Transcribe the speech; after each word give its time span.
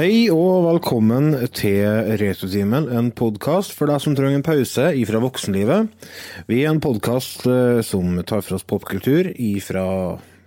Hei 0.00 0.30
og 0.32 0.62
velkommen 0.64 1.34
til 1.52 1.82
Retrotimen, 2.16 2.86
en 2.88 3.10
podkast 3.12 3.74
for 3.76 3.90
deg 3.90 4.00
som 4.00 4.14
trenger 4.16 4.38
en 4.38 4.44
pause 4.46 4.86
ifra 4.96 5.18
voksenlivet. 5.20 5.90
Vi 6.48 6.62
er 6.62 6.70
en 6.70 6.80
podkast 6.80 7.44
som 7.84 8.14
tar 8.24 8.40
for 8.40 8.56
oss 8.56 8.64
popkultur 8.64 9.28
ifra 9.34 9.82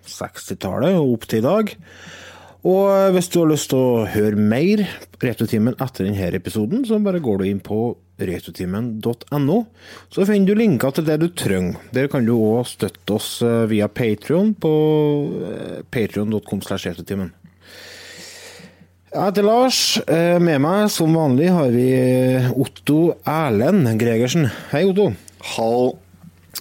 60-tallet 0.09 0.97
og 0.97 1.11
opp 1.19 1.27
til 1.29 1.43
i 1.43 1.45
dag. 1.45 1.69
Og 2.65 3.13
hvis 3.13 3.29
du 3.29 3.37
har 3.43 3.51
lyst 3.51 3.69
til 3.75 3.83
å 3.83 4.07
høre 4.15 4.41
mer 4.41 4.87
Retrotimen 5.21 5.77
etter 5.77 6.09
denne 6.09 6.31
episoden, 6.33 6.81
så 6.89 6.97
bare 7.05 7.21
går 7.21 7.43
du 7.43 7.45
inn 7.51 7.61
på 7.61 7.83
retrotimen.no. 8.25 9.59
Så 10.09 10.25
finner 10.31 10.49
du 10.49 10.63
linker 10.63 10.97
til 10.97 11.05
det 11.11 11.19
du 11.21 11.27
trenger. 11.29 11.77
Der 11.93 12.09
kan 12.09 12.25
du 12.25 12.33
òg 12.39 12.65
støtte 12.73 13.19
oss 13.21 13.37
via 13.69 13.85
Patrion 13.85 14.55
på 14.57 14.73
patrion.com. 15.93 16.65
Jeg 19.13 19.27
heter 19.27 19.45
Lars. 19.45 19.79
Med 20.41 20.57
meg 20.63 20.87
som 20.89 21.13
vanlig 21.13 21.51
har 21.53 21.67
vi 21.69 21.83
Otto 22.57 23.11
Erlend 23.29 23.85
Gregersen. 24.01 24.47
Hei, 24.71 24.87
Otto. 24.89 25.11
Hall. 25.53 25.91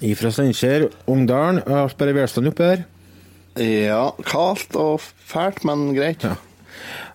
Ifra 0.05 0.28
Steinkjer, 0.28 0.91
Ungdalen. 1.09 1.62
Alt 1.65 1.97
bare 1.97 2.12
velstand 2.12 2.51
oppe 2.51 2.66
her? 2.69 2.83
Ja, 3.56 4.03
kaldt 4.28 4.77
og 4.77 5.00
fælt, 5.00 5.62
men 5.64 5.94
greit. 5.97 6.27
Ja. 6.28 6.34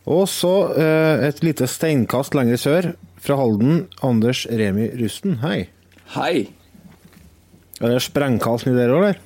Og 0.09 0.23
så 0.31 0.73
et 1.27 1.43
lite 1.45 1.69
steinkast 1.69 2.33
lenger 2.33 2.57
sør, 2.57 2.87
fra 3.21 3.37
Halden, 3.37 3.83
Anders 4.01 4.47
Remi 4.49 4.87
Rusten. 4.97 5.37
Hei. 5.43 5.67
Hei. 6.15 6.47
Er 7.77 7.93
det 7.93 8.01
sprengkaldt 8.07 8.65
nedi 8.65 8.81
der 8.81 8.95
òg, 8.95 9.03
eller? 9.03 9.21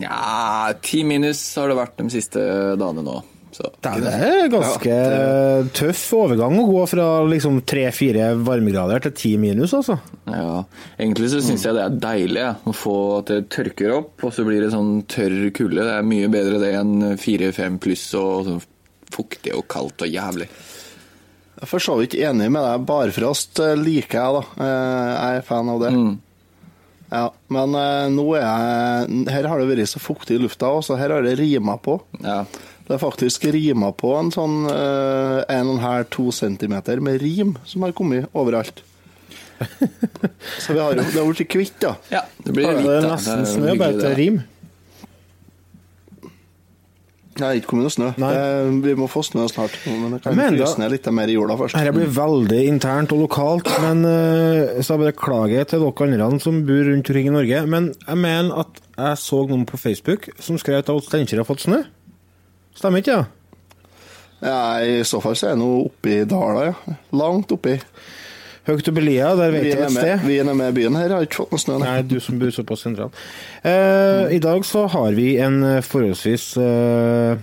Ja, 0.00 0.72
ti 0.80 1.04
minus 1.04 1.42
har 1.60 1.68
det 1.68 1.76
vært 1.82 2.00
de 2.00 2.08
siste 2.16 2.46
dagene 2.80 3.04
nå. 3.04 3.18
Så. 3.52 3.66
Det 3.82 3.90
er 4.14 4.46
ganske 4.52 4.90
ja, 4.90 5.06
det... 5.10 5.72
tøff 5.74 6.02
overgang 6.14 6.54
å 6.60 6.66
gå 6.68 6.84
fra 6.92 7.06
liksom 7.26 7.60
tre-fire 7.66 8.30
varmegrader 8.46 9.02
til 9.08 9.14
ti 9.18 9.32
minus, 9.42 9.74
altså. 9.74 9.96
Ja, 10.30 10.62
egentlig 10.94 11.32
så 11.32 11.42
syns 11.42 11.66
jeg 11.66 11.74
det 11.74 11.82
er 11.82 11.98
deilig 12.04 12.46
å 12.70 12.74
få 12.76 12.96
at 13.18 13.32
det 13.32 13.40
tørker 13.52 13.96
opp, 13.96 14.14
og 14.22 14.34
så 14.36 14.46
blir 14.46 14.62
det 14.62 14.70
sånn 14.74 15.02
tørr 15.10 15.50
kulde. 15.56 15.82
Det 15.82 15.96
er 15.96 16.06
mye 16.06 16.30
bedre 16.32 16.62
det 16.62 16.72
enn 16.78 17.18
fire-fem 17.20 17.80
pluss 17.82 18.06
og 18.18 18.46
sånn 18.46 18.62
fuktig 19.10 19.56
og 19.58 19.66
kaldt 19.70 20.06
og 20.06 20.14
jævlig. 20.14 20.46
Jeg 21.58 21.66
er 21.66 21.68
for 21.68 21.82
så 21.82 21.98
vidt 21.98 22.14
enig 22.16 22.46
med 22.54 22.62
deg. 22.64 22.84
Barfrost 22.88 23.58
liker 23.82 24.22
jeg, 24.22 24.38
da. 24.38 24.68
Jeg 24.70 25.40
er 25.40 25.46
fan 25.50 25.68
av 25.74 25.82
det. 25.82 25.90
Mm. 25.92 26.12
Ja, 27.10 27.24
men 27.50 27.74
nå 28.14 28.24
er 28.38 28.44
jeg 28.44 29.24
Her 29.34 29.48
har 29.50 29.58
det 29.58 29.66
vært 29.72 29.90
så 29.90 29.98
fuktig 29.98 30.38
i 30.38 30.42
lufta, 30.44 30.70
så 30.86 30.94
her 30.96 31.10
har 31.16 31.26
det 31.26 31.34
rima 31.40 31.74
på. 31.82 31.98
Ja. 32.22 32.44
Det 32.90 32.96
er 32.96 33.02
faktisk 33.04 33.44
rima 33.54 33.92
på 33.94 34.08
en 34.18 34.32
sånn 34.34 34.64
uh, 34.66 35.44
1,5-2 35.46 36.24
centimeter 36.34 36.98
med 36.98 37.20
rim 37.22 37.52
som 37.62 37.84
har 37.86 37.92
kommet 37.94 38.26
overalt. 38.34 38.80
Så 40.58 40.74
vi 40.74 40.80
har 40.80 40.96
jo, 40.96 41.04
det 41.04 41.12
har 41.14 41.28
blitt 41.28 41.46
kvitt, 41.52 41.76
da. 41.84 41.92
Ja, 42.10 42.24
det 42.42 42.54
blir 42.56 42.66
litt, 42.66 42.80
da. 42.82 42.88
Det 42.88 42.96
er 42.96 43.06
nesten 43.12 43.46
snø, 43.46 43.76
bare 43.78 43.94
til 43.94 44.16
rim. 44.18 44.40
Det 47.38 47.46
er 47.46 47.60
ikke 47.60 47.70
kommet 47.70 47.86
noe 47.86 47.94
snø. 47.94 48.08
Det, 48.18 48.42
vi 48.88 48.96
må 48.98 49.06
få 49.12 49.22
snø 49.28 49.46
snart. 49.54 49.78
Men 49.86 50.16
det 50.16 50.20
kan 50.26 50.42
fryse 50.42 50.82
ned 50.82 50.90
litt 50.96 51.06
mer 51.14 51.30
i 51.30 51.38
jorda 51.38 51.60
først. 51.62 51.78
Dette 51.78 51.94
blir 51.94 52.10
veldig 52.18 52.60
internt 52.72 53.14
og 53.14 53.22
lokalt, 53.22 53.70
men 53.86 54.02
uh, 54.02 54.82
så 54.82 54.98
jeg 54.98 55.12
beklager 55.12 55.70
til 55.70 55.86
dere 55.86 56.10
andre 56.26 56.42
som 56.42 56.58
bor 56.66 56.82
rundt 56.90 57.06
omkring 57.06 57.30
i 57.30 57.38
Norge. 57.38 57.62
Men 57.70 57.92
jeg 58.02 58.22
mener 58.26 58.66
at 58.66 58.82
jeg 58.98 59.24
så 59.28 59.44
noen 59.46 59.62
på 59.70 59.78
Facebook 59.78 60.26
som 60.42 60.58
skrev 60.58 60.82
at 60.82 60.90
Steinkjer 61.06 61.44
har 61.44 61.48
fått 61.54 61.68
snø. 61.70 61.84
Stemmer 62.76 63.02
ikke 63.02 63.18
det? 63.18 63.26
Ja? 64.40 64.48
ja, 64.48 64.58
I 64.80 65.04
så 65.08 65.20
fall 65.22 65.36
så 65.38 65.50
er 65.50 65.54
jeg 65.54 65.62
nå 65.62 65.70
oppi 65.86 66.22
dala, 66.28 66.70
ja. 66.70 66.96
Langt 67.16 67.52
oppi. 67.54 67.76
Høyt 68.68 68.90
oppi 68.92 69.02
i 69.02 69.06
lia, 69.06 69.30
der 69.38 69.54
vet 69.54 69.70
jeg 69.70 69.80
et 69.80 69.94
sted. 69.94 70.26
Vi 70.28 70.36
er 70.40 70.50
med 70.52 70.76
byen 70.76 70.98
her, 70.98 71.16
har 71.16 71.26
ikke 71.26 71.42
fått 71.42 71.54
noe 71.54 71.62
snø. 71.62 71.78
Nei, 71.82 71.96
du 72.06 72.18
som 72.22 72.38
bor 72.40 72.52
såpass 72.54 72.84
sentralt. 72.86 73.16
Eh, 73.66 74.36
I 74.36 74.42
dag 74.42 74.66
så 74.68 74.84
har 74.92 75.16
vi 75.16 75.32
en 75.42 75.62
forholdsvis 75.84 76.52
eh, 76.60 77.40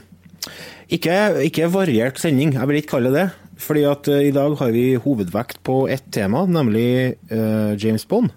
ikke, 0.93 1.17
ikke, 1.49 1.67
variert 1.73 2.21
sending, 2.21 2.53
jeg 2.55 2.69
vil 2.69 2.79
ikke 2.79 2.95
kalle 2.95 3.11
det 3.11 3.25
det. 3.25 3.27
Fordi 3.57 3.83
at 3.89 4.07
eh, 4.07 4.27
i 4.29 4.33
dag 4.35 4.55
har 4.59 4.71
vi 4.71 4.95
hovedvekt 5.01 5.63
på 5.65 5.87
ett 5.89 6.05
tema, 6.13 6.45
nemlig 6.45 7.17
eh, 7.29 7.73
James 7.83 8.05
Bond. 8.05 8.29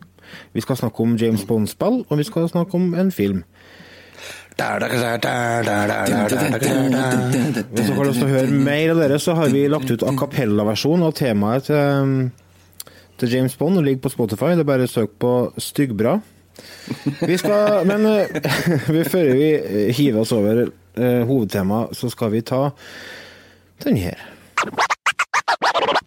Vi 0.54 0.62
skal 0.64 0.78
snakke 0.78 1.02
om 1.02 1.16
James 1.20 1.44
Bond-spill, 1.44 2.04
og 2.08 2.18
vi 2.18 2.24
skal 2.24 2.48
snakke 2.48 2.74
om 2.78 2.94
en 2.94 3.10
film. 3.12 3.42
Hvis 4.50 4.66
dere 7.86 7.96
har 7.96 8.08
lyst 8.08 8.20
til 8.20 8.28
høre 8.34 8.50
mer 8.50 8.92
av 8.92 8.98
dere, 9.00 9.18
så 9.22 9.36
har 9.38 9.48
vi 9.54 9.62
lagt 9.70 9.90
ut 9.90 10.02
a 10.04 10.12
cappella-versjon 10.18 11.06
av 11.06 11.14
temaet 11.16 11.70
til, 11.70 12.28
til 13.22 13.32
James 13.36 13.56
Bond. 13.56 13.78
Det 13.78 13.86
ligger 13.86 14.04
på 14.08 14.14
Spotify. 14.16 14.52
Det 14.58 14.64
er 14.66 14.72
bare 14.72 14.88
å 14.88 14.92
søke 14.92 15.16
på 15.22 15.32
'Styggbra'. 15.56 16.18
Vi 17.24 17.36
skal, 17.40 17.86
men 17.88 18.04
før 19.12 19.32
vi 19.32 19.48
hiver 19.96 20.20
oss 20.24 20.32
over 20.36 20.66
uh, 20.68 21.22
hovedtemaet, 21.24 21.96
så 21.96 22.10
skal 22.12 22.34
vi 22.34 22.44
ta 22.44 22.68
den 23.84 23.96
her. 23.96 24.20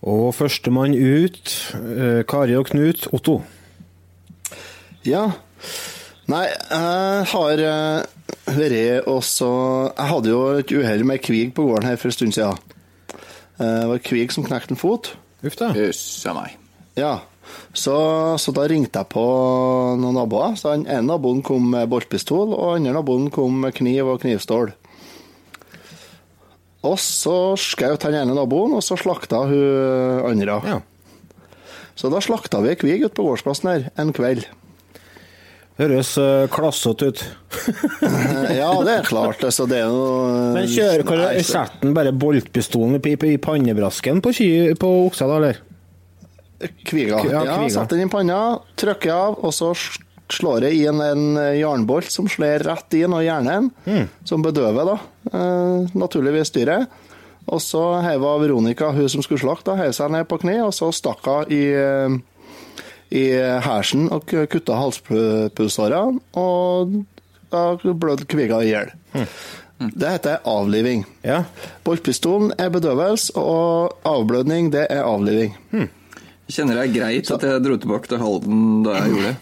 Og 0.00 0.30
førstemann 0.32 0.94
ut, 0.96 1.54
eh, 1.76 2.22
Kari 2.24 2.56
og 2.56 2.70
Knut, 2.70 3.08
Otto. 3.12 3.42
Ja. 5.04 5.30
Nei, 6.30 6.46
jeg 6.46 7.26
har 7.32 7.60
uh, 7.64 8.54
vært 8.54 9.08
også 9.10 9.48
Jeg 9.96 10.10
hadde 10.12 10.30
jo 10.30 10.42
et 10.60 10.72
uhell 10.72 11.02
med 11.08 11.22
kvig 11.24 11.48
på 11.56 11.64
gården 11.66 11.88
her 11.88 11.98
for 11.98 12.10
en 12.10 12.16
stund 12.16 12.36
siden. 12.36 12.60
Uh, 13.58 13.64
det 13.64 13.88
var 13.90 14.04
kvig 14.04 14.30
som 14.32 14.46
knekte 14.46 14.76
en 14.76 14.80
fot. 14.80 15.14
Uff 15.42 15.58
da. 15.58 15.72
Jøss 15.76 16.04
meg. 16.36 16.56
Ja. 17.00 17.18
Så, 17.74 17.96
så, 18.38 18.52
da 18.54 18.66
ringte 18.70 19.02
jeg 19.02 19.10
på 19.10 19.24
noen 19.98 20.16
naboer. 20.16 20.54
Så 20.60 20.76
En 20.78 21.08
naboen 21.08 21.42
kom 21.42 21.66
med 21.72 21.90
boltpistol, 21.90 22.54
og 22.54 22.76
den 22.76 22.86
andre 22.86 23.00
naboen 23.00 23.30
kom 23.34 23.60
med 23.64 23.74
kniv 23.76 24.12
og 24.14 24.22
knivstål. 24.22 24.72
Og 26.86 26.96
så 27.02 27.34
skjøt 27.60 28.06
han 28.06 28.16
ene 28.22 28.36
naboen, 28.36 28.72
og 28.78 28.84
så 28.84 28.96
slakta 28.96 29.42
hun 29.50 30.24
andre. 30.30 30.60
Ja. 30.64 30.78
Så 31.98 32.08
da 32.08 32.22
slakta 32.24 32.62
vi 32.64 32.78
kvig 32.80 33.02
ute 33.02 33.12
på 33.16 33.26
gårdsplassen 33.26 33.68
her 33.68 33.90
en 34.00 34.14
kveld. 34.16 34.46
Høres 35.80 36.12
uh, 36.20 36.44
klassete 36.52 37.08
ut. 37.08 37.22
ja, 38.60 38.70
det 38.84 38.94
er 38.98 39.06
klart. 39.06 39.44
Altså, 39.44 39.64
det 39.68 39.78
er 39.80 39.88
noe... 39.92 40.50
Men 40.56 40.68
kjører 40.68 41.04
kan 41.08 41.20
du 41.22 41.44
sette 41.44 41.80
den 41.84 41.96
bare 41.96 42.12
boltpistolen 42.12 42.98
i, 43.00 43.14
i 43.16 43.38
pannebrasken 43.40 44.20
på, 44.24 44.32
på 44.80 44.90
oksa, 45.06 45.28
da, 45.28 45.38
eller? 45.40 45.60
Kviga. 46.60 47.22
Ja, 47.24 47.24
kviga. 47.24 47.44
ja 47.48 47.70
sette 47.72 47.96
den 47.96 48.10
i 48.10 48.12
panna, 48.12 48.40
trykker 48.80 49.12
av, 49.14 49.38
og 49.40 49.56
så 49.56 49.72
slår 50.34 50.68
jeg 50.68 50.88
inn 50.88 51.02
en 51.04 51.38
jernbolt 51.56 52.10
som 52.12 52.28
slår 52.30 52.64
rett 52.66 52.96
inn 52.98 53.14
og 53.16 53.24
hjernen, 53.24 53.70
mm. 53.84 54.08
som 54.28 54.44
bedøver 54.44 54.92
da, 54.92 54.96
eh, 55.32 55.94
naturligvis 55.98 56.52
dyret. 56.56 56.90
Og 57.50 57.62
så 57.64 57.82
heiva 58.04 58.36
Veronica, 58.38 58.90
hun 58.94 59.08
som 59.10 59.24
skulle 59.24 59.42
slakte, 59.42 59.74
heiv 59.78 59.94
seg 59.96 60.12
ned 60.14 60.28
på 60.30 60.38
kne, 60.42 60.60
og 60.66 60.74
så 60.76 60.90
stakk 60.94 61.24
hun 61.26 61.50
i, 61.50 61.64
i 63.16 63.24
hersen 63.64 64.06
og 64.12 64.28
kutta 64.28 64.76
halspulsåra, 64.78 66.04
og 66.38 67.00
da 67.50 67.64
blødde 67.80 68.28
kviga 68.30 68.60
i 68.62 68.70
hjel. 68.70 68.92
Mm. 69.16 69.26
Det 69.80 70.08
heter 70.12 70.42
avliving. 70.44 71.06
Ja. 71.24 71.44
Boltpistolen 71.84 72.52
er 72.60 72.68
bedøvelse, 72.70 73.32
og 73.40 73.96
avblødning, 74.04 74.68
det 74.72 74.86
er 74.92 75.06
avliving. 75.08 75.56
Mm. 75.72 75.88
Jeg 76.50 76.58
kjenner 76.58 76.80
det 76.80 76.88
er 76.88 76.96
greit 76.98 77.30
at 77.30 77.46
jeg 77.46 77.62
dro 77.64 77.78
tilbake 77.80 78.10
til 78.10 78.20
Halden 78.20 78.82
da 78.84 78.98
jeg 78.98 79.14
gjorde 79.14 79.30
det. 79.30 79.36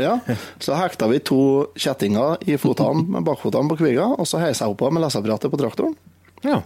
Ja, 0.00 0.18
Så 0.62 0.76
hekta 0.78 1.08
vi 1.10 1.18
to 1.20 1.40
kjettinger 1.76 2.40
i 2.48 2.56
fotene, 2.60 3.04
med 3.16 3.26
bakfotene 3.28 3.68
på 3.72 3.80
kviga, 3.82 4.08
og 4.16 4.28
så 4.28 4.40
heisa 4.42 4.66
jeg 4.66 4.76
opp 4.76 4.86
med 4.88 5.04
leseapparatet 5.04 5.52
på 5.52 5.60
traktoren. 5.60 5.98
Ja. 6.46 6.62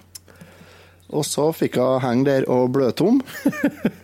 Og 1.15 1.27
så 1.27 1.51
fikk 1.55 1.79
hun 1.81 2.03
henge 2.03 2.27
der 2.29 2.49
og 2.51 2.71
bløtom. 2.75 3.21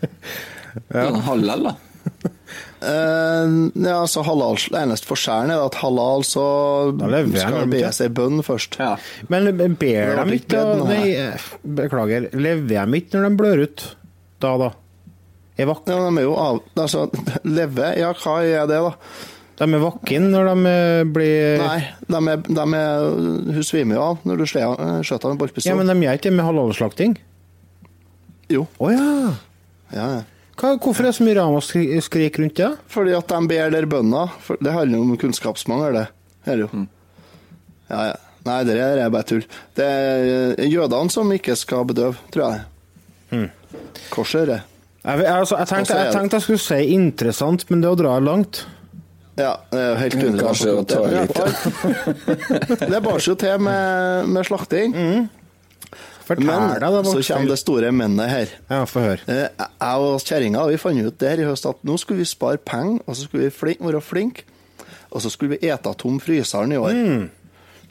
ja. 0.96 1.08
Halal, 1.28 1.70
da? 1.70 1.78
Eh, 2.82 3.50
ja, 3.86 3.98
så 4.10 4.24
halal 4.26 4.56
Eneste 4.74 5.06
forskjellen 5.06 5.52
er 5.54 5.60
at 5.62 5.76
halal 5.78 6.24
så 6.26 6.42
skal 6.90 7.68
be 7.70 7.82
seg 7.94 8.10
bønn 8.16 8.42
først. 8.42 8.74
Ja. 8.82 8.96
Men 9.30 9.46
ber 9.78 10.18
de 10.18 10.40
ikke 10.40 10.64
beklager. 11.62 12.26
Lever 12.34 12.66
de 12.66 12.98
ikke 12.98 13.20
når 13.20 13.28
de 13.28 13.38
blør 13.38 13.62
ut 13.68 13.84
da, 14.42 14.56
da? 14.58 14.72
Er 15.60 15.68
vak 15.68 15.86
Ja, 15.90 15.98
de 16.08 16.16
er 16.16 16.26
jo 16.26 16.34
av... 16.40 16.62
Altså, 16.80 17.06
leve, 17.58 17.92
ja, 18.00 18.12
hva 18.22 18.40
er 18.46 18.66
det, 18.70 18.80
da? 18.88 18.96
de 19.62 19.68
er 19.76 19.82
vakken 19.82 20.30
når 20.32 20.48
de 20.48 20.70
eh, 20.70 21.02
blir 21.12 21.60
Nei, 21.60 21.80
de 22.08 22.20
er, 22.32 22.40
de 22.48 22.64
er, 22.78 23.04
hun 23.54 23.66
svimer 23.66 23.98
jo 23.98 24.06
av 24.08 24.24
når 24.26 24.40
du 24.40 24.44
eh, 24.46 24.96
skjøter 25.04 25.28
av 25.28 25.34
en 25.34 25.38
ballpistol. 25.38 25.68
Ja, 25.70 25.76
men 25.78 25.90
de 25.90 25.96
gjør 26.02 26.18
ikke 26.18 26.30
det 26.30 26.34
med 26.38 26.48
halalslakting? 26.48 27.16
Jo. 28.52 28.64
Å 28.82 28.90
ja. 28.90 29.10
Ja, 29.92 30.08
ja. 30.16 30.22
Hva, 30.58 30.74
hvorfor 30.76 31.04
er 31.04 31.10
det 31.10 31.16
så 31.16 31.26
mye 31.26 31.36
ramaskrik 31.38 32.40
rundt 32.40 32.58
det? 32.58 32.72
Fordi 32.92 33.14
at 33.16 33.30
de 33.30 33.52
ber 33.52 33.72
der 33.72 33.86
bønder. 33.90 34.34
Det 34.58 34.74
handler 34.74 34.98
jo 34.98 35.06
om 35.06 35.14
kunnskapsmangel, 35.20 36.00
det. 36.00 36.04
Her 36.48 36.64
jo. 36.64 36.68
Mm. 36.72 36.88
Ja, 37.92 38.02
ja. 38.10 38.18
Nei, 38.42 38.58
det 38.66 38.74
er 38.82 39.12
bare 39.14 39.26
tull. 39.28 39.44
Det 39.78 39.86
er 39.86 40.66
jødene 40.66 41.14
som 41.14 41.30
ikke 41.30 41.54
skal 41.58 41.86
bedøve, 41.86 42.18
tror 42.34 42.48
jeg. 42.48 42.64
Mm. 43.30 43.48
Korset 44.10 44.42
er 44.42 44.50
det. 44.50 44.60
Jeg, 45.02 45.26
altså, 45.26 45.56
jeg, 45.58 45.66
tenkte, 45.66 45.90
så 45.90 45.98
er 45.98 46.04
jeg 46.06 46.14
tenkte 46.14 46.38
jeg 46.38 46.44
skulle 46.46 46.62
si 46.62 46.94
interessant, 46.94 47.64
men 47.70 47.80
det 47.82 47.88
er 47.90 47.96
å 47.96 47.98
dra 47.98 48.14
langt. 48.22 48.62
Ja, 49.34 49.56
det 49.72 49.80
er 49.80 49.88
jo 49.88 49.94
helt 49.98 50.16
underlig. 50.28 50.84
Ta 50.92 51.04
litt. 51.10 52.82
Det 52.92 53.00
bar 53.02 53.22
seg 53.22 53.32
jo 53.32 53.36
til 53.40 53.62
med, 53.64 54.28
med 54.30 54.46
slakting. 54.46 54.94
Fortell 56.22 56.46
Men 56.46 56.68
deg, 56.78 56.98
så 57.08 57.22
kommer 57.32 57.50
det 57.50 57.58
store 57.58 57.90
mennet 57.96 58.30
her. 58.30 58.52
Ja, 58.70 58.82
få 58.86 59.02
høre. 59.02 59.24
Eh, 59.26 59.48
Jeg 59.58 60.04
og 60.06 60.22
kjerringa 60.22 60.66
vi 60.70 60.78
fant 60.78 61.02
ut 61.02 61.16
der 61.18 61.42
i 61.42 61.48
høst 61.48 61.66
at 61.66 61.80
nå 61.88 61.96
skulle 61.98 62.22
vi 62.22 62.28
spare 62.28 62.60
penger, 62.62 63.00
og 63.02 63.16
så 63.16 63.26
skulle 63.26 63.48
vi 63.48 63.54
flink, 63.56 63.82
være 63.82 64.02
flinke. 64.04 64.44
Og 65.10 65.24
så 65.24 65.32
skulle 65.32 65.56
vi 65.56 65.72
ete 65.72 65.90
tom 65.98 66.20
fryseren 66.22 66.72
i 66.72 66.78
år. 66.78 67.00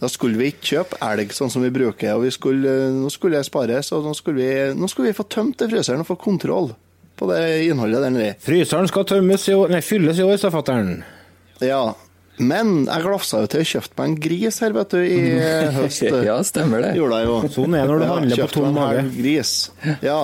Da 0.02 0.10
skulle 0.10 0.40
vi 0.40 0.48
ikke 0.54 0.69
kjøpe 0.69 1.02
elg 1.12 1.36
sånn 1.36 1.52
som 1.54 1.66
vi 1.66 1.74
bruker, 1.74 2.16
og 2.16 2.24
vi 2.24 2.31
skulle, 2.34 2.78
nå 2.96 3.12
skulle 3.13 3.38
det 3.38 3.50
spares, 3.50 3.92
og 3.94 4.08
nå 4.08 4.16
skulle, 4.18 4.40
vi, 4.40 4.80
nå 4.80 4.90
skulle 4.90 5.12
vi 5.12 5.18
få 5.19 5.28
tømt 5.30 5.60
den 5.60 5.69
fryseren 5.74 6.02
og 6.02 6.10
få 6.10 6.18
kontroll 6.22 6.72
på 7.21 7.31
det 7.31 7.41
innholdet 7.69 8.01
der 8.03 8.13
nede. 8.13 8.38
Fryseren 8.41 8.89
skal 8.89 9.06
tømmes 9.09 9.47
i 9.51 9.57
år 9.57 9.75
Nei, 9.75 9.81
fylles 9.85 10.19
i 10.21 10.25
år, 10.25 10.39
sa 10.41 10.50
fatter'n. 10.53 10.95
Ja, 11.62 11.83
men 12.41 12.85
jeg 12.88 13.03
glafsa 13.03 13.41
jo 13.44 13.50
til 13.51 13.62
å 13.62 13.68
kjøpe 13.68 13.97
meg 14.00 14.07
en 14.07 14.15
gris 14.23 14.57
her, 14.63 14.73
vet 14.73 14.94
du, 14.95 15.01
i 15.06 15.18
høst. 15.77 16.06
Ja, 16.25 16.38
stemmer 16.47 16.81
det. 16.81 16.94
Gjorde 16.97 17.19
jeg 17.19 17.27
jo. 17.29 17.35
Sånn 17.53 17.75
er 17.77 17.83
det 17.85 17.91
når 17.91 18.01
du 18.01 18.07
handler 18.09 18.41
på 18.41 18.47
tom 18.56 18.71
mage. 18.77 19.03
Gris. 19.18 19.51
Ja. 20.01 20.18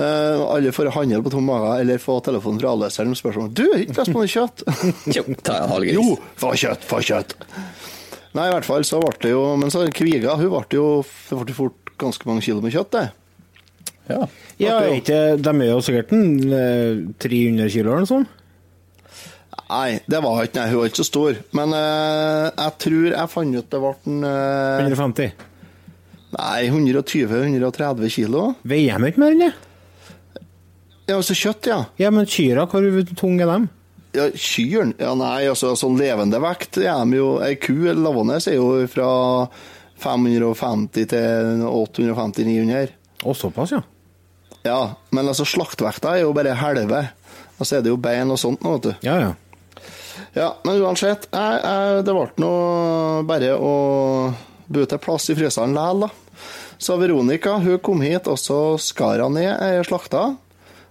Uh, 0.00 0.42
alle 0.50 0.72
får 0.74 0.90
handle 0.96 1.20
på 1.26 1.34
tom 1.36 1.46
mage, 1.46 1.76
eller 1.84 2.02
få 2.02 2.18
telefon 2.26 2.58
fra 2.62 2.72
avløseren 2.74 3.12
med 3.12 3.20
spørsmål 3.20 3.52
Du, 3.54 3.66
ikke 3.76 4.00
lyst 4.00 4.14
på 4.14 4.24
noe 4.24 4.32
kjøtt? 4.34 4.64
Jo, 5.16 5.26
ta 5.44 5.60
en 5.60 5.74
halv 5.76 5.86
gris. 5.86 6.00
jo, 6.00 6.18
få 6.40 6.54
kjøtt, 6.58 6.86
få 6.90 7.02
kjøtt! 7.06 7.36
Nei, 8.34 8.46
i 8.46 8.52
hvert 8.54 8.66
fall 8.66 8.86
så 8.86 9.00
ble 9.02 9.10
det 9.24 9.32
jo 9.32 9.40
Men 9.58 9.72
så 9.74 9.80
Kviga, 9.90 10.36
hun 10.38 10.52
ble 10.52 10.76
jo 10.78 10.84
Det 11.02 11.38
ble 11.40 11.56
fort 11.56 11.90
ganske 11.98 12.28
mange 12.30 12.44
kilo 12.46 12.62
med 12.62 12.72
kjøtt, 12.72 12.94
det. 12.94 13.06
Ja. 14.08 14.22
Ja, 14.60 14.76
ikke, 14.92 15.20
de 15.40 15.54
er 15.54 15.70
jo 15.70 15.80
sikkert 15.84 16.12
eh, 16.12 17.00
300 17.22 17.72
kilo 17.72 17.94
eller 17.94 18.04
noe 18.04 18.10
sånt. 18.10 18.36
Nei, 19.70 20.00
det 20.10 20.18
var 20.24 20.42
ikke 20.42 20.58
Nei, 20.58 20.66
hun 20.72 20.80
var 20.80 20.90
ikke 20.90 21.00
så 21.00 21.06
stor. 21.06 21.40
Men 21.56 21.74
uh, 21.76 22.50
jeg 22.50 22.76
tror 22.82 23.08
jeg 23.12 23.30
fant 23.30 23.56
ut 23.56 23.70
det 23.70 23.80
ble 23.84 23.92
en 24.10 24.26
uh, 24.26 24.82
150. 24.82 25.48
Nei, 26.36 26.60
120-130 26.70 28.14
kilo. 28.14 28.46
Veier 28.70 29.02
de 29.02 29.10
ikke 29.10 29.22
mer 29.22 29.34
enn 29.34 29.44
det? 29.46 29.52
Ja, 31.10 31.16
altså 31.16 31.34
kjøtt, 31.34 31.66
ja. 31.66 31.80
Ja, 31.98 32.10
men 32.14 32.28
kyrne, 32.30 32.66
hvor 32.70 33.14
tunge 33.18 33.46
er 33.46 33.50
de? 33.50 33.70
Ja, 34.14 34.26
Kyrne? 34.34 34.94
Ja, 34.98 35.14
nei, 35.18 35.46
altså 35.50 35.72
sånn 35.78 35.98
levende 35.98 36.40
vekt 36.42 36.80
er 36.82 37.02
de 37.06 37.18
jo 37.18 37.36
Ei 37.46 37.54
ku 37.62 37.76
eller 37.84 38.02
lavende 38.02 38.38
er 38.42 38.56
jo 38.56 38.72
fra 38.90 39.10
550 40.02 41.10
til 41.12 41.64
850-900. 41.66 42.94
Å, 43.20 43.34
såpass, 43.36 43.74
ja. 43.76 43.82
Ja, 44.66 44.94
men 45.10 45.28
altså 45.30 45.46
slaktverta 45.48 46.16
er 46.16 46.24
jo 46.26 46.34
bare 46.36 46.56
halve. 46.58 47.04
Og 47.60 47.68
så 47.68 47.78
er 47.78 47.84
det 47.84 47.92
jo 47.92 48.00
bein 48.00 48.32
og 48.32 48.40
sånt 48.40 48.62
nå, 48.64 48.76
vet 48.76 48.90
du. 48.90 49.06
Ja, 49.06 49.16
ja. 49.20 49.30
Ja, 50.36 50.50
men 50.66 50.78
uansett, 50.84 51.26
jeg, 51.32 51.60
jeg, 51.64 52.02
det 52.06 52.12
ble 52.14 52.26
nå 52.42 52.50
bare 53.26 53.54
å 53.56 53.72
bute 54.70 54.98
plass 55.02 55.30
i 55.32 55.36
fryseren 55.38 55.72
likevel, 55.74 56.04
da. 56.06 56.10
Så 56.80 56.96
Veronica 56.96 57.56
hun 57.60 57.80
kom 57.84 58.00
hit, 58.04 58.28
og 58.30 58.38
så 58.40 58.76
skar 58.80 59.20
hun 59.24 59.34
ned 59.36 59.50
ei 59.52 59.80
slakta. 59.84 60.30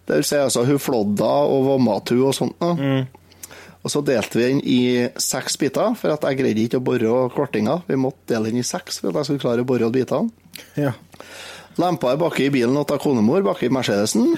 Det 0.06 0.20
vil 0.20 0.28
si 0.28 0.38
altså, 0.38 0.66
hun 0.68 0.82
flådda 0.82 1.30
og 1.50 1.66
vommet 1.70 2.12
hun 2.14 2.26
og 2.30 2.36
sånt. 2.38 2.58
Da. 2.62 2.74
Og 3.80 3.94
så 3.94 4.02
delte 4.04 4.38
vi 4.38 4.48
den 4.50 4.60
i 4.68 4.80
seks 5.22 5.56
biter, 5.62 5.94
for 5.98 6.12
at 6.14 6.26
jeg 6.28 6.40
greide 6.42 6.66
ikke 6.66 6.82
å 6.82 6.86
bore 6.86 7.14
kvartinga. 7.34 7.80
Vi 7.88 7.98
måtte 8.02 8.34
dele 8.34 8.52
den 8.52 8.62
i 8.62 8.66
seks 8.68 9.00
for 9.00 9.14
at 9.14 9.22
jeg 9.22 9.30
skulle 9.30 9.46
klare 9.46 9.64
å 9.66 9.70
bore 9.70 9.90
bitene. 9.94 10.30
ja. 10.78 10.94
Lempa 11.80 12.14
jeg 12.14 12.20
baki 12.20 12.48
i 12.50 12.54
bilen 12.54 12.80
til 12.88 13.00
konemor, 13.00 13.44
baki 13.46 13.70
i 13.70 13.74
Mercedesen. 13.74 14.34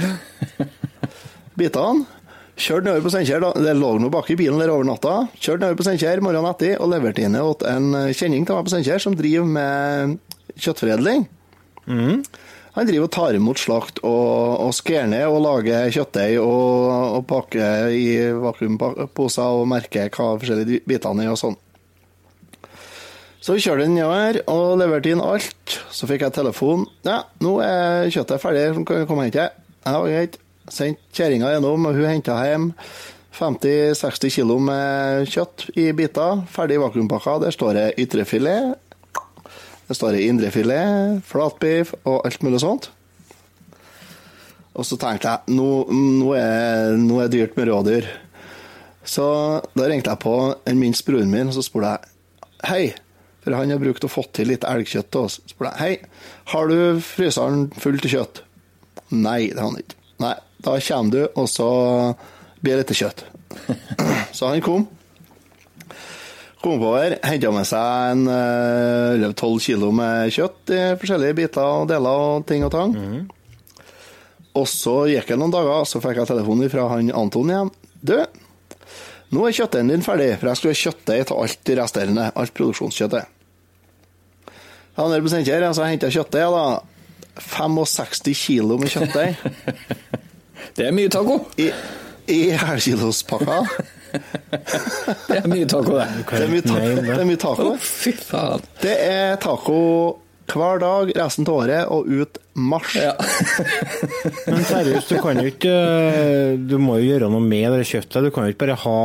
han. 1.75 2.03
Kjørte 2.61 2.85
nedover 2.85 3.05
på 3.05 3.11
Steinkjer, 3.13 3.43
det 3.63 3.73
lå 3.79 3.89
noe 4.01 4.13
baki 4.13 4.35
i 4.35 4.39
bilen 4.43 4.59
der 4.61 4.69
over 4.73 4.85
natta. 4.85 5.15
Kjørte 5.39 5.63
nedover 5.63 5.79
på 5.79 5.85
Steinkjer 5.87 6.21
morgenen 6.21 6.51
etter 6.51 6.77
og 6.83 6.91
leverte 6.91 7.23
inn 7.25 7.37
til 7.37 7.69
en 7.71 7.87
kjenning 8.13 8.45
til 8.45 8.57
meg 8.57 8.67
på 8.67 8.73
Steinkjer 8.73 9.01
som 9.01 9.17
driver 9.17 9.47
med 9.57 10.17
kjøttforedling. 10.61 11.25
Han 12.75 12.87
driver 12.87 13.07
og 13.07 13.11
tar 13.15 13.35
imot 13.35 13.59
slakt 13.59 13.99
og, 14.07 14.61
og 14.63 14.75
skærer 14.77 15.09
ned 15.11 15.25
og 15.27 15.41
lager 15.43 15.89
kjøttdeig 15.91 16.37
og, 16.39 17.17
og 17.17 17.25
pakker 17.27 17.91
i 17.95 18.05
vakuumposer 18.45 19.57
og 19.57 19.67
merker 19.71 20.11
hva 20.13 20.35
forskjellige 20.39 20.83
bitene 20.87 21.25
er 21.25 21.33
og 21.33 21.41
sånn. 21.41 21.57
Så 23.41 23.55
vi 23.57 23.63
kjørte 23.63 23.87
den 23.87 23.95
nedover 23.97 24.37
og 24.53 24.75
leverte 24.77 25.09
inn 25.09 25.23
alt. 25.25 25.79
Så 25.89 26.05
fikk 26.09 26.27
jeg 26.27 26.35
telefon. 26.35 26.85
Ja, 27.07 27.23
nå 27.41 27.55
er 27.65 28.11
kjøttet 28.13 28.43
ferdig, 28.43 28.67
kan 28.77 28.85
du 28.85 29.07
komme 29.09 29.23
og 29.23 29.29
hente 29.31 29.41
det? 29.41 29.65
Ja, 29.87 29.97
greit. 30.05 30.37
Sendt 30.71 31.01
kjerringa 31.17 31.49
gjennom, 31.55 31.89
og 31.89 31.97
hun 31.97 32.05
henta 32.05 32.37
hjem 32.45 32.69
50-60 33.33 34.35
kilo 34.37 34.59
med 34.61 35.25
kjøtt 35.33 35.65
i 35.73 35.89
biter. 35.97 36.45
Ferdig 36.53 36.77
vakuumpakka. 36.83 37.39
Der 37.41 37.55
står 37.55 37.73
det 37.79 37.87
ytrefilet, 38.05 38.77
det 39.89 39.97
står 39.97 40.15
det 40.15 40.23
indrefilet, 40.29 41.19
flatbiff 41.27 41.89
og 42.05 42.21
alt 42.23 42.43
mulig 42.45 42.61
sånt. 42.63 42.91
Og 44.71 44.85
så 44.87 44.95
tenkte 44.95 45.33
jeg 45.33 45.57
nå, 45.57 45.65
nå, 45.91 46.29
er, 46.37 46.93
det 47.25 47.33
dyrt 47.33 47.57
med 47.57 47.67
rådyr. 47.67 48.07
Så 49.03 49.25
da 49.73 49.89
ringte 49.89 50.13
jeg 50.13 50.21
på 50.23 50.35
en 50.53 50.79
minst 50.79 51.03
broren 51.09 51.33
min 51.33 51.49
og 51.49 51.57
så 51.57 51.65
spurte 51.65 51.95
jeg 51.97 52.07
Hei, 52.61 52.83
for 53.41 53.57
han 53.57 53.73
har 53.73 53.81
brukt 53.81 54.05
å 54.05 54.11
få 54.11 54.23
til 54.35 54.51
litt 54.51 54.65
elgkjøtt 54.67 55.09
til 55.13 55.27
oss. 55.27 55.39
Spør 55.49 55.71
jeg 55.71 55.79
Hei, 55.81 56.23
har 56.53 56.71
du 56.71 57.01
fryseren 57.05 57.67
full 57.81 57.99
til 58.03 58.15
kjøtt? 58.17 58.43
Nei, 59.11 59.49
det 59.51 59.59
har 59.59 59.71
han 59.71 59.81
ikke. 59.81 59.97
Nei, 60.21 60.35
da 60.61 60.77
kommer 60.85 61.11
du, 61.15 61.21
og 61.41 61.49
så 61.49 61.69
blir 62.61 62.77
det 62.77 62.85
litt 62.85 62.99
kjøtt. 63.01 63.25
Så 64.37 64.47
han 64.47 64.61
kom. 64.63 64.85
Kom 66.61 66.75
oppover, 66.77 67.17
henta 67.25 67.49
med 67.51 67.65
seg 67.65 68.11
en 68.13 68.27
eh, 68.29 69.23
12 69.33 69.55
kilo 69.65 69.89
med 69.97 70.29
kjøtt 70.31 70.71
i 70.75 70.81
forskjellige 71.01 71.37
biter 71.39 71.65
og 71.81 71.87
deler 71.89 72.25
og 72.35 72.45
ting 72.47 72.61
og 72.67 72.71
tang. 72.75 72.93
Og 74.59 74.67
så 74.69 74.93
gikk 75.09 75.31
det 75.31 75.39
noen 75.41 75.53
dager, 75.53 75.87
så 75.89 76.01
fikk 76.03 76.21
jeg 76.21 76.29
telefon 76.29 76.61
fra 76.69 76.85
han 76.91 77.09
Anton 77.17 77.49
igjen. 77.49 77.71
Du, 78.05 78.15
nå 79.31 79.45
er 79.47 79.55
kjøttdeigen 79.55 79.91
din 79.93 80.03
ferdig, 80.05 80.33
for 80.39 80.51
jeg 80.51 80.59
skulle 80.59 80.75
ha 80.75 80.81
kjøttdeig 80.81 81.27
til 81.29 81.41
alt 81.43 81.61
det 81.67 81.77
resterende. 81.79 82.25
Alt 82.35 82.53
produksjonskjøttet. 82.57 83.37
Ja, 84.97 85.05
nede 85.07 85.21
på 85.23 85.31
Steinkjer, 85.31 85.65
så 85.73 85.87
henta 85.87 86.09
jeg 86.09 86.19
kjøttdeig, 86.19 86.51
da. 86.51 87.41
65 87.41 88.35
kilo 88.35 88.75
med 88.75 88.91
kjøttdeig 88.91 89.37
Det 90.75 90.83
er 90.83 90.91
mye 90.91 91.07
taco! 91.09 91.37
i, 91.57 91.69
i 92.27 92.39
helkilospakka. 92.59 93.61
Det 95.29 95.37
er 95.37 95.47
mye 95.47 95.67
taco, 95.71 95.95
det. 95.95 96.07
Det 96.27 96.41
er 96.43 96.51
mye, 96.51 96.63
ta 96.65 96.75
det 96.83 97.15
er 97.15 97.27
mye 97.27 97.39
taco. 97.39 97.69
Å, 97.71 97.77
fy 97.79 98.11
faen. 98.19 98.63
Det 98.83 98.97
er 99.07 99.39
taco 99.41 99.77
hver 100.51 100.81
dag 100.81 101.11
resten 101.17 101.47
av 101.47 101.57
året 101.63 101.89
og 101.91 102.07
ut 102.09 102.39
mars. 102.53 102.93
Ja. 102.99 103.13
Men 104.51 104.63
seriøst, 104.67 105.11
du 105.11 105.21
kan 105.23 105.39
jo 105.39 105.47
ikke 105.49 105.71
eh, 105.71 106.53
Du 106.59 106.77
må 106.81 106.99
jo 106.99 107.09
gjøre 107.13 107.29
noe 107.31 107.43
med 107.43 107.71
det 107.75 107.87
kjøttet. 107.89 108.27
Du 108.27 108.31
kan 108.33 108.45
jo 108.45 108.53
ikke 108.53 108.65
bare 108.65 108.79
ha 108.83 108.97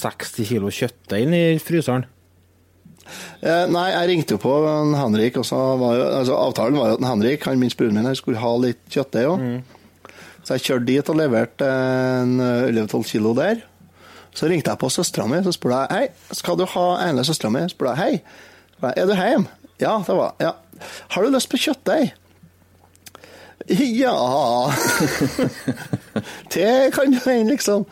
60 0.00 0.48
kilo 0.50 0.72
kjøttdeig 0.74 1.36
i 1.36 1.44
fryseren. 1.62 2.06
Eh, 3.40 3.66
nei, 3.72 3.88
jeg 3.90 4.10
ringte 4.12 4.36
jo 4.36 4.42
på 4.42 4.52
en 4.70 4.94
Henrik, 4.98 5.40
og 5.40 5.46
så 5.48 5.58
var 5.80 5.96
jo, 5.98 6.04
altså, 6.20 6.36
avtalen 6.38 6.78
var 6.78 6.92
jo 6.92 6.98
at 6.98 7.02
en 7.02 7.10
Henrik, 7.10 7.46
han 7.48 7.62
minst 7.62 7.78
broren 7.80 7.96
min, 7.96 8.06
han 8.06 8.18
skulle 8.18 8.42
ha 8.42 8.52
litt 8.62 8.82
kjøttdeig 8.92 9.30
òg. 9.32 9.46
Så 10.40 10.56
jeg 10.56 10.66
kjørte 10.68 10.88
dit 10.88 11.10
og 11.12 11.18
leverte 11.18 11.66
en 11.66 12.38
11-12 12.40 13.02
kilo 13.10 13.34
der. 13.36 13.64
Så 14.36 14.46
ringte 14.48 14.70
jeg 14.70 14.80
på 14.80 14.90
søstera 14.92 15.26
mi 15.26 15.40
og 15.42 15.54
spurte 15.56 15.80
jeg, 15.82 15.90
hei, 15.96 16.34
skal 16.38 16.58
du 16.58 16.64
ha 16.70 16.86
ene 17.08 17.24
søstera 17.26 17.50
mi? 17.54 17.64
spurte 17.72 17.96
jeg, 17.98 18.20
hei, 18.22 18.92
er 18.94 19.08
du 19.10 19.16
hjemme? 19.18 19.59
Ja, 19.80 19.98
det 20.06 20.16
var 20.16 20.34
ja. 20.38 20.54
Har 21.14 21.24
du 21.24 21.32
lyst 21.32 21.50
på 21.50 21.60
kjøttdeig? 21.60 22.12
Ja 23.70 24.72
Det 26.52 26.90
kan 26.94 27.10
du 27.12 27.18
hende, 27.30 27.52
liksom. 27.52 27.84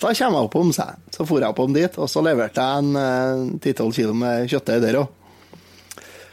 Da 0.00 0.14
kommer 0.14 0.38
jeg 0.38 0.48
oppom 0.48 0.72
seg. 0.72 0.96
Så 1.12 1.26
for 1.26 1.42
jeg 1.42 1.52
oppom 1.52 1.74
dit, 1.76 1.98
og 2.00 2.08
så 2.10 2.22
leverte 2.24 2.62
jeg 2.62 2.84
en 2.84 3.00
eh, 3.00 3.42
10-12 3.60 3.92
kilo 3.98 4.14
med 4.16 4.48
kjøttdeig 4.50 4.82
der 4.84 5.00
òg. 5.02 5.12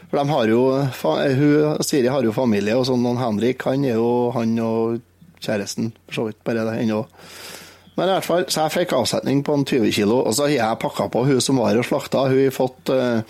For 0.08 0.20
de 0.20 0.24
har 0.30 0.50
jo 0.52 0.60
hun, 0.78 1.82
Siri 1.84 2.08
har 2.12 2.24
jo 2.24 2.32
familie, 2.34 2.76
og 2.78 2.86
sånn, 2.88 3.04
og 3.10 3.18
Henrik 3.20 3.64
han 3.66 3.84
er 3.84 3.98
jo 3.98 4.30
han 4.36 4.54
og 4.62 5.00
kjæresten, 5.42 5.92
for 6.06 6.20
så 6.20 6.26
vidt. 6.28 6.40
Bare 6.46 6.64
det 6.64 6.78
ennå. 6.84 7.02
Men 7.94 8.08
i 8.08 8.14
hvert 8.16 8.26
fall, 8.26 8.44
så 8.50 8.64
jeg 8.64 8.74
fikk 8.74 8.92
avsetning 8.98 9.44
på 9.46 9.54
en 9.54 9.62
20 9.62 9.92
kilo, 9.94 10.16
og 10.26 10.34
så 10.34 10.48
har 10.48 10.54
jeg 10.54 10.78
pakka 10.82 11.06
på 11.14 11.22
hun 11.28 11.40
som 11.44 11.60
var 11.62 11.78
og 11.78 11.86
slakta. 11.86 12.24
Hun 12.32 12.40
har 12.40 12.54
fått, 12.54 12.90
uh, 12.90 13.22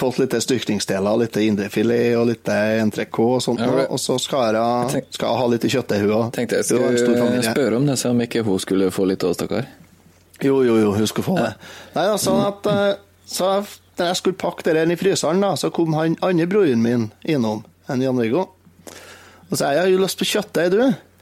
fått 0.00 0.20
litt 0.22 0.36
styrkningsdeler, 0.46 1.20
litt 1.20 1.36
indrefilet 1.42 2.16
og 2.16 2.30
litt 2.30 2.48
entrecôte 2.48 3.42
og 3.42 3.44
sånt. 3.44 3.60
Ja, 3.60 3.84
og 3.84 4.00
så 4.00 4.16
skal 4.22 4.56
jeg, 4.56 5.04
skal 5.12 5.28
jeg 5.28 5.42
ha 5.42 5.52
litt 5.52 5.68
kjøtt 5.68 5.90
til 5.92 6.04
hun 6.06 6.14
òg. 6.16 6.26
Tenkte 6.38 6.62
jeg 6.62 6.70
skulle 6.70 7.44
spørre 7.44 7.80
om 7.80 7.88
det, 7.90 7.98
så 8.00 8.14
om 8.14 8.24
ikke 8.24 8.44
hun 8.48 8.62
skulle 8.64 8.88
få 8.94 9.08
litt 9.12 9.28
òg, 9.28 9.36
stakkar. 9.36 9.68
Jo, 10.42 10.62
jo, 10.66 10.80
jo, 10.80 10.96
hun 10.96 11.06
skulle 11.10 11.28
få 11.28 11.36
det. 11.42 11.52
Nei, 11.94 12.08
da, 12.08 12.16
sånn 12.20 12.40
at 12.46 12.70
uh, 12.72 12.94
så 13.28 13.56
når 13.98 14.10
jeg 14.10 14.20
skulle 14.20 14.40
pakke 14.40 14.66
det 14.66 14.82
inn 14.82 14.92
i 14.94 14.98
fryseren, 14.98 15.42
da, 15.44 15.54
så 15.60 15.70
kom 15.74 15.94
han 15.96 16.16
andre 16.24 16.48
broren 16.50 16.82
min 16.82 17.10
innom, 17.22 17.62
en 17.90 18.02
Jan-Viggo. 18.02 18.48
Og 19.50 19.58
sa 19.58 19.74
jeg 19.74 19.84
har 19.84 19.92
jo 19.92 20.00
lyst 20.02 20.18
på 20.18 20.26
kjøttdeig, 20.32 20.72
du. 20.72 21.13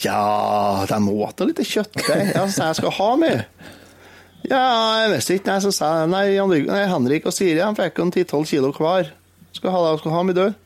Ja, 0.00 0.86
de 0.88 0.98
må 1.04 1.18
ha 1.20 1.46
litt 1.46 1.60
kjøttdeig. 1.68 2.32
jeg. 2.32 2.50
Sa 2.54 2.70
jeg 2.70 2.80
skal 2.80 2.94
ha 2.96 3.10
mye. 3.20 3.44
Ja, 4.48 4.64
jeg 5.04 5.12
visste 5.14 5.36
ikke. 5.38 5.52
Nei, 5.52 5.60
så 5.62 5.70
sa 5.74 5.92
jeg 6.00 6.10
nei, 6.10 6.24
nei, 6.66 6.82
Henrik 6.90 7.28
og 7.28 7.36
Siri 7.36 7.60
han 7.62 7.78
fikk 7.78 8.00
jo 8.00 8.08
10-12 8.10 8.48
kilo 8.50 8.72
hver. 8.74 9.12
Skal 9.52 9.74
ha, 9.74 9.96
skal 10.00 10.16
ha 10.16 10.24
mye, 10.26 10.38
død. 10.38 10.58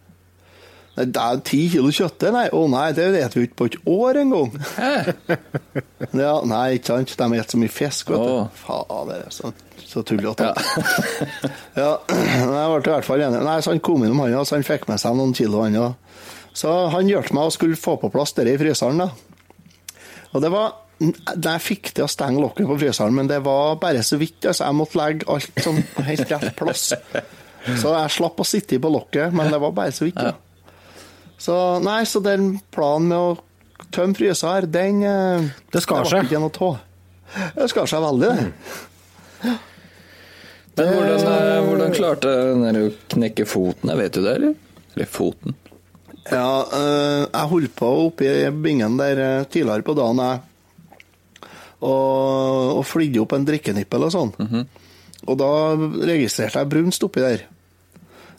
Nei, 0.96 1.04
det 1.12 1.20
er 1.20 1.42
ti 1.44 1.60
kilo 1.74 1.90
kjøttdeig? 1.92 2.32
Nei, 2.32 2.46
å 2.56 2.62
nei, 2.72 2.86
det 2.96 3.10
vet 3.12 3.36
vi 3.36 3.44
ikke 3.44 3.58
på 3.60 3.68
et 3.68 3.76
år 3.92 4.22
engang. 4.22 4.54
ja, 6.24 6.32
nei, 6.48 6.64
ikke 6.78 6.94
sant. 6.94 7.12
De 7.12 7.28
spiser 7.28 7.52
så 7.52 7.60
mye 7.60 7.74
fisk, 7.74 8.14
vet 8.14 8.22
du. 8.22 8.32
Oh. 8.38 8.48
Fader, 8.62 9.26
så, 9.34 9.52
så 9.84 10.04
tullete. 10.06 10.48
Ja. 10.48 10.54
ja, 11.82 11.92
jeg 12.16 12.48
ble 12.48 12.80
i 12.80 12.94
hvert 12.94 13.10
fall 13.10 13.26
enig. 13.26 13.44
Nei, 13.44 13.58
så 13.60 13.74
han 13.74 13.84
kom 13.84 14.06
innom, 14.06 14.24
han, 14.24 14.38
så 14.48 14.56
han 14.56 14.64
fikk 14.64 14.88
med 14.88 15.02
seg 15.02 15.18
noen 15.18 15.36
kilo, 15.36 15.66
han 15.66 15.76
òg. 15.82 16.00
Så 16.56 16.72
han 16.92 17.10
hjalp 17.10 17.32
meg 17.36 17.50
å 17.50 17.52
skulle 17.54 17.76
få 17.76 17.98
på 18.00 18.10
plass 18.12 18.32
det 18.36 18.48
i 18.48 18.58
fryseren. 18.60 19.02
da. 19.02 19.10
Og 20.32 20.42
det 20.44 20.50
var 20.52 20.74
jeg 20.96 21.60
fikk 21.60 21.90
til 21.92 22.06
å 22.06 22.08
stenge 22.08 22.40
lokket 22.40 22.68
på 22.70 22.78
fryseren, 22.80 23.12
men 23.12 23.28
det 23.28 23.42
var 23.44 23.76
bare 23.80 24.00
så 24.06 24.16
vidt. 24.16 24.46
altså 24.48 24.64
Jeg 24.64 24.76
måtte 24.78 24.96
legge 24.96 25.28
alt 25.28 25.60
sånn 25.60 25.82
helt 26.06 26.30
rett 26.32 26.54
plass. 26.56 26.86
Så 27.66 27.92
jeg 27.92 28.14
slapp 28.14 28.40
å 28.40 28.46
sitte 28.46 28.78
på 28.80 28.92
lokket, 28.94 29.34
men 29.36 29.50
det 29.52 29.60
var 29.60 29.74
bare 29.76 29.92
så 29.92 30.06
vidt. 30.06 30.22
Ja. 30.22 30.32
Så 31.36 31.56
nei, 31.84 32.00
så 32.08 32.22
den 32.24 32.54
planen 32.72 33.10
med 33.10 33.18
å 33.18 33.86
tømme 33.92 34.16
fryser, 34.16 34.64
den 34.72 35.02
eh, 35.04 35.48
Det 35.72 35.82
skar 35.84 36.08
seg. 36.08 36.24
Ikke 36.24 36.40
noe 36.40 36.54
tå. 36.54 36.70
Det 37.58 37.68
skar 37.68 37.90
seg 37.90 38.00
veldig, 38.00 38.30
det. 38.32 39.52
Men 40.76 40.92
hvordan, 40.94 41.28
eh, 41.34 41.60
hvordan 41.66 41.94
klarte 41.96 42.32
den 42.62 42.80
å 42.80 42.88
knekke 43.12 43.44
foten? 43.48 43.92
Vet 44.00 44.16
du 44.16 44.22
det, 44.22 44.34
eller? 44.38 44.56
Eller 44.94 45.12
foten? 45.12 45.56
Ja, 46.32 46.50
eh, 46.74 47.22
jeg 47.30 47.50
holdt 47.52 47.74
på 47.78 47.90
oppi 48.06 48.30
bingen 48.62 48.98
der 48.98 49.22
eh, 49.22 49.44
tidligere 49.50 49.86
på 49.86 49.94
dagen, 49.98 50.22
jeg. 50.22 50.40
Og, 51.86 52.78
og 52.80 52.84
flydde 52.88 53.20
opp 53.22 53.34
en 53.36 53.44
drikkenippel 53.46 54.06
og 54.06 54.12
sånn. 54.14 54.32
Mm 54.38 54.48
-hmm. 54.48 54.64
Og 55.26 55.38
da 55.38 55.50
registrerte 56.08 56.58
jeg 56.58 56.68
brunst 56.68 57.04
oppi 57.04 57.20
der. 57.20 57.46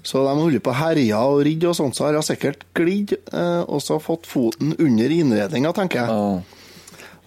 Så 0.03 0.23
de 0.23 0.33
holder 0.39 0.59
på 0.63 0.71
å 0.71 0.77
herje 0.77 1.15
og 1.15 1.41
ridde 1.43 1.67
og 1.67 1.75
sånn, 1.75 1.93
så 1.93 2.05
har 2.05 2.13
jeg 2.13 2.23
sikkert 2.23 2.63
glidd 2.73 3.13
eh, 3.33 3.63
og 3.67 3.81
så 3.81 3.99
fått 3.99 4.27
foten 4.27 4.75
under 4.79 5.09
innredninga, 5.11 5.73
tenker 5.75 5.99
jeg. 5.99 6.09
Oh. 6.09 6.41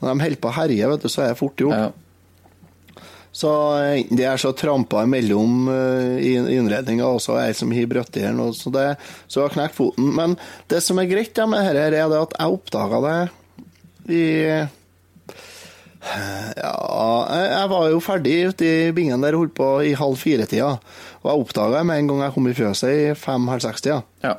Når 0.00 0.14
de 0.14 0.22
holder 0.24 0.40
på 0.40 0.48
å 0.48 0.56
herje, 0.56 0.88
vet 0.88 1.02
du, 1.02 1.08
så 1.08 1.22
er 1.22 1.26
jeg 1.32 1.36
fort 1.36 1.60
gjort. 1.60 1.76
Ja. 1.76 1.90
Så 3.32 3.50
det 4.10 4.24
er 4.26 4.40
så 4.42 4.50
trampa 4.58 5.04
imellom 5.06 5.68
i 6.18 6.32
innredninga, 6.34 7.06
og 7.06 7.20
så 7.22 7.36
er 7.38 7.52
det 7.52 7.60
som 7.60 7.70
har 7.70 7.86
brøtt 7.86 8.18
i 8.18 8.24
den, 8.24 8.40
så, 8.58 8.72
det, 8.74 8.88
så 9.30 9.44
har 9.44 9.54
knekt 9.54 9.76
foten. 9.78 10.08
Men 10.16 10.34
det 10.72 10.82
som 10.82 10.98
er 10.98 11.06
greit 11.10 11.38
med 11.46 11.62
dette, 11.62 11.86
er 11.86 12.10
det 12.10 12.18
at 12.18 12.34
jeg 12.34 12.58
oppdaga 12.58 13.00
det 13.06 13.16
i 14.10 14.26
ja, 16.00 16.74
jeg 17.36 17.68
var 17.70 17.88
jo 17.92 18.00
ferdig 18.02 18.36
ute 18.50 18.64
i 18.66 18.92
bingen 18.96 19.20
der 19.20 19.36
holdt 19.36 19.52
på 19.58 19.68
i 19.84 19.92
halv 19.98 20.16
fire-tida. 20.20 20.72
Og 21.20 21.28
jeg 21.28 21.44
oppdaga 21.44 21.80
det 21.80 21.88
med 21.90 22.00
en 22.00 22.08
gang 22.10 22.22
jeg 22.24 22.34
kom 22.36 22.48
i 22.48 22.56
fjøset 22.56 22.90
i 22.94 23.02
fem-halv 23.18 23.62
seks-tida. 23.66 24.00
Ja. 24.24 24.38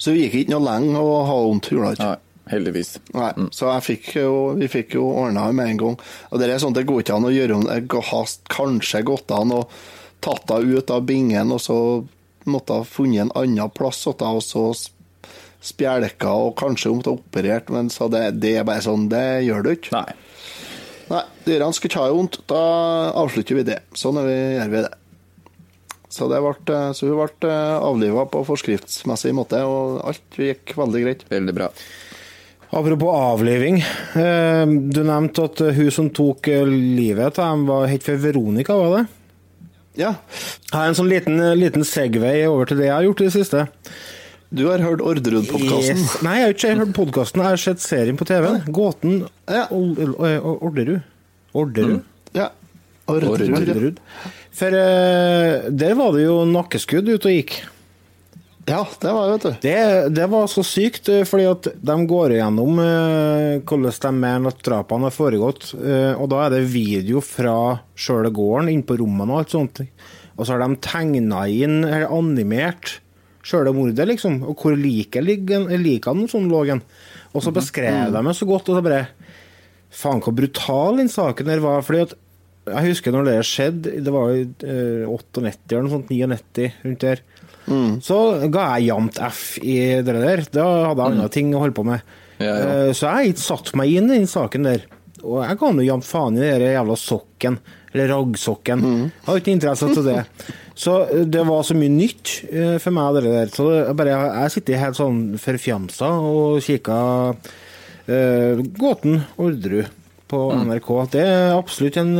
Så 0.00 0.14
det 0.14 0.24
gikk 0.24 0.38
ikke 0.40 0.54
noe 0.54 0.64
lenge 0.64 1.04
å 1.04 1.20
ha 1.28 1.36
vondt, 1.44 1.68
gjorde 1.70 1.92
det 1.92 1.98
ikke. 2.00 2.29
Heldigvis. 2.50 2.96
Nei, 3.14 3.30
mm. 3.36 3.48
Så 3.54 3.70
fikk 3.86 4.12
jo, 4.16 4.34
vi 4.58 4.68
fikk 4.70 4.96
jo 4.98 5.06
ordna 5.22 5.46
det 5.48 5.58
med 5.58 5.74
en 5.74 5.82
gang. 5.84 5.98
Og 6.30 6.40
Det 6.40 6.48
er 6.50 6.62
sånn, 6.62 6.74
det 6.76 6.86
går 6.88 7.04
ikke 7.04 7.18
an 7.18 7.28
å 7.28 7.34
gjøre 7.34 7.60
Det 7.68 8.04
har 8.10 8.32
kanskje 8.50 9.04
gått 9.06 9.34
an 9.34 9.54
å 9.54 9.64
tatt 10.20 10.50
henne 10.50 10.78
ut 10.78 10.90
av 10.92 11.04
bingen, 11.08 11.52
og 11.54 11.62
så 11.64 11.76
måtte 12.50 12.80
ha 12.80 12.86
funnet 12.88 13.26
en 13.28 13.36
annen 13.38 13.70
plass 13.72 14.02
og 14.10 14.42
så 14.44 14.64
spjelka 15.60 16.32
og 16.32 16.56
kanskje 16.60 16.92
måtte 16.92 17.12
ha 17.12 17.18
operert, 17.20 17.68
men 17.72 17.90
så 17.92 18.08
det, 18.12 18.22
det, 18.40 18.54
er 18.58 18.66
bare 18.68 18.84
sånn, 18.84 19.08
det 19.12 19.44
gjør 19.46 19.64
du 19.64 19.70
ikke. 19.74 19.92
Nei. 19.96 20.16
Nei, 21.10 21.24
Dyrene 21.44 21.74
skal 21.76 21.90
ikke 21.90 22.04
ha 22.04 22.14
vondt, 22.14 22.40
da 22.48 22.62
avslutter 23.18 23.58
vi 23.58 23.66
det. 23.66 23.80
Sånn 23.98 24.20
vi, 24.24 24.36
gjør 24.56 24.72
vi 24.72 24.82
det. 24.86 24.92
Så, 26.10 26.26
det 26.30 26.40
ble, 26.42 26.78
så 26.96 27.06
hun 27.06 27.18
ble 27.18 27.56
avliva 27.78 28.24
på 28.30 28.42
forskriftsmessig 28.46 29.34
måte, 29.36 29.60
og 29.66 30.00
alt 30.10 30.38
gikk 30.38 30.74
veldig 30.78 31.02
greit. 31.04 31.26
Veldig 31.30 31.54
bra. 31.54 31.68
Apropos 32.70 33.10
avliving. 33.10 33.80
Eh, 34.14 34.66
du 34.94 35.00
nevnte 35.02 35.48
at 35.48 35.62
hun 35.74 35.90
som 35.90 36.10
tok 36.14 36.48
eh, 36.52 36.66
livet 36.68 37.38
av 37.38 37.56
dem, 37.56 37.64
var 37.66 37.88
helt 37.90 38.06
for 38.06 38.20
Veronica, 38.22 38.76
var 38.78 38.94
det? 38.94 39.02
Ja. 39.98 40.14
Jeg 40.70 40.76
har 40.76 40.86
en 40.86 40.96
sånn 40.98 41.10
liten, 41.10 41.42
liten 41.58 41.84
segway 41.86 42.44
over 42.46 42.70
til 42.70 42.78
det 42.78 42.86
jeg 42.86 42.94
har 42.94 43.08
gjort 43.08 43.22
i 43.24 43.26
det 43.26 43.34
siste. 43.34 43.64
Du 44.50 44.64
har 44.66 44.82
hørt 44.82 45.02
Orderud-podkasten? 45.02 45.98
Yes. 45.98 46.14
Nei, 46.26 46.36
jeg 46.40 46.46
har 46.46 46.56
ikke 46.56 46.70
hørt 46.80 46.94
podkasten. 46.96 47.42
Jeg 47.42 47.54
har 47.54 47.60
sett 47.62 47.82
serien 47.82 48.18
på 48.18 48.26
TV. 48.26 48.48
Gåten 48.74 49.20
ja. 49.46 49.66
Orderud. 49.70 50.96
Orderud? 51.54 52.00
Mm. 52.00 52.32
Ja. 52.34 52.48
Orderud. 53.10 53.44
Orderud. 53.60 54.00
For 54.54 54.74
uh, 54.74 55.68
der 55.70 55.94
var 55.98 56.16
det 56.16 56.26
jo 56.26 56.40
nakkeskudd 56.50 57.10
ute 57.12 57.30
og 57.30 57.36
gikk. 57.36 57.60
Ja, 58.70 58.84
det 59.02 59.12
var 59.12 59.30
vet 59.32 59.42
du. 59.42 59.54
Det, 59.64 59.78
det, 60.14 60.26
var 60.30 60.46
så 60.50 60.62
sykt, 60.66 61.08
eh, 61.10 61.24
fordi 61.26 61.46
at 61.50 61.68
de 61.74 61.96
går 62.06 62.36
igjennom 62.36 62.78
uh, 62.78 63.58
hvordan 63.66 63.96
de 64.04 64.12
mener 64.14 64.52
at 64.52 64.62
drapene 64.66 65.08
har 65.08 65.14
foregått. 65.14 65.72
Uh, 65.74 66.14
og 66.14 66.28
da 66.30 66.44
er 66.44 66.54
det 66.54 66.68
video 66.70 67.22
fra 67.24 67.54
sjøle 67.98 68.30
gården, 68.34 68.70
inn 68.70 68.84
på 68.86 69.00
rommene 69.00 69.34
og 69.34 69.42
alt 69.42 69.56
sånt. 69.56 69.82
Og 70.36 70.44
så 70.44 70.54
har 70.54 70.62
de 70.62 70.78
tegna 70.86 71.42
inn, 71.50 71.80
eller 71.82 72.14
animert, 72.14 73.00
sjøle 73.42 73.74
mordet, 73.74 74.06
liksom. 74.06 74.40
Og 74.46 74.62
hvor 74.62 74.78
liket 74.78 75.26
likene 75.26 76.30
sånn 76.30 76.48
lå 76.52 76.62
hen. 76.70 76.84
Og 77.34 77.42
så 77.42 77.54
beskrev 77.54 78.06
mm. 78.06 78.14
de 78.14 78.24
det 78.28 78.38
så 78.38 78.48
godt, 78.48 78.70
og 78.70 78.78
så 78.78 78.86
bare 78.86 79.04
Faen, 79.90 80.20
hvor 80.22 80.30
brutal 80.38 81.00
den 81.00 81.08
saken 81.10 81.48
der 81.50 81.58
var. 81.58 81.80
fordi 81.82 82.04
at 82.04 82.12
jeg 82.70 82.92
husker 82.92 83.10
når 83.10 83.24
det 83.26 83.38
skjedde, 83.48 83.94
det 84.06 84.12
var 84.14 84.30
i 84.30 84.44
uh, 84.46 85.10
98 85.10 85.72
eller 85.72 85.86
noe 85.88 85.94
sånt, 85.96 86.12
99 86.14 86.68
rundt 86.84 87.02
der. 87.02 87.22
Mm. 87.66 88.00
Så 88.04 88.16
ga 88.52 88.70
jeg 88.76 88.90
jevnt 88.90 89.20
F 89.28 89.42
i 89.62 89.76
det 90.04 90.16
der. 90.16 90.44
Da 90.52 90.66
hadde 90.90 91.02
jeg 91.02 91.14
andre 91.14 91.28
mm. 91.28 91.34
ting 91.36 91.52
å 91.54 91.62
holde 91.64 91.76
på 91.76 91.86
med. 91.86 92.16
Ja, 92.40 92.54
ja. 92.54 92.70
Eh, 92.88 92.92
så 92.96 93.06
jeg 93.06 93.12
har 93.12 93.28
ikke 93.34 93.44
satt 93.44 93.74
meg 93.78 93.92
inn 93.92 94.08
i 94.08 94.16
den 94.18 94.30
saken 94.30 94.66
der. 94.68 94.88
Og 95.20 95.42
jeg 95.44 95.60
ga 95.60 95.70
nå 95.76 95.84
jevnt 95.84 96.08
faen 96.08 96.38
i 96.38 96.46
den 96.46 96.72
jævla 96.72 96.96
sokken, 96.96 97.60
eller 97.92 98.12
raggsokken. 98.14 98.84
Mm. 98.84 99.06
Jeg 99.10 99.28
har 99.28 99.40
ikke 99.42 99.54
interesse 99.54 99.88
av 99.90 100.04
det. 100.06 100.18
Så 100.80 100.96
eh, 101.06 101.24
det 101.28 101.46
var 101.48 101.64
så 101.66 101.76
mye 101.76 101.92
nytt 101.92 102.36
eh, 102.48 102.76
for 102.80 102.96
meg, 102.96 103.20
det 103.20 103.34
der. 103.36 103.54
Så 103.54 103.70
jeg, 103.76 103.96
bare, 104.00 104.20
jeg 104.44 104.54
sitter 104.56 104.84
helt 104.84 105.00
sånn 105.00 105.24
forfjamsa 105.40 106.12
og 106.30 106.62
kikker 106.64 107.40
uh, 108.10 108.62
Gåten 108.80 109.20
Orderud 109.36 109.90
på 110.30 110.40
mm. 110.54 110.64
NRK. 110.70 110.90
Det 111.12 111.26
er 111.26 111.58
absolutt 111.58 111.98
en 112.00 112.14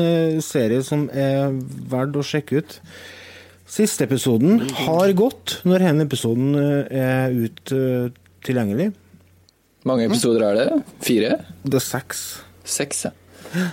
serie 0.45 0.83
som 0.85 1.07
er 1.15 1.57
verdt 1.91 2.19
å 2.19 2.27
sjekke 2.27 2.61
ut. 2.61 2.79
Siste 3.71 4.07
episoden 4.09 4.65
har 4.83 5.13
gått 5.15 5.61
når 5.69 5.85
denne 5.85 6.07
episoden 6.09 6.57
eh, 6.59 6.91
er 6.91 7.35
ut 7.37 7.71
uh, 7.71 8.11
tilgjengelig. 8.43 8.89
mange 9.87 10.09
episoder 10.09 10.43
er 10.49 10.59
det? 10.59 10.81
Fire? 11.07 11.37
Det 11.63 11.79
er 11.79 11.85
seks. 11.85 12.25
Seks, 12.67 13.05
ja. 13.07 13.13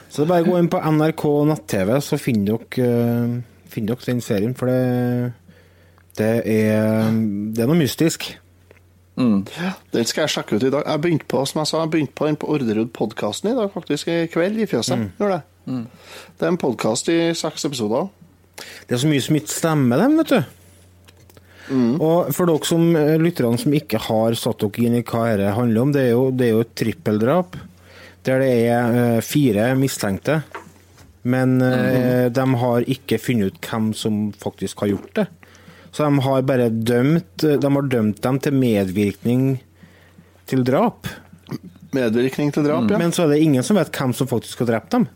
Så 0.10 0.22
det 0.22 0.27
er 0.27 0.30
bare 0.30 0.46
å 0.46 0.51
gå 0.51 0.60
inn 0.62 0.70
på 0.70 0.82
NRK 0.82 1.24
nett-TV, 1.50 1.94
så 2.06 2.20
finner 2.22 2.62
dere, 2.62 2.92
uh, 2.92 3.63
finner 3.74 3.96
dere, 3.96 4.06
den 4.12 4.22
serien. 4.22 4.54
For 4.58 4.70
det, 4.70 5.32
det, 6.22 6.30
er, 6.46 7.18
det 7.58 7.66
er 7.66 7.72
noe 7.72 7.80
mystisk. 7.82 8.30
Mm. 9.18 9.48
Den 9.96 10.06
skal 10.06 10.27
jeg 10.27 10.36
sjekke 10.36 10.60
ut 10.60 10.68
i 10.68 10.72
dag. 10.77 10.86
Jeg 10.86 11.06
begynte 11.08 11.30
på 11.34 11.42
som 11.50 11.63
jeg 11.63 11.72
sa, 11.72 11.82
jeg 11.82 11.94
begynte 11.96 12.18
på 12.18 12.30
den 12.30 12.38
på 12.38 12.54
Orderud-podkasten 12.54 13.50
i 13.50 13.58
dag, 13.58 13.74
faktisk. 13.74 14.13
I 14.13 14.30
kveld 14.30 14.62
i 14.62 14.70
fjøset. 14.70 15.08
Mm. 15.08 15.10
Det. 15.18 15.42
Mm. 15.66 15.84
det 16.38 16.46
er 16.46 16.54
en 16.54 16.62
podkast 16.62 17.10
i 17.10 17.20
seks 17.38 17.66
episoder. 17.66 18.12
Det 18.57 18.95
er 18.95 19.01
så 19.03 19.09
mye 19.09 19.23
som 19.23 19.39
ikke 19.39 19.53
stemmer, 19.53 20.03
dem, 20.03 20.17
vet 20.21 20.33
du. 20.33 20.53
Mm. 21.67 21.95
Og 21.99 22.29
for 22.35 22.47
dere 22.47 22.67
som 22.67 22.83
eh, 22.95 23.17
lytterne 23.19 23.59
som 23.59 23.73
ikke 23.75 23.99
har 24.07 24.37
satt 24.39 24.63
dere 24.63 24.87
inn 24.87 24.99
i 24.99 25.03
hva 25.03 25.25
dette 25.33 25.55
handler 25.57 25.83
om, 25.83 25.91
det 25.95 26.05
er 26.05 26.13
jo, 26.13 26.29
det 26.31 26.47
er 26.47 26.55
jo 26.55 26.63
et 26.63 26.77
trippeldrap 26.79 27.57
der 28.27 28.41
det 28.43 28.47
er 28.67 28.87
uh, 28.91 29.19
fire 29.23 29.69
mistenkte. 29.79 30.41
Men 31.27 31.61
uh, 31.61 31.67
mm. 31.71 32.33
de 32.35 32.45
har 32.61 32.87
ikke 32.91 33.19
funnet 33.23 33.53
ut 33.53 33.69
hvem 33.69 33.91
som 33.95 34.17
faktisk 34.35 34.83
har 34.83 34.91
gjort 34.91 35.13
det. 35.21 35.27
Så 35.95 36.03
de 36.03 36.23
har 36.25 36.43
bare 36.45 36.67
dømt 36.69 37.45
De 37.47 37.69
har 37.73 37.87
dømt 37.89 38.19
dem 38.21 38.39
til 38.43 38.53
medvirkning 38.53 39.45
til 40.47 40.65
drap. 40.67 41.07
Medvirkning 41.95 42.51
til 42.53 42.67
drap, 42.67 42.91
ja. 42.91 42.99
Men 42.99 43.15
så 43.15 43.25
er 43.25 43.33
det 43.33 43.39
ingen 43.43 43.63
som 43.63 43.79
vet 43.79 43.91
hvem 43.95 44.13
som 44.15 44.29
faktisk 44.29 44.61
har 44.63 44.71
drept 44.73 44.93
dem. 44.93 45.07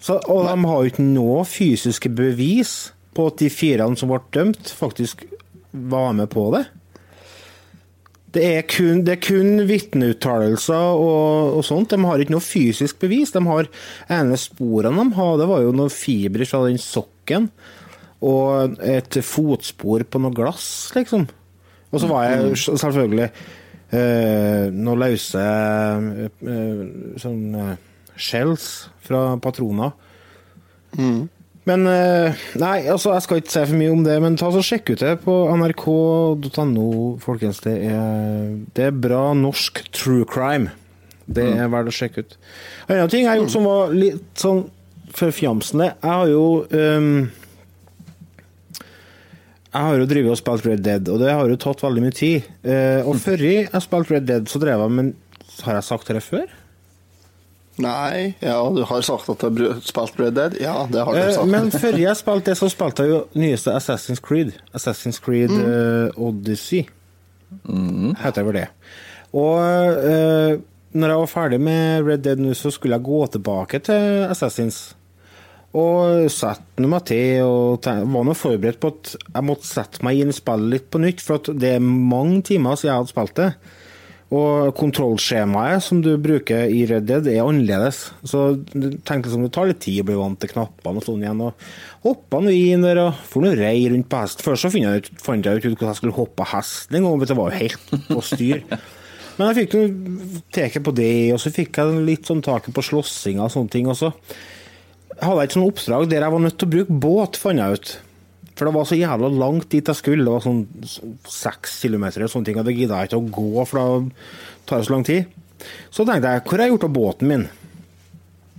Så, 0.00 0.18
og 0.32 0.46
de 0.48 0.54
har 0.64 0.82
jo 0.82 0.92
ikke 0.92 1.04
noe 1.04 1.42
fysiske 1.48 2.10
bevis 2.16 2.76
på 3.16 3.28
at 3.30 3.40
de 3.40 3.50
fire 3.52 3.88
som 3.96 4.12
ble 4.12 4.20
dømt, 4.34 4.72
faktisk 4.72 5.24
var 5.72 6.14
med 6.16 6.30
på 6.32 6.48
det. 6.54 6.64
Det 8.36 8.44
er 8.58 8.66
kun, 8.68 9.00
det 9.06 9.14
er 9.14 9.22
kun 9.24 9.62
vitneuttalelser 9.68 10.98
og, 11.00 11.56
og, 11.56 11.62
sånt. 11.64 11.94
De 11.94 12.04
har 12.04 12.20
ikke 12.20 12.34
noe 12.34 12.44
fysisk 12.44 12.98
bevis. 13.00 13.32
De 13.32 13.40
har 13.46 13.68
ene 14.12 14.36
sporene 14.40 15.06
de 15.06 15.16
har, 15.16 15.38
det 15.40 15.48
var 15.48 15.64
jo 15.64 15.72
noen 15.76 15.92
fibre 15.92 16.48
fra 16.48 16.66
den 16.66 16.80
sokken. 16.82 17.48
Og 18.26 18.76
et 18.84 19.16
fotspor 19.24 20.04
på 20.08 20.20
noe 20.20 20.36
glass, 20.36 20.66
liksom. 20.96 21.28
Og 21.92 22.02
så 22.02 22.08
var 22.10 22.26
jeg 22.26 22.56
selvfølgelig 22.66 23.28
eh, 23.96 24.66
noe 24.74 25.00
løse 25.00 25.44
eh, 26.26 26.80
sånn 27.22 27.60
eh, 27.62 27.76
shells 28.16 28.88
fra 29.06 29.36
patroner. 29.42 29.94
Mm. 30.96 31.28
Men 31.66 31.86
eh, 31.90 32.44
Nei, 32.60 32.76
altså, 32.86 33.12
jeg 33.16 33.24
skal 33.24 33.40
ikke 33.42 33.52
si 33.52 33.62
for 33.64 33.78
mye 33.80 33.94
om 33.94 34.02
det, 34.06 34.16
men 34.22 34.38
ta 34.38 34.52
så 34.54 34.62
sjekk 34.64 34.94
ut 34.94 35.02
det 35.02 35.14
på 35.24 35.34
nrk.no, 35.56 36.90
folkens. 37.22 37.62
Det 37.64 37.74
er, 37.90 38.52
det 38.76 38.90
er, 38.90 39.00
bra 39.06 39.32
norsk 39.36 39.82
true 39.94 40.26
crime. 40.30 40.70
Det 41.26 41.42
mm. 41.42 41.58
er 41.64 41.72
verdt 41.72 41.90
å 41.90 41.96
sjekke 41.96 42.22
ut. 42.22 42.36
En 42.86 43.00
annen 43.00 43.10
ting 43.10 43.24
jeg 43.24 43.32
har 43.32 43.40
gjort 43.40 43.56
som 43.56 43.66
var 43.66 43.96
litt 43.96 44.28
sånn 44.38 44.62
forfjamsende 45.16 45.86
Jeg 45.88 46.10
har 46.12 46.28
jo 46.28 46.44
um, 46.70 47.26
jeg 49.76 49.84
har 49.84 49.98
jo 50.00 50.06
drevet 50.08 50.32
og 50.32 50.38
spilt 50.38 50.66
Red 50.66 50.84
Dead, 50.86 51.08
og 51.12 51.18
det 51.20 51.32
har 51.34 51.50
jo 51.50 51.58
tatt 51.60 51.82
veldig 51.84 52.04
mye 52.04 52.14
tid. 52.16 52.46
Uh, 52.62 53.02
og 53.02 53.16
mm. 53.16 53.22
før 53.26 53.42
jeg 53.44 53.82
spilte 53.84 54.14
Red 54.14 54.30
Dead, 54.30 54.46
så 54.48 54.62
drev 54.62 54.86
jeg 54.86 54.94
med 55.00 55.10
Har 55.66 55.80
jeg 55.80 55.88
sagt 55.88 56.14
det 56.14 56.22
før? 56.24 56.46
Nei, 57.82 58.34
ja, 58.40 58.56
du 58.72 58.80
har 58.88 59.02
sagt 59.04 59.28
at 59.28 59.42
du 59.52 59.66
har 59.68 59.80
spilt 59.84 60.20
Red 60.20 60.36
Dead. 60.38 60.54
Ja, 60.62 60.86
det 60.88 61.02
har 61.04 61.12
du 61.12 61.20
eh, 61.20 61.32
sagt. 61.34 61.50
Men 61.52 61.68
før 61.74 61.98
jeg 62.00 62.16
spilte 62.16 62.52
det, 62.52 62.56
så 62.56 62.70
spilte 62.72 63.04
jeg 63.04 63.12
jo 63.12 63.18
nyeste 63.36 63.74
Assassin's 63.76 64.22
Creed. 64.24 64.54
Assassin's 64.76 65.20
Creed 65.22 65.52
mm. 65.52 65.66
uh, 65.66 66.28
Odyssey, 66.28 66.86
mm. 67.68 68.14
heter 68.22 68.40
det 68.40 68.46
vel 68.48 68.58
det. 68.62 68.66
Og 69.36 69.60
uh, 69.60 70.56
når 70.96 71.12
jeg 71.12 71.20
var 71.20 71.32
ferdig 71.34 71.60
med 71.60 72.06
Red 72.08 72.24
Dead 72.24 72.40
nå, 72.40 72.54
så 72.56 72.72
skulle 72.72 72.96
jeg 72.96 73.04
gå 73.04 73.20
tilbake 73.36 73.82
til 73.84 74.24
Assassins. 74.30 74.80
Og 75.76 76.30
sette 76.32 76.88
meg 76.88 77.02
til 77.10 77.44
og 77.44 77.84
var 77.84 78.24
nå 78.24 78.32
forberedt 78.38 78.80
på 78.80 78.94
at 78.94 79.16
jeg 79.20 79.44
måtte 79.44 79.68
sette 79.68 80.00
meg 80.06 80.22
inn 80.22 80.32
i 80.32 80.36
spillet 80.36 80.72
litt 80.72 80.86
på 80.88 81.02
nytt, 81.02 81.20
for 81.20 81.52
det 81.52 81.74
er 81.76 81.84
mange 81.84 82.40
timer 82.48 82.78
siden 82.78 82.94
jeg 82.94 83.02
hadde 83.02 83.12
spilt 83.12 83.36
det. 83.42 83.50
Og 84.34 84.72
kontrollskjemaet 84.74 85.84
som 85.86 86.00
du 86.02 86.16
bruker 86.18 86.66
i 86.66 86.80
Red 86.90 87.04
Dead, 87.06 87.28
er 87.30 87.44
annerledes. 87.44 88.08
Så 88.26 88.56
du 88.72 88.88
tenker 89.06 89.28
liksom, 89.28 89.44
det 89.46 89.52
tar 89.54 89.68
litt 89.70 89.78
tid 89.84 90.00
å 90.02 90.06
bli 90.08 90.16
vant 90.18 90.40
til 90.42 90.50
knappene 90.50 90.98
og 90.98 91.06
sånn 91.06 91.22
igjen. 91.22 91.44
og 91.46 92.06
Hoppa 92.06 92.40
nå 92.42 92.50
inn 92.50 92.82
der 92.82 93.04
og 93.04 93.20
for 93.30 93.46
noe 93.46 93.54
rei 93.54 93.84
rundt 93.92 94.08
på 94.10 94.22
hest. 94.24 94.42
Først 94.42 94.66
så 94.66 94.72
jeg 94.74 95.04
ut, 95.04 95.10
fant 95.22 95.46
jeg 95.46 95.60
ut 95.60 95.68
hvordan 95.68 95.92
jeg 95.92 96.00
skulle 96.00 96.18
hoppe 96.18 96.48
hesten 96.50 96.98
en 96.98 97.06
gang, 97.06 97.22
det 97.22 97.38
var 97.38 97.54
jo 97.54 97.62
helt 97.62 97.94
på 98.10 98.24
styr. 98.26 98.66
Men 99.36 99.50
jeg 99.52 99.58
fikk 99.60 99.76
noe 99.76 100.42
teket 100.56 100.84
på 100.84 100.96
det, 100.96 101.14
og 101.36 101.40
så 101.42 101.52
fikk 101.52 101.78
jeg 101.78 102.04
litt 102.08 102.26
sånn 102.26 102.42
taket 102.42 102.74
på 102.74 102.82
slåssinga 102.82 103.46
og 103.46 103.52
sånne 103.52 103.74
ting. 103.74 103.86
Og 103.92 103.98
så 104.00 104.10
hadde 105.20 105.38
jeg 105.38 105.50
et 105.50 105.56
sånt 105.58 105.70
oppdrag 105.70 106.10
der 106.10 106.26
jeg 106.26 106.34
var 106.34 106.42
nødt 106.42 106.58
til 106.58 106.66
å 106.66 106.74
bruke 106.74 107.00
båt, 107.06 107.38
fant 107.38 107.62
jeg 107.62 107.78
ut. 107.78 107.96
For 108.56 108.68
det 108.68 108.72
var 108.72 108.88
så 108.88 108.96
jævla 108.96 109.28
langt 109.36 109.68
dit 109.72 109.84
jeg 109.84 109.98
skulle. 109.98 110.24
Det 110.24 110.32
var 110.32 110.44
sånn 110.44 110.62
seks 111.28 111.76
kilometer 111.84 112.24
og 112.24 112.32
sånne 112.32 112.48
ting, 112.48 112.60
og 112.60 112.68
det 112.68 112.76
gidda 112.78 113.02
jeg 113.02 113.10
ikke 113.10 113.20
å 113.20 113.34
gå, 113.36 113.66
for 113.68 113.80
da 113.80 114.30
tar 114.66 114.80
det 114.80 114.88
så 114.88 114.94
lang 114.94 115.04
tid. 115.06 115.36
Så 115.92 116.06
tenkte 116.08 116.32
jeg, 116.32 116.44
hvor 116.46 116.56
har 116.56 116.66
jeg 116.66 116.74
gjort 116.74 116.88
av 116.88 116.96
båten 116.96 117.30
min? 117.32 117.46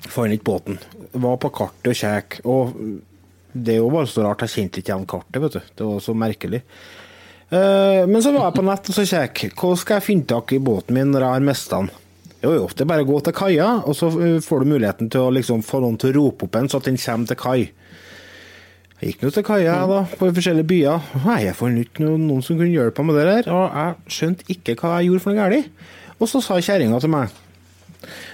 Fant 0.06 0.34
ikke 0.34 0.50
båten. 0.52 0.80
Var 1.18 1.42
på 1.42 1.54
kartet 1.58 1.92
og 1.92 2.00
kjekk. 2.02 2.40
Og 2.46 2.78
det 3.58 3.76
er 3.76 3.82
jo 3.82 3.92
bare 3.94 4.10
så 4.12 4.26
rart, 4.26 4.46
jeg 4.46 4.54
kjente 4.54 4.82
ikke 4.82 4.94
igjen 4.94 5.10
kartet, 5.10 5.42
vet 5.44 5.58
du. 5.58 5.74
Det 5.82 5.90
var 5.90 6.04
så 6.04 6.16
merkelig. 6.18 6.62
Eh, 7.50 8.04
men 8.10 8.22
så 8.24 8.34
var 8.36 8.50
jeg 8.50 8.58
på 8.58 8.68
nett 8.68 8.92
og 8.92 8.98
så 8.98 9.06
kjekk. 9.08 9.48
Hva 9.58 9.72
skal 9.80 9.98
jeg 9.98 10.08
finne 10.12 10.30
tak 10.30 10.54
i 10.54 10.62
båten 10.62 10.98
min 10.98 11.14
når 11.14 11.26
jeg 11.26 11.40
har 11.40 11.48
mista 11.48 11.82
den? 11.82 11.90
Jo, 12.44 12.52
jo, 12.54 12.66
det 12.70 12.84
er 12.86 12.90
bare 12.92 13.02
å 13.02 13.10
gå 13.10 13.18
til 13.26 13.34
kaia, 13.34 13.68
og 13.90 13.96
så 13.98 14.12
får 14.46 14.62
du 14.62 14.70
muligheten 14.70 15.10
til 15.10 15.26
å 15.26 15.34
liksom 15.34 15.64
få 15.66 15.82
noen 15.82 15.98
til 15.98 16.12
å 16.12 16.18
rope 16.20 16.46
opp 16.46 16.58
en, 16.60 16.68
så 16.70 16.78
at 16.78 16.90
den 16.90 17.00
kommer 17.02 17.32
til 17.32 17.40
kai. 17.42 17.62
Jeg 18.98 19.12
gikk 19.12 19.28
nå 19.28 19.30
til 19.30 19.44
kaia 19.46 19.76
da, 19.86 20.00
på 20.10 20.28
forskjellige 20.34 20.66
byer. 20.72 21.10
Nei, 21.22 21.38
jeg 21.46 21.56
fant 21.60 21.78
ikke 21.84 22.02
noen 22.08 22.42
som 22.42 22.58
kunne 22.58 22.74
hjelpe 22.74 23.04
meg 23.06 23.14
med 23.14 23.20
det 23.20 23.26
der. 23.30 23.50
Og 23.54 23.66
jeg 23.78 24.16
skjønte 24.16 24.48
ikke 24.50 24.74
hva 24.80 24.96
jeg 24.98 25.12
gjorde 25.12 25.22
for 25.22 25.34
noe 25.34 25.44
galt. 25.44 25.68
Og 26.18 26.32
så 26.32 26.42
sa 26.42 26.58
kjerringa 26.58 26.98
til 27.04 27.12
meg 27.14 27.36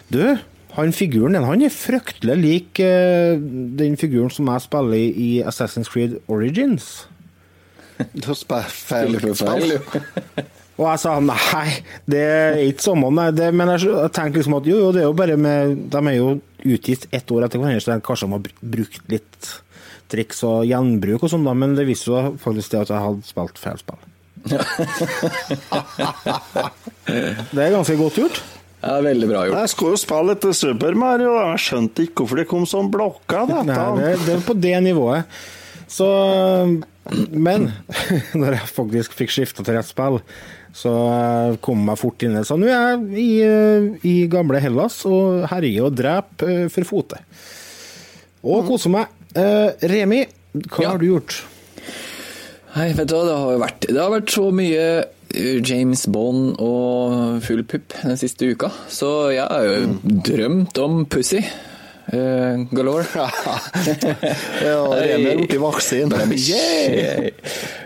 Du, 0.08 0.22
han 0.78 0.94
figuren 0.96 1.36
din 1.36 1.44
han 1.44 1.66
er 1.68 1.74
fryktelig 1.74 2.38
lik 2.40 2.80
uh, 2.80 3.36
den 3.76 3.98
figuren 4.00 4.32
som 4.32 4.48
jeg 4.54 4.64
spiller 4.64 4.96
i, 4.96 5.28
Assassin's 5.44 5.92
Creed 5.92 6.22
Origins. 6.32 7.10
Da 8.24 8.34
spiller 8.34 8.72
feil, 8.72 9.20
Og 10.80 10.88
jeg 10.88 11.02
sa 11.04 11.18
nei, 11.22 11.68
det 12.10 12.22
er 12.24 12.56
ikke 12.64 12.88
samme, 12.88 13.12
nei. 13.14 13.28
Det, 13.36 13.52
men 13.54 13.70
jeg, 13.76 13.92
jeg 13.92 14.16
tenkte 14.16 14.40
liksom 14.40 14.56
at 14.58 14.72
jo, 14.72 14.80
jo, 14.80 14.88
det 14.96 15.04
er 15.04 15.06
jo 15.06 15.14
bare 15.20 15.36
med 15.38 15.76
De 15.94 16.02
er 16.02 16.18
jo 16.18 16.32
utgitt 16.64 17.06
ett 17.14 17.30
år 17.36 17.46
etter 17.46 17.62
hverandre, 17.62 17.84
så 17.84 18.00
kanskje 18.00 18.32
de 18.32 18.38
har 18.40 18.72
brukt 18.74 19.12
litt 19.12 19.52
triks 20.14 20.44
og 20.48 20.64
gjenbruk 20.70 21.26
og 21.26 21.30
sånn, 21.34 21.46
da, 21.48 21.54
men 21.58 21.76
det 21.78 21.88
viste 21.90 22.12
jo 22.12 22.18
faktisk 22.42 22.74
det 22.74 22.84
at 22.86 22.94
jeg 22.94 23.06
hadde 23.08 23.28
spilt 23.28 23.58
feil 23.62 23.80
spill. 23.82 24.02
det 27.54 27.62
er 27.64 27.74
ganske 27.74 27.98
godt 28.00 28.20
gjort. 28.22 28.38
Ja, 28.84 28.98
veldig 29.00 29.28
bra 29.30 29.46
gjort. 29.48 29.60
Jeg 29.62 29.72
skulle 29.72 29.96
jo 29.96 30.02
spille 30.02 30.34
etter 30.36 30.56
Super 30.58 30.94
Mario, 31.00 31.32
jeg 31.40 31.62
skjønte 31.64 32.04
ikke 32.04 32.24
hvorfor 32.24 32.42
det 32.42 32.48
kom 32.52 32.66
sånn 32.68 32.90
blokka. 32.92 33.46
Dette. 33.48 33.68
Nei, 33.70 33.92
det, 34.00 34.10
det 34.28 34.34
er 34.36 34.44
på 34.44 34.56
det 34.60 34.76
nivået. 34.84 35.24
Så 35.94 36.08
Men 37.32 37.70
når 38.42 38.58
jeg 38.58 38.74
faktisk 38.76 39.16
fikk 39.16 39.32
skifta 39.36 39.64
til 39.64 39.78
rett 39.78 39.88
spill, 39.88 40.20
så 40.74 40.92
kom 41.62 41.84
jeg 41.86 42.00
fort 42.02 42.24
inn 42.26 42.40
Så 42.48 42.56
nå 42.58 42.66
er 42.66 42.96
jeg 42.96 43.02
i, 43.22 43.32
i 44.10 44.14
gamle 44.32 44.58
Hellas 44.64 45.04
og 45.06 45.44
herjer 45.52 45.86
og 45.86 45.98
dreper 46.00 46.54
eh, 46.66 46.72
for 46.74 46.90
fote. 46.90 47.20
Og 48.44 48.66
koser 48.68 48.92
meg. 48.92 49.12
Uh, 49.34 49.74
Remi, 49.90 50.24
hva 50.70 50.84
ja. 50.84 50.94
har 50.94 51.02
du 51.02 51.08
gjort? 51.10 51.40
Nei, 52.74 52.92
vet 52.94 53.10
du 53.10 53.16
hva, 53.16 53.26
det 53.26 53.36
har 53.38 53.60
vært, 53.62 53.86
det 53.90 54.00
har 54.00 54.14
vært 54.14 54.34
så 54.34 54.48
mye 54.54 54.86
eh, 55.02 55.60
James 55.62 56.08
Bond 56.10 56.56
og 56.62 57.44
full 57.46 57.62
pupp 57.70 57.94
den 58.00 58.18
siste 58.18 58.50
uka, 58.54 58.70
så 58.90 59.10
jeg 59.34 59.46
har 59.46 59.68
jo 59.68 59.76
mm. 59.92 60.02
drømt 60.30 60.82
om 60.82 61.04
Pussy. 61.10 61.44
Uh, 62.14 62.66
galore. 62.76 63.06
ja, 64.68 64.80
Remi 64.92 65.30
er 65.32 65.40
borti 65.40 65.60
vaksin. 65.62 66.12
yeah! 66.36 67.30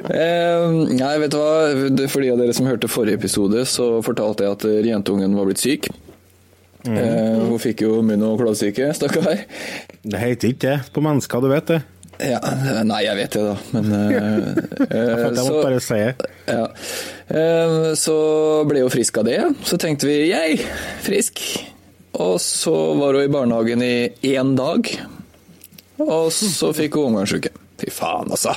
uh, 0.10 0.74
nei, 0.90 1.14
vet 1.22 1.32
du 1.32 1.38
hva, 1.38 2.08
for 2.10 2.26
de 2.26 2.34
av 2.34 2.42
dere 2.42 2.56
som 2.58 2.68
hørte 2.68 2.92
forrige 2.92 3.22
episode, 3.22 3.64
så 3.70 3.94
fortalte 4.04 4.48
jeg 4.48 4.58
at 4.58 4.68
jentungen 4.90 5.38
var 5.38 5.48
blitt 5.48 5.64
syk. 5.64 5.92
Mm. 6.88 6.98
Eh, 7.02 7.44
hun 7.50 7.62
fikk 7.62 7.84
jo 7.86 8.00
munn- 8.06 8.26
og 8.28 8.40
klovsyke, 8.42 8.90
stakkar. 8.96 9.44
Det 10.08 10.22
heter 10.22 10.54
ikke 10.54 10.64
det 10.64 10.78
på 10.96 11.04
mennesker, 11.04 11.44
du 11.44 11.52
vet 11.52 11.72
det. 11.74 11.82
Ja, 12.18 12.40
nei, 12.88 13.04
jeg 13.06 13.18
vet 13.20 13.36
det, 13.36 13.42
da, 13.46 13.56
men 13.76 13.92
uh, 13.94 14.46
Jeg 14.90 15.34
måtte 15.38 15.60
bare 15.62 15.82
si 15.86 16.00
det. 16.02 16.30
Ja. 16.50 16.64
Uh, 17.30 17.92
så 18.00 18.16
ble 18.66 18.82
hun 18.82 18.94
frisk 18.94 19.20
av 19.22 19.28
det. 19.28 19.38
Så 19.68 19.78
tenkte 19.82 20.10
vi 20.10 20.32
jeg, 20.32 20.64
frisk. 21.06 21.44
Og 22.18 22.40
så 22.42 22.74
var 22.98 23.14
hun 23.20 23.28
i 23.28 23.34
barnehagen 23.34 23.86
i 23.86 24.34
én 24.34 24.56
dag. 24.58 24.90
Og 26.02 26.32
så 26.34 26.74
fikk 26.74 26.98
hun 26.98 27.12
omgangsuke. 27.12 27.54
Fy 27.78 27.94
faen, 27.94 28.34
altså. 28.34 28.56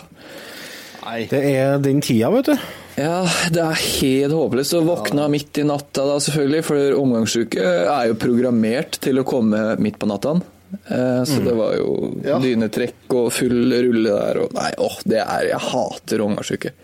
Nei. 1.05 1.27
Det 1.29 1.41
er 1.53 1.77
den 1.85 2.01
tida, 2.05 2.31
vet 2.33 2.49
du. 2.49 2.71
Ja, 2.99 3.25
det 3.53 3.63
er 3.63 3.83
helt 3.83 4.35
håpløst. 4.35 4.75
å 4.77 4.87
våkne 4.87 5.29
midt 5.33 5.61
i 5.61 5.67
natta 5.67 6.07
da, 6.09 6.17
selvfølgelig. 6.23 6.63
For 6.67 6.97
omgangssyke 6.99 7.67
er 7.85 8.09
jo 8.11 8.19
programmert 8.21 8.99
til 9.03 9.21
å 9.21 9.27
komme 9.29 9.75
midt 9.83 10.01
på 10.01 10.09
natta. 10.11 10.39
Eh, 10.87 11.25
så 11.25 11.41
mm. 11.41 11.45
det 11.45 11.57
var 11.59 11.75
jo 11.79 11.91
ja. 12.25 12.39
dynetrekk 12.43 13.17
og 13.19 13.33
full 13.35 13.75
rulle 13.75 14.15
der. 14.15 14.43
Og 14.45 14.57
nei, 14.57 14.71
åh, 14.79 14.99
det 15.09 15.23
er 15.25 15.51
Jeg 15.51 15.67
hater 15.71 16.25
omgangssyke. 16.27 16.75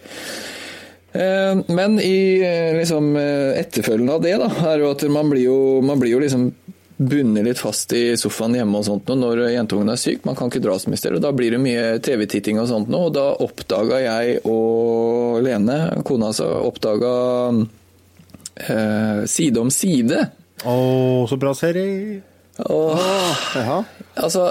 Eh, 1.17 1.55
men 1.73 1.99
i 2.03 2.19
eh, 2.45 2.73
liksom, 2.77 3.15
etterfølgen 3.17 4.11
av 4.13 4.25
det, 4.25 4.37
da, 4.43 4.51
er 4.73 4.85
jo 4.85 4.93
at 4.95 5.07
man 5.13 5.31
blir 5.33 5.47
jo, 5.47 5.59
man 5.87 6.03
blir 6.03 6.17
jo 6.17 6.23
liksom 6.23 6.51
bundet 6.97 7.45
litt 7.45 7.61
fast 7.61 7.93
i 7.93 8.17
sofaen 8.17 8.57
hjemme 8.57 8.81
og 8.81 8.87
sånt 8.87 9.11
når 9.13 9.43
jentungen 9.53 9.93
er 9.93 10.01
syk. 10.01 10.25
Man 10.25 10.37
kan 10.39 10.49
ikke 10.51 10.63
dra 10.65 10.79
så 10.81 10.91
mye 10.91 11.01
steder. 11.01 11.21
Da 11.23 11.33
blir 11.37 11.53
det 11.53 11.61
mye 11.63 11.99
TV-titting 12.05 12.61
og 12.63 12.71
sånt 12.71 12.93
og 12.97 13.11
da 13.17 13.29
oppdaga 13.45 14.01
jeg 14.05 14.39
og 14.49 15.43
Lene, 15.45 15.79
kona 16.07 16.31
altså, 16.33 16.49
oppdaga 16.65 17.13
eh, 18.65 19.27
Side 19.29 19.61
om 19.61 19.73
side. 19.73 20.23
Å, 20.65 20.77
så 21.29 21.37
bra 21.41 21.53
serie! 21.57 22.23
Åh, 22.65 23.43
altså, 24.17 24.47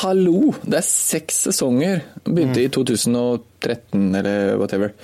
hallo! 0.00 0.50
Det 0.66 0.80
er 0.80 0.88
seks 0.88 1.44
sesonger. 1.46 2.02
Begynte 2.26 2.58
mm. 2.58 2.64
i 2.64 2.72
2013 2.74 4.08
eller 4.18 4.58
whatever. 4.58 4.94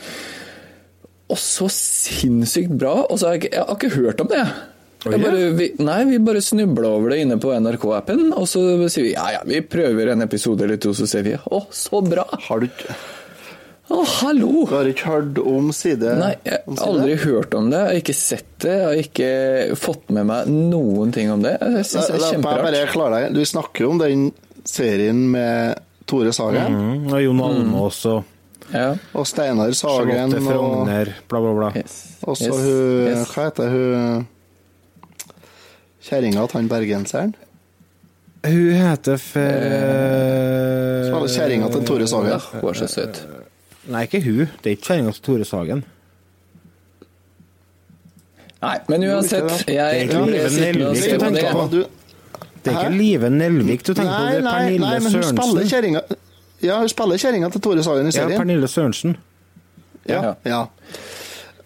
og 1.31 1.39
så 1.39 1.69
sinnssykt 1.71 2.75
bra. 2.75 3.05
Og 3.07 3.21
så 3.21 3.31
har 3.31 3.39
jeg, 3.39 3.53
jeg 3.55 3.63
har 3.63 3.79
ikke 3.79 3.95
hørt 3.95 4.25
om 4.25 4.33
det. 4.33 4.43
Bare, 5.05 5.51
vi, 5.57 5.71
nei, 5.81 6.01
vi 6.11 6.19
bare 6.21 6.43
snubla 6.45 6.89
over 6.93 7.15
det 7.15 7.23
inne 7.23 7.39
på 7.41 7.55
NRK-appen, 7.57 8.27
og 8.37 8.45
så 8.51 8.61
sier 8.93 9.07
vi 9.07 9.15
ja 9.15 9.31
ja, 9.39 9.41
vi 9.49 9.63
prøver 9.65 10.13
en 10.13 10.27
episode 10.27 10.67
eller 10.67 10.77
to, 10.83 10.93
så 10.97 11.07
ser 11.09 11.25
vi 11.25 11.33
å, 11.39 11.63
så 11.73 12.03
bra! 12.05 12.27
Har 12.49 12.61
du 12.61 12.67
ikke 12.69 12.97
Å, 13.91 14.03
hallo! 14.21 14.67
Du 14.69 14.75
har 14.77 14.87
ikke 14.87 15.09
hørt 15.11 15.39
om 15.43 15.73
side? 15.75 16.13
Nei, 16.21 16.35
jeg 16.47 16.61
har 16.69 16.85
aldri 16.87 17.17
hørt 17.25 17.57
om 17.59 17.73
det. 17.73 17.81
Jeg 17.81 17.89
har 17.91 18.03
ikke 18.05 18.15
sett 18.15 18.51
det. 18.63 18.75
Jeg 18.77 18.85
har 18.87 19.01
ikke 19.03 19.79
fått 19.83 20.13
med 20.15 20.29
meg 20.29 20.53
noen 20.53 21.11
ting 21.17 21.33
om 21.33 21.43
det. 21.43 21.57
Jeg 21.59 21.89
syns 21.89 22.07
det 22.13 22.21
er 22.21 22.27
kjemperart. 22.37 23.33
Du 23.35 23.41
snakker 23.51 23.89
jo 23.89 23.91
om 23.97 23.99
den 23.99 24.29
serien 24.69 25.25
med 25.33 25.81
Tore 26.07 26.31
Sagen. 26.37 26.77
Mm, 26.77 27.09
og 27.11 27.25
Jon 27.25 27.43
Almaas 27.49 27.99
og 28.13 28.37
ja. 28.71 28.93
Og 29.19 29.27
Steinar 29.27 29.73
Sagen. 29.75 30.13
Charlotte 30.15 30.45
Frogner, 30.47 31.11
bla, 31.27 31.41
bla, 31.43 31.55
bla. 31.59 31.73
Yes. 31.81 31.97
Og 32.23 32.37
så 32.39 32.47
Yes. 32.53 32.61
hun 32.63 33.09
Yes. 33.09 33.33
Hva 33.35 33.49
heter 33.49 33.75
hun 33.75 34.29
Kjerringa 36.05 36.47
til 36.49 36.57
han 36.61 36.69
bergenseren? 36.69 37.35
Hun 38.47 38.73
heter 38.73 39.17
for 39.21 39.41
var 41.21 41.29
kjerringa 41.29 41.69
til 41.73 41.87
Tore 41.87 42.01
Ja, 42.01 42.07
Sagen. 42.07 42.41
hun 42.61 42.71
er 42.71 42.75
så 42.75 42.87
søt. 42.89 43.27
Nei, 43.91 44.03
ikke 44.07 44.23
hun. 44.25 44.39
Det 44.63 44.67
er 44.67 44.77
ikke 44.77 44.87
kjerringa 44.87 45.13
til 45.13 45.23
Tore 45.23 45.45
Sagen. 45.45 45.85
Nei, 48.61 48.77
men 48.89 49.05
uansett. 49.09 49.67
Det 49.67 49.77
er 49.79 49.91
ikke 50.05 50.25
Live 50.27 50.51
Nelvik 50.61 51.13
du 51.13 51.19
tenker 51.25 51.53
på. 51.53 51.69
Det 51.71 52.73
er 52.73 52.81
ikke 52.81 52.97
Live 52.97 53.31
Nelvik 53.31 53.87
du 53.87 53.95
tenker 53.95 54.17
på, 54.17 54.25
det 54.25 54.37
er 54.37 54.43
Pernille 54.43 54.51
Pernille 54.51 54.81
nei, 54.81 54.99
men 55.01 55.13
hun 55.15 55.23
spiller 55.23 55.71
Sørensen. 55.71 56.01
Ja, 56.63 56.79
hun 56.81 56.89
spiller 56.93 57.17
kjerringa 57.17 57.49
til 57.55 57.61
Tore 57.61 57.83
Sagen 57.83 58.07
i 58.07 58.17
Ja. 58.17 58.27
Pernille 58.37 58.69
Sørensen. 58.69 59.17
Ja. 60.09 60.35
ja. 60.45 60.65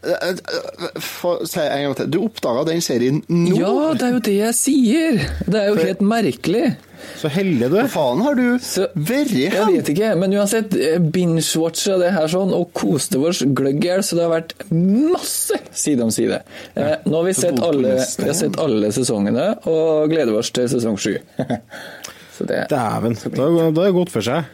Si 0.05 1.61
en 1.61 1.85
gang 1.87 1.95
til. 1.99 2.11
Du 2.13 2.19
oppdaga 2.25 2.65
den 2.69 2.83
serien 2.85 3.23
nå? 3.29 3.55
Ja, 3.59 3.93
det 3.99 4.09
er 4.09 4.17
jo 4.17 4.25
det 4.25 4.35
jeg 4.37 4.59
sier! 4.59 5.23
Det 5.47 5.61
er 5.61 5.71
jo 5.73 5.79
helt 5.81 6.03
merkelig. 6.05 6.75
Så 7.21 7.29
heldig 7.33 7.69
du 7.69 7.77
Hva 7.77 7.85
er. 7.85 7.91
faen 7.93 8.23
har 8.25 8.37
du 8.39 8.43
vært 8.55 8.95
vært 8.97 9.33
Jeg 9.37 9.67
vet 9.69 9.91
ikke, 9.93 10.11
men 10.21 10.35
uansett, 10.39 10.75
eh, 10.79 10.97
binge-watcha 10.99 11.99
det 12.01 12.13
her 12.17 12.31
sånn, 12.33 12.53
og 12.57 12.73
koste 12.77 13.21
oss 13.21 13.43
gløgg 13.45 13.85
i 13.85 13.91
hjel, 13.91 14.05
så 14.07 14.17
det 14.19 14.25
har 14.25 14.33
vært 14.33 14.55
masse 14.73 15.59
side 15.85 16.07
om 16.07 16.13
side. 16.15 16.41
Eh, 16.75 16.97
nå 17.05 17.21
har 17.21 17.29
vi 17.29 17.37
sett 17.37 17.61
alle, 17.61 17.99
vi 18.01 18.29
har 18.31 18.39
sett 18.39 18.59
alle 18.63 18.93
sesongene, 18.95 19.51
og 19.71 20.11
gleder 20.13 20.41
oss 20.41 20.53
til 20.55 20.69
sesong 20.71 20.97
sju. 21.01 21.17
så 22.39 22.49
det 22.49 22.67
Dæven. 22.73 23.19
Er 23.21 23.75
det 23.77 23.91
gått 23.99 24.15
for 24.15 24.25
seg. 24.25 24.49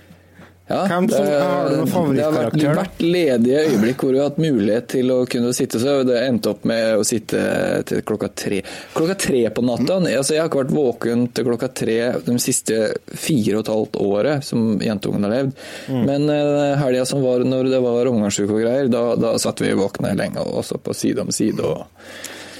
Ja, 0.70 0.80
Hvem 0.86 1.08
som- 1.10 1.24
det- 1.26 1.40
har 1.42 1.68
du 1.68 1.76
noen 1.76 2.14
Det 2.14 2.24
har 2.24 2.32
vært, 2.32 2.62
vært 2.78 3.00
ledige 3.02 3.62
øyeblikk 3.66 4.04
hvor 4.04 4.12
vi 4.14 4.18
har 4.20 4.30
hatt 4.30 4.38
mulighet 4.38 4.86
til 4.94 5.10
å 5.10 5.18
kunne 5.26 5.52
sitte, 5.56 5.80
så 5.82 5.96
det 6.06 6.20
endte 6.22 6.52
opp 6.52 6.64
med 6.64 6.96
å 7.00 7.04
sitte 7.04 7.84
til 7.90 8.02
klokka 8.06 8.30
tre. 8.34 8.62
Klokka 8.94 9.18
tre 9.18 9.42
på 9.50 9.64
natta. 9.66 9.98
Altså, 9.98 10.34
jeg 10.34 10.40
har 10.40 10.48
ikke 10.48 10.62
vært 10.64 10.76
våken 10.78 11.26
til 11.34 11.44
klokka 11.44 11.72
tre 11.74 11.98
de 12.24 12.38
siste 12.38 12.94
fire 13.12 13.58
og 13.58 13.64
et 13.66 13.72
halvt 13.74 14.00
året 14.00 14.44
som 14.46 14.78
jentungen 14.78 15.26
har 15.26 15.34
levd. 15.36 15.52
Mm. 15.88 16.04
Men 16.06 16.30
uh, 16.30 16.76
helga 16.80 17.06
som 17.06 17.22
var 17.22 17.42
når 17.44 17.70
det 17.70 17.82
var 17.82 18.06
omgangsuke 18.06 18.54
og 18.54 18.62
greier, 18.62 18.90
da, 18.90 19.16
da 19.16 19.34
satt 19.38 19.58
vi 19.60 19.74
våkne 19.74 20.14
lenge, 20.16 20.38
og 20.38 20.62
også 20.62 20.78
på 20.80 20.94
side 20.94 21.18
om 21.20 21.32
side. 21.34 21.60
og 21.60 21.86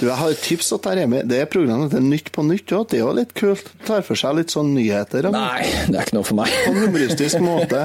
Du, 0.00 0.06
jeg 0.08 0.16
har 0.16 0.32
et 0.32 0.40
tips 0.40 0.70
til 0.70 0.78
deg, 0.80 0.98
Remi. 1.02 1.18
Det 1.28 1.42
er 1.42 1.48
programmet 1.52 1.90
til 1.92 2.04
Nytt 2.08 2.30
på 2.32 2.44
nytt 2.48 2.72
òg. 2.72 2.86
Det 2.88 2.96
er 2.96 3.02
jo 3.02 3.10
litt 3.18 3.34
kult. 3.36 3.66
Tar 3.84 4.00
for 4.06 4.16
seg 4.16 4.38
litt 4.38 4.54
sånn 4.54 4.70
nyheter. 4.72 5.28
Om, 5.28 5.36
Nei, 5.36 5.66
det 5.90 5.98
er 5.98 6.06
ikke 6.06 6.16
noe 6.16 6.28
for 6.30 6.38
meg. 6.38 6.54
På 6.64 6.72
en 6.72 6.78
humoristisk 6.86 7.42
måte. 7.44 7.82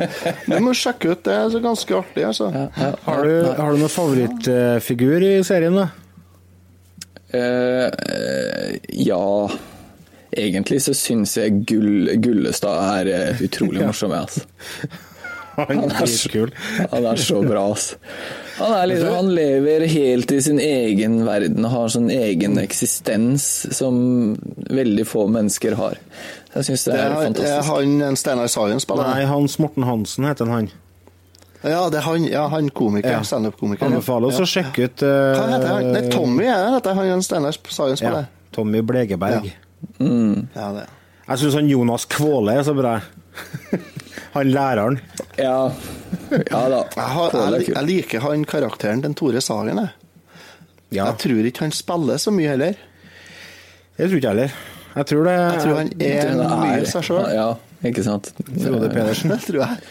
Du 0.48 0.56
må 0.64 0.72
sjekke 0.72 1.12
ut 1.12 1.26
det. 1.26 1.28
Det 1.28 1.36
er 1.36 1.52
så 1.52 1.62
ganske 1.66 1.98
artig, 2.00 2.24
altså. 2.24 2.48
Ja, 2.56 2.66
ja, 2.80 2.90
Har 3.04 3.28
du, 3.28 3.34
har 3.60 3.76
du 3.76 3.84
noen 3.84 3.92
favorittfigur 3.92 5.28
i 5.28 5.34
serien, 5.44 5.76
da? 5.76 5.90
Uh, 7.36 7.90
eh, 7.90 8.76
ja 9.02 9.50
Egentlig 10.36 10.78
så 10.86 10.94
syns 10.96 11.34
jeg 11.36 11.66
Gull, 11.68 12.14
Gullestad 12.22 12.78
er 13.02 13.10
eh, 13.12 13.44
utrolig 13.44 13.84
morsom, 13.90 14.16
jeg, 14.16 14.30
altså. 14.30 14.46
Han 15.56 15.84
er 15.86 15.94
dritkul. 15.96 16.52
Han 16.92 17.06
er 17.12 17.22
så 17.22 17.42
bra, 17.44 17.66
altså. 17.72 18.00
Han, 18.56 18.72
er 18.72 18.88
liksom, 18.88 19.12
han 19.16 19.30
lever 19.36 19.84
helt 19.92 20.32
i 20.32 20.40
sin 20.42 20.62
egen 20.64 21.18
verden 21.28 21.66
og 21.68 21.74
har 21.74 21.92
sånn 21.92 22.08
egen 22.14 22.56
eksistens 22.62 23.48
som 23.76 23.98
veldig 24.72 25.04
få 25.08 25.26
mennesker 25.32 25.76
har. 25.80 26.00
Jeg 26.56 26.70
syns 26.70 26.86
det 26.88 26.96
Det 26.96 27.04
er 27.04 27.16
fantastisk. 27.18 27.52
er 27.52 27.68
han 27.68 28.02
en 28.10 28.18
Steinar 28.20 28.52
Sagen 28.52 28.80
spiller? 28.80 29.12
Nei, 29.12 29.26
Hans 29.28 29.58
Morten 29.60 29.84
Hansen 29.84 30.28
heter 30.28 30.48
han. 30.52 30.72
Ja, 31.66 31.90
det 31.90 32.00
er 32.00 32.06
han, 32.06 32.28
ja, 32.30 32.46
han 32.48 32.70
komiker. 32.70 33.18
Ja. 33.18 33.24
Standup-komikeren. 33.28 33.98
Anbefaler 33.98 34.30
oss 34.30 34.40
ja. 34.40 34.46
å 34.46 34.50
sjekke 34.50 34.88
ut 34.88 35.04
uh, 35.04 35.12
Hva 35.34 35.46
heter 35.50 35.72
han? 35.72 35.92
Nei, 35.96 36.04
Tommy 36.14 36.48
er 36.48 36.78
det, 36.78 36.96
han 37.00 37.12
en 37.18 37.26
Steinar 37.26 37.58
Sagen 37.58 37.96
ja, 37.96 38.00
spiller. 38.00 38.30
Tommy 38.56 38.84
Blegeberg. 38.86 39.50
Ja. 39.50 39.62
Ja, 40.56 40.70
det. 40.78 40.86
Jeg 41.26 41.42
syns 41.42 41.58
han 41.58 41.70
Jonas 41.70 42.06
Kvåle 42.10 42.54
er 42.60 42.66
så 42.66 42.76
bra. 42.78 43.00
Han 44.36 44.52
læreren. 44.52 45.00
Ja. 45.40 45.72
ja 46.32 46.62
da. 46.72 46.82
Jeg, 46.96 47.10
har, 47.18 47.38
jeg, 47.56 47.70
jeg 47.72 47.88
liker 47.90 48.26
han 48.26 48.46
karakteren 48.50 49.04
til 49.06 49.16
Tore 49.20 49.44
Sagen. 49.44 49.82
Jeg. 49.84 49.94
Ja, 50.94 51.10
jeg 51.10 51.20
tror 51.26 51.50
ikke 51.50 51.66
han 51.66 51.76
spiller 51.76 52.22
så 52.22 52.32
mye 52.32 52.54
heller. 52.54 52.80
det 53.98 54.10
tror 54.10 54.18
ikke 54.18 54.28
jeg 54.28 54.34
heller. 54.36 54.58
Jeg 54.96 55.08
tror 55.12 55.26
det 55.28 55.36
Jeg 55.36 55.62
tror 55.62 55.76
han 55.76 55.90
er 56.00 56.30
er 56.32 56.60
mye 56.62 56.84
seg 56.88 57.04
sjøl. 57.04 57.24
Ja, 57.36 57.48
ikke 57.84 58.04
sant. 58.06 58.32
Frode 58.48 58.90
Pedersen. 58.94 59.32
Det 59.36 59.42
tror 59.44 59.64
jeg. 59.66 59.88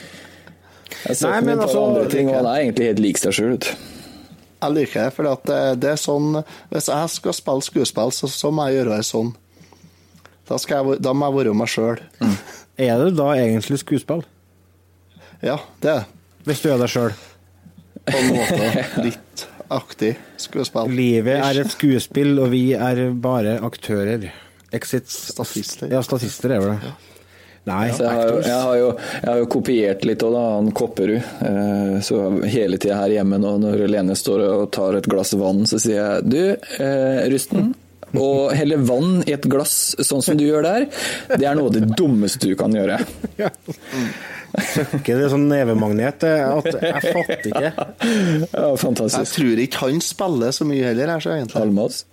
Jeg 1.04 1.16
ser 1.18 1.34
Nei, 1.34 1.40
men 1.44 1.58
i 1.58 1.64
altså, 1.66 1.82
andre 1.84 2.04
ting, 2.08 2.30
og 2.30 2.38
han 2.38 2.46
er 2.48 2.62
egentlig 2.62 2.86
helt 2.88 3.02
lik 3.04 3.20
seg 3.20 3.36
sjøl. 3.36 3.58
Jeg 4.64 4.72
liker 4.72 5.02
det, 5.02 5.12
for 5.12 5.28
det, 5.28 5.58
det 5.82 5.90
er 5.92 5.98
sånn 6.00 6.38
Hvis 6.70 6.86
jeg 6.88 7.08
skal 7.12 7.34
spille 7.36 7.64
skuespill, 7.66 8.12
så, 8.16 8.30
så 8.32 8.52
må 8.54 8.68
jeg 8.70 8.78
gjøre 8.78 8.96
det 8.96 9.08
sånn. 9.10 9.34
Da, 10.48 10.56
skal 10.60 10.80
jeg, 10.80 11.02
da 11.04 11.12
må 11.16 11.28
jeg 11.28 11.36
være 11.40 11.56
meg 11.56 11.72
sjøl. 11.72 12.00
Er 12.80 12.98
det 13.04 13.14
da 13.18 13.30
egentlig 13.38 13.78
skuespill? 13.84 14.24
Ja, 15.44 15.58
det 15.80 15.90
er 15.90 16.02
det. 16.02 16.20
Hvis 16.44 16.60
du 16.64 16.68
er 16.72 16.80
deg 16.82 16.90
sjøl. 16.92 17.14
På 18.04 18.18
en 18.20 18.34
måte 18.34 18.66
litt 19.06 19.46
aktig 19.72 20.14
skuespill. 20.40 20.92
Livet 20.92 21.40
er 21.40 21.62
et 21.62 21.72
skuespill, 21.72 22.34
og 22.42 22.50
vi 22.52 22.66
er 22.76 23.06
bare 23.14 23.56
aktører. 23.64 24.28
Exits 24.74 25.30
Statister. 25.32 25.88
Ja, 25.92 26.02
statister 26.04 26.56
er 26.56 26.64
vel 26.64 26.78
det. 26.82 26.94
Nei, 27.64 27.86
Så 27.96 28.04
jeg, 28.04 28.12
har 28.12 28.28
jo, 28.28 28.40
jeg, 28.44 28.56
har 28.60 28.76
jo, 28.76 28.88
jeg 29.22 29.28
har 29.30 29.38
jo 29.40 29.46
kopiert 29.54 30.02
litt 30.04 30.24
òg, 30.26 30.34
da, 30.34 30.42
han 30.58 30.66
Kopperud. 30.76 31.30
Eh, 31.48 31.94
så 32.04 32.18
hele 32.52 32.76
tida 32.76 32.98
her 32.98 33.14
hjemme 33.14 33.38
nå, 33.40 33.54
når 33.62 33.86
Lene 33.88 34.16
står 34.20 34.44
og 34.50 34.66
tar 34.74 34.98
et 34.98 35.08
glass 35.08 35.32
vann, 35.40 35.62
så 35.70 35.80
sier 35.80 35.96
jeg 35.96 36.28
du, 36.28 36.42
eh, 36.84 37.22
Rusten. 37.32 37.72
Å 38.14 38.28
helle 38.54 38.78
vann 38.86 39.22
i 39.26 39.34
et 39.34 39.46
glass 39.50 39.94
sånn 39.98 40.22
som 40.22 40.38
du 40.38 40.44
gjør 40.46 40.62
der, 40.66 40.86
det 41.34 41.48
er 41.48 41.58
noe 41.58 41.70
av 41.70 41.74
det 41.76 41.88
dummeste 41.98 42.46
du 42.50 42.54
kan 42.58 42.74
gjøre. 42.74 43.00
Ja. 43.40 43.50
Ikke 44.54 45.16
det 45.18 45.32
sånn 45.32 45.48
nevemagnet 45.50 46.22
at 46.22 46.68
Jeg 46.70 47.00
fatter 47.10 47.48
ikke. 47.50 47.70
Ja, 48.54 48.66
Jeg 49.18 49.30
tror 49.32 49.62
ikke 49.64 49.80
han 49.88 50.02
spiller 50.04 50.54
så 50.54 50.66
mye 50.68 50.92
heller, 50.92 51.10
her, 51.16 51.24
så 51.24 51.32
egentlig. 51.34 51.64
Almas? 51.64 52.04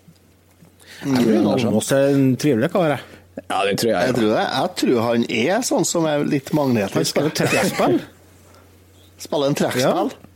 Jeg 1.01 1.21
tror 1.25 1.51
Almås 1.55 1.91
er 1.97 2.07
en 2.15 2.25
trivelig 2.41 2.71
kar. 2.73 2.95
jeg. 2.95 3.19
Ja, 3.47 3.61
det 3.65 3.77
tror 3.79 3.91
jeg. 3.91 4.07
Jeg 4.07 4.15
tror, 4.17 4.31
det. 4.33 4.47
jeg 4.57 4.73
tror 4.81 4.97
han 5.05 5.23
er 5.29 5.63
sånn 5.65 5.87
som 5.87 6.07
er 6.09 6.25
litt 6.27 6.51
Han 6.51 7.05
spiller 7.07 7.33
trekkspill. 7.41 8.01
Spiller 9.21 9.47
en 9.47 9.57
trekkspill. 9.61 9.85
Ja, 9.85 10.30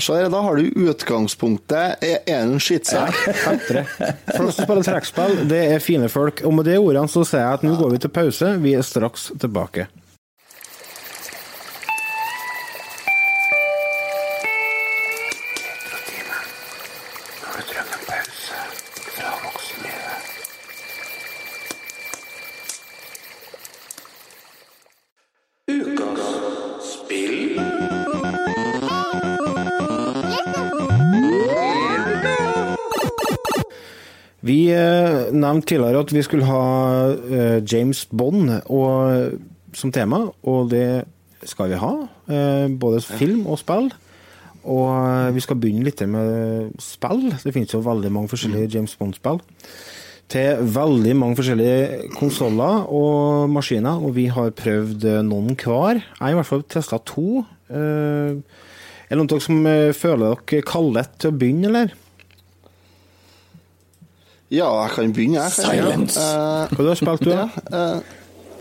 se 0.00 0.16
her, 0.16 0.30
da 0.32 0.40
har 0.44 0.56
du 0.56 0.88
utgangspunktet. 0.88 2.02
Er 2.04 2.22
er 2.26 2.42
en 2.46 2.58
skittsekk? 2.62 3.18
Ja, 3.28 3.34
Folk 4.32 4.52
som 4.52 4.52
spiller 4.56 4.86
trekkspill, 4.86 5.42
det 5.50 5.62
er 5.74 5.84
fine 5.84 6.08
folk. 6.08 6.42
Og 6.48 6.54
med 6.56 6.70
de 6.70 6.78
ordene 6.80 7.08
så 7.10 7.24
sier 7.28 7.44
jeg 7.44 7.60
at 7.60 7.66
nå 7.66 7.76
går 7.76 7.96
vi 7.96 8.02
til 8.06 8.14
pause. 8.14 8.54
Vi 8.64 8.74
er 8.78 8.86
straks 8.86 9.30
tilbake. 9.38 9.88
Nevnte 35.48 35.72
tidligere 35.72 36.02
at 36.04 36.12
vi 36.14 36.24
skulle 36.24 36.48
ha 36.48 36.64
eh, 37.14 37.60
James 37.64 38.04
Bond 38.06 38.50
og, 38.66 39.38
som 39.76 39.92
tema, 39.92 40.26
og 40.42 40.70
det 40.72 41.04
skal 41.48 41.70
vi 41.72 41.80
ha. 41.80 41.92
Eh, 42.28 42.66
både 42.80 43.02
film 43.04 43.46
og 43.46 43.60
spill. 43.60 43.90
Og 44.68 44.88
eh, 44.94 45.34
vi 45.36 45.44
skal 45.44 45.60
begynne 45.60 45.86
litt 45.86 46.02
med 46.10 46.72
spill. 46.82 47.28
Det 47.42 47.54
finnes 47.54 47.74
jo 47.74 47.84
veldig 47.84 48.12
mange 48.14 48.32
forskjellige 48.32 48.72
James 48.76 48.96
Bond-spill. 48.98 49.40
Til 50.28 50.64
veldig 50.74 51.14
mange 51.16 51.38
forskjellige 51.38 52.10
konsoller 52.18 52.84
og 52.92 53.48
maskiner, 53.48 54.02
og 54.04 54.12
vi 54.18 54.26
har 54.28 54.52
prøvd 54.52 55.06
noen 55.24 55.54
hver. 55.56 56.02
Jeg 56.02 56.20
har 56.20 56.34
i 56.34 56.36
hvert 56.36 56.50
fall 56.50 56.66
testa 56.68 56.98
to. 57.08 57.46
Er 57.72 58.36
det 59.08 59.16
noen 59.16 59.24
av 59.24 59.32
dere 59.32 59.46
som 59.46 59.64
føler 59.96 60.36
dere 60.44 60.68
kallet 60.68 61.16
til 61.16 61.32
å 61.32 61.38
begynne, 61.40 61.70
eller? 61.70 61.96
Ja, 64.50 64.68
jeg 64.82 64.90
kan 64.94 65.12
begynne, 65.12 65.42
jeg. 65.42 65.52
Silence. 65.52 66.18
Uh, 66.20 66.70
Hva 66.72 66.76
har 66.76 66.88
du 66.88 66.94
spilt, 66.96 67.24
du? 67.26 67.30
Ja, 67.34 67.42
uh, 67.44 68.00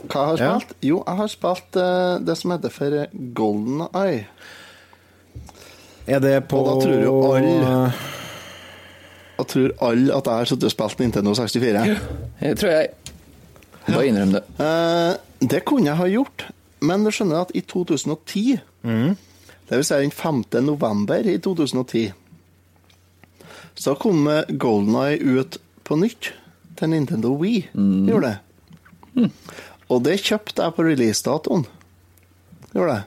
hva 0.08 0.24
jeg 0.24 0.28
har 0.28 0.38
Ja. 0.42 0.50
spilt? 0.60 0.74
Jo, 0.84 1.04
jeg 1.08 1.16
har 1.22 1.28
spilt 1.32 1.76
uh, 1.80 2.18
det 2.28 2.36
som 2.38 2.52
heter 2.52 2.70
for 2.76 2.98
Golden 3.36 3.86
Eye. 3.96 4.26
Er 6.08 6.20
det 6.24 6.36
på 6.48 6.60
Og 6.60 6.68
da 6.68 6.86
tror 6.86 7.04
jo 7.04 7.16
alle- 7.36 7.94
Jeg 9.38 9.48
tror 9.48 9.72
alle 9.90 10.14
at 10.16 10.26
jeg 10.26 10.34
har 10.34 10.46
sittet 10.46 10.64
og 10.64 10.72
spilt 10.72 11.00
Nintendo 11.00 11.34
64. 11.34 12.00
Jeg 12.42 12.58
tror 12.58 12.70
jeg 12.70 12.90
Bare 13.88 14.08
innrøm 14.08 14.32
det. 14.34 14.42
Eh, 14.60 15.14
det 15.48 15.62
kunne 15.66 15.86
jeg 15.86 15.96
ha 15.96 16.06
gjort, 16.12 16.46
men 16.82 17.04
du 17.06 17.12
skjønner 17.12 17.42
at 17.46 17.52
i 17.56 17.62
2010, 17.62 18.58
det 18.84 19.78
vil 19.78 19.84
si 19.86 19.94
den 20.02 20.12
5. 20.12 20.44
november 20.66 21.16
i 21.24 21.38
2010, 21.38 22.12
så 23.76 23.94
kom 23.96 24.28
GoldenEye 24.60 25.22
ut 25.40 25.58
på 25.88 25.98
nytt 26.00 26.32
til 26.78 26.92
Nintendo 26.92 27.34
Wii. 27.40 27.64
Gjorde 28.08 28.34
det. 28.34 29.30
Og 29.88 30.04
det 30.04 30.18
kjøpte 30.20 30.66
jeg 30.66 30.76
på 30.76 30.86
releasedatoen. 30.86 31.64
Gjorde 32.74 32.98
det. 32.98 33.04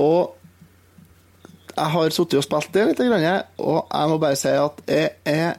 Og 0.00 0.36
jeg 1.70 1.92
har 1.94 2.12
sittet 2.12 2.40
og 2.40 2.44
spilt 2.44 2.72
det 2.74 2.86
litt, 2.90 3.00
og 3.00 3.78
jeg 3.88 4.10
må 4.10 4.18
bare 4.20 4.38
si 4.38 4.52
at 4.52 4.80
jeg 4.90 5.12
er 5.28 5.58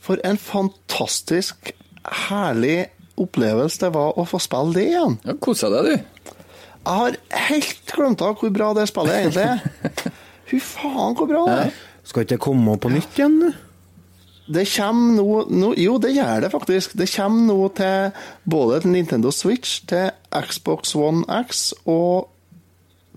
For 0.00 0.18
en 0.24 0.38
fantastisk 0.40 1.74
herlig 2.30 2.88
opplevelse 3.20 3.82
det 3.82 3.90
var 3.94 4.16
å 4.18 4.24
få 4.24 4.40
spille 4.40 4.72
det 4.78 4.86
igjen. 4.88 5.18
Ja, 5.28 5.34
Kosa 5.36 5.68
deg, 5.68 5.90
du. 5.90 6.30
Jeg 6.80 6.96
har 7.02 7.18
helt 7.50 7.92
glemt 7.92 8.24
av 8.24 8.38
hvor 8.40 8.52
bra 8.54 8.70
det 8.78 8.86
spillet 8.88 9.18
egentlig 9.18 9.44
er. 9.44 10.06
Fy 10.48 10.56
faen, 10.64 11.12
hvor 11.18 11.28
bra 11.28 11.42
det 11.50 11.58
er. 11.66 11.82
Skal 12.08 12.24
ikke 12.24 12.32
det 12.32 12.40
komme 12.48 12.78
på 12.80 12.90
nytt 12.94 13.20
igjen? 13.20 13.36
du? 13.44 13.69
Det 14.50 14.64
kommer 14.74 15.14
nå 15.14 15.44
nå- 15.50 15.74
Jo, 15.78 15.98
det 16.02 16.14
gjør 16.16 16.40
det 16.46 16.50
faktisk. 16.52 16.96
Det 16.98 17.06
kommer 17.12 17.46
nå 17.52 17.68
til 17.78 18.12
både 18.50 18.80
til 18.82 18.90
Nintendo 18.96 19.30
Switch, 19.30 19.80
til 19.86 20.10
Xbox 20.34 20.94
One 20.98 21.22
X 21.46 21.72
og 21.86 22.28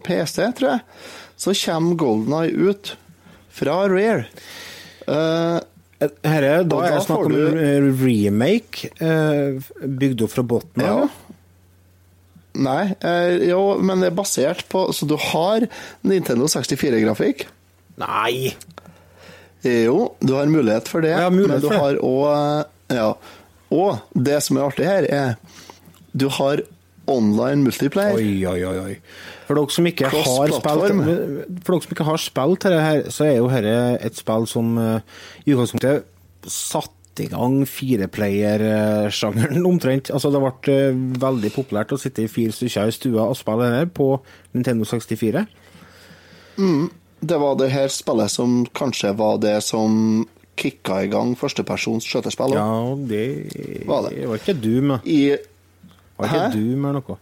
PC, 0.06 0.52
tror 0.60 0.69
jeg. 0.76 0.82
Så 1.38 1.54
kommer 1.65 1.96
GoldenEye 1.98 2.69
ut 2.69 2.96
fra 3.54 3.88
Rare. 3.89 4.26
Uh, 5.08 5.60
Herre, 6.24 6.63
da 6.67 6.80
er 6.84 6.98
det 6.98 7.04
snakk 7.06 7.26
om 7.26 7.32
du- 7.32 8.04
remake 8.04 8.89
uh, 9.02 9.60
bygd 9.88 10.24
opp 10.26 10.32
fra 10.36 10.43
bunnen 10.43 10.86
av. 10.86 11.04
Ja. 11.06 11.10
Nei, 12.54 12.84
uh, 13.02 13.34
jo, 13.50 13.62
men 13.82 14.04
det 14.04 14.12
er 14.12 14.15
basert 14.15 14.67
på 14.69 14.84
Så 14.93 15.08
du 15.10 15.15
har 15.17 15.65
Nintendo 16.06 16.46
64-grafikk. 16.46 17.48
Nei! 17.98 18.54
Jo, 19.63 20.13
du 20.19 20.34
har 20.36 20.49
mulighet 20.52 20.89
for 20.91 21.06
det, 21.06 21.13
Ja, 21.15 21.30
mulighet 21.32 21.62
men 21.62 21.63
du 21.63 21.69
har 21.71 21.99
òg 22.04 22.65
Ja. 22.93 23.13
Og 23.73 23.97
det 24.13 24.41
som 24.43 24.58
er 24.60 24.67
artig 24.67 24.86
her, 24.86 25.08
er 25.10 25.36
du 26.13 26.28
har 26.30 26.62
online 27.10 27.63
multiplayer. 27.65 28.15
Oi, 28.15 28.45
oi, 28.45 28.80
oi. 28.80 28.95
For 29.47 29.58
dere 29.58 29.73
som 29.73 29.88
ikke 29.89 30.12
har 30.12 30.28
spilt. 30.28 30.60
For 30.63 31.73
dere 31.73 31.82
som 31.82 31.95
ikke 31.95 32.08
har 32.08 32.21
spilt 32.21 32.63
dette 32.67 32.82
her, 32.84 33.02
så 33.12 33.26
er 33.28 33.38
jo 33.39 33.49
dette 33.52 33.78
et 34.08 34.19
spill 34.19 34.45
som 34.47 34.78
eh, 34.80 34.99
i 35.47 35.56
utgangspunktet 35.56 36.06
satt 36.47 37.23
i 37.23 37.28
gang 37.30 37.60
fireplayer-sjangeren 37.69 39.65
omtrent. 39.71 40.12
Altså 40.13 40.32
Det 40.34 40.41
ble 40.43 40.78
eh, 40.78 41.04
veldig 41.26 41.52
populært 41.56 41.93
å 41.93 41.99
sitte 42.02 42.26
i 42.26 42.32
fire 42.32 42.56
stykker 42.56 42.89
i 42.89 42.95
stua 42.95 43.28
og 43.28 43.38
spille 43.39 43.67
denne 43.67 43.89
på 43.93 44.13
Nintendo 44.56 44.88
64. 44.88 45.45
Det 47.23 47.38
var 47.39 47.55
det 47.59 47.69
her 47.71 47.88
spillet 47.93 48.31
som 48.33 48.63
kanskje 48.75 49.13
var 49.15 49.38
det 49.43 49.57
som 49.63 50.25
kicka 50.59 50.99
i 51.05 51.09
gang 51.12 51.33
førstepersons 51.39 52.05
skjøtespill. 52.05 52.55
Ja, 52.57 52.95
det 53.09 53.86
Var 53.88 54.09
det? 54.09 54.25
var 54.29 54.41
ikke 54.41 54.55
Doom, 54.59 54.91
da. 54.95 54.99
I 55.05 55.38
Var 56.19 56.27
ikke 56.27 56.41
Hæ? 56.43 56.49
Doom 56.53 56.89
eller 56.89 56.99
noe. 57.01 57.19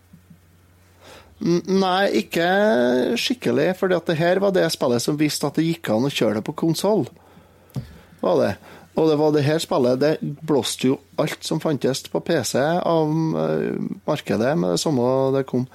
Nei, 1.41 2.21
ikke 2.21 2.47
skikkelig, 3.17 3.71
for 3.79 3.89
det 3.89 4.17
her 4.19 4.41
var 4.43 4.53
det 4.53 4.67
spillet 4.73 5.01
som 5.01 5.17
viste 5.17 5.47
at 5.47 5.57
det 5.57 5.65
gikk 5.65 5.89
an 5.89 6.05
å 6.05 6.11
kjøre 6.13 6.37
det 6.37 6.45
på 6.45 6.53
konsoll. 6.53 7.07
Var 8.21 8.35
det. 8.43 8.51
Og 8.99 9.07
det 9.07 9.15
var 9.21 9.31
det 9.31 9.43
her 9.45 9.59
spillet 9.63 10.01
Det 10.01 10.17
blåste 10.43 10.89
jo 10.89 10.97
alt 11.21 11.45
som 11.47 11.61
fantes 11.63 12.03
på 12.11 12.19
PC 12.25 12.57
av 12.59 13.11
eh, 13.39 13.77
markedet 14.07 14.51
med 14.59 14.73
det 14.73 14.81
samme 14.81 15.05
det 15.35 15.45
kom. 15.47 15.67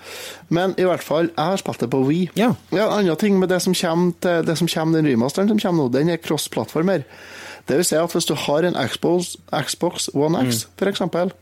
Men 0.49 0.75
i 0.77 0.85
hvert 0.85 1.05
fall, 1.05 1.31
jeg 1.31 1.53
har 1.53 1.61
spilt 1.61 1.81
det 1.81 1.89
på 1.93 2.03
Wii. 2.05 2.29
Ja. 2.37 2.53
En 2.75 2.83
annen 2.85 3.17
ting 3.21 3.39
med 3.41 3.49
det 3.53 3.63
som 3.65 3.75
kommer, 3.75 4.13
til, 4.21 4.45
det 4.47 4.59
som 4.59 4.69
kommer 4.69 5.01
den 5.01 5.09
remasteren 5.09 5.49
som 5.49 5.61
kommer 5.63 5.87
nå, 5.87 5.93
den 5.95 6.13
er 6.13 6.21
cross-plattformer. 6.21 7.07
Det 7.67 7.79
vil 7.81 7.87
si 7.87 7.97
at 7.99 8.13
hvis 8.13 8.29
du 8.29 8.35
har 8.39 8.67
en 8.67 8.77
Xbox, 8.89 9.37
Xbox 9.51 10.11
One 10.15 10.45
X, 10.47 10.67
for 10.79 10.91
eksempel, 10.91 11.33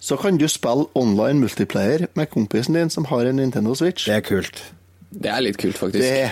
så 0.00 0.16
kan 0.16 0.38
du 0.38 0.46
spille 0.48 0.86
online 0.94 1.40
multiplayer 1.42 2.06
med 2.14 2.30
kompisen 2.30 2.74
din 2.74 2.90
som 2.90 3.04
har 3.10 3.26
en 3.26 3.36
Nintendo 3.36 3.74
Switch. 3.74 4.06
Det 4.06 4.14
er 4.14 4.24
kult. 4.26 4.62
Det 5.10 5.30
er 5.30 5.42
litt 5.42 5.58
kult, 5.58 5.78
faktisk. 5.78 6.02
Det, 6.04 6.30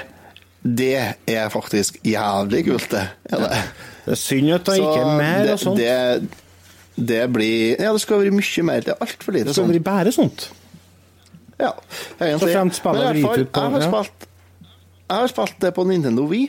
det 0.78 0.94
er 1.26 1.48
faktisk 1.48 1.98
jævlig 2.04 2.64
kult, 2.66 2.90
det. 2.90 3.06
Er 3.30 3.44
det. 3.44 3.62
Det 4.06 4.14
er 4.14 4.20
synd 4.20 4.52
at 4.54 4.68
det 4.68 4.76
ikke 4.78 5.00
er 5.02 5.16
mer 5.18 5.40
det, 5.42 5.54
og 5.56 5.62
sånt. 5.64 5.80
Det, 5.82 7.06
det 7.10 7.24
blir 7.34 7.74
Ja, 7.82 7.90
det 7.92 8.02
skal 8.04 8.22
være 8.22 8.34
mye 8.34 8.66
mer. 8.68 8.84
Det 8.86 8.94
er 8.94 9.02
altfor 9.02 9.34
lite 9.34 9.50
Det 9.50 9.56
skal 9.56 9.72
være 9.72 9.82
bare 9.88 10.14
sånt. 10.14 10.46
Ja, 11.58 11.72
egentlig. 12.20 12.38
Så 12.38 12.46
Men 12.46 12.52
i 12.52 12.52
hvert 12.52 12.80
fall, 12.84 13.00
jeg 13.00 13.26
har, 13.56 13.80
ja. 13.80 13.88
spilt, 13.90 14.28
jeg 15.08 15.16
har 15.16 15.32
spilt 15.32 15.60
det 15.64 15.74
på 15.74 15.84
Nintendo 15.88 16.26
Wii. 16.30 16.46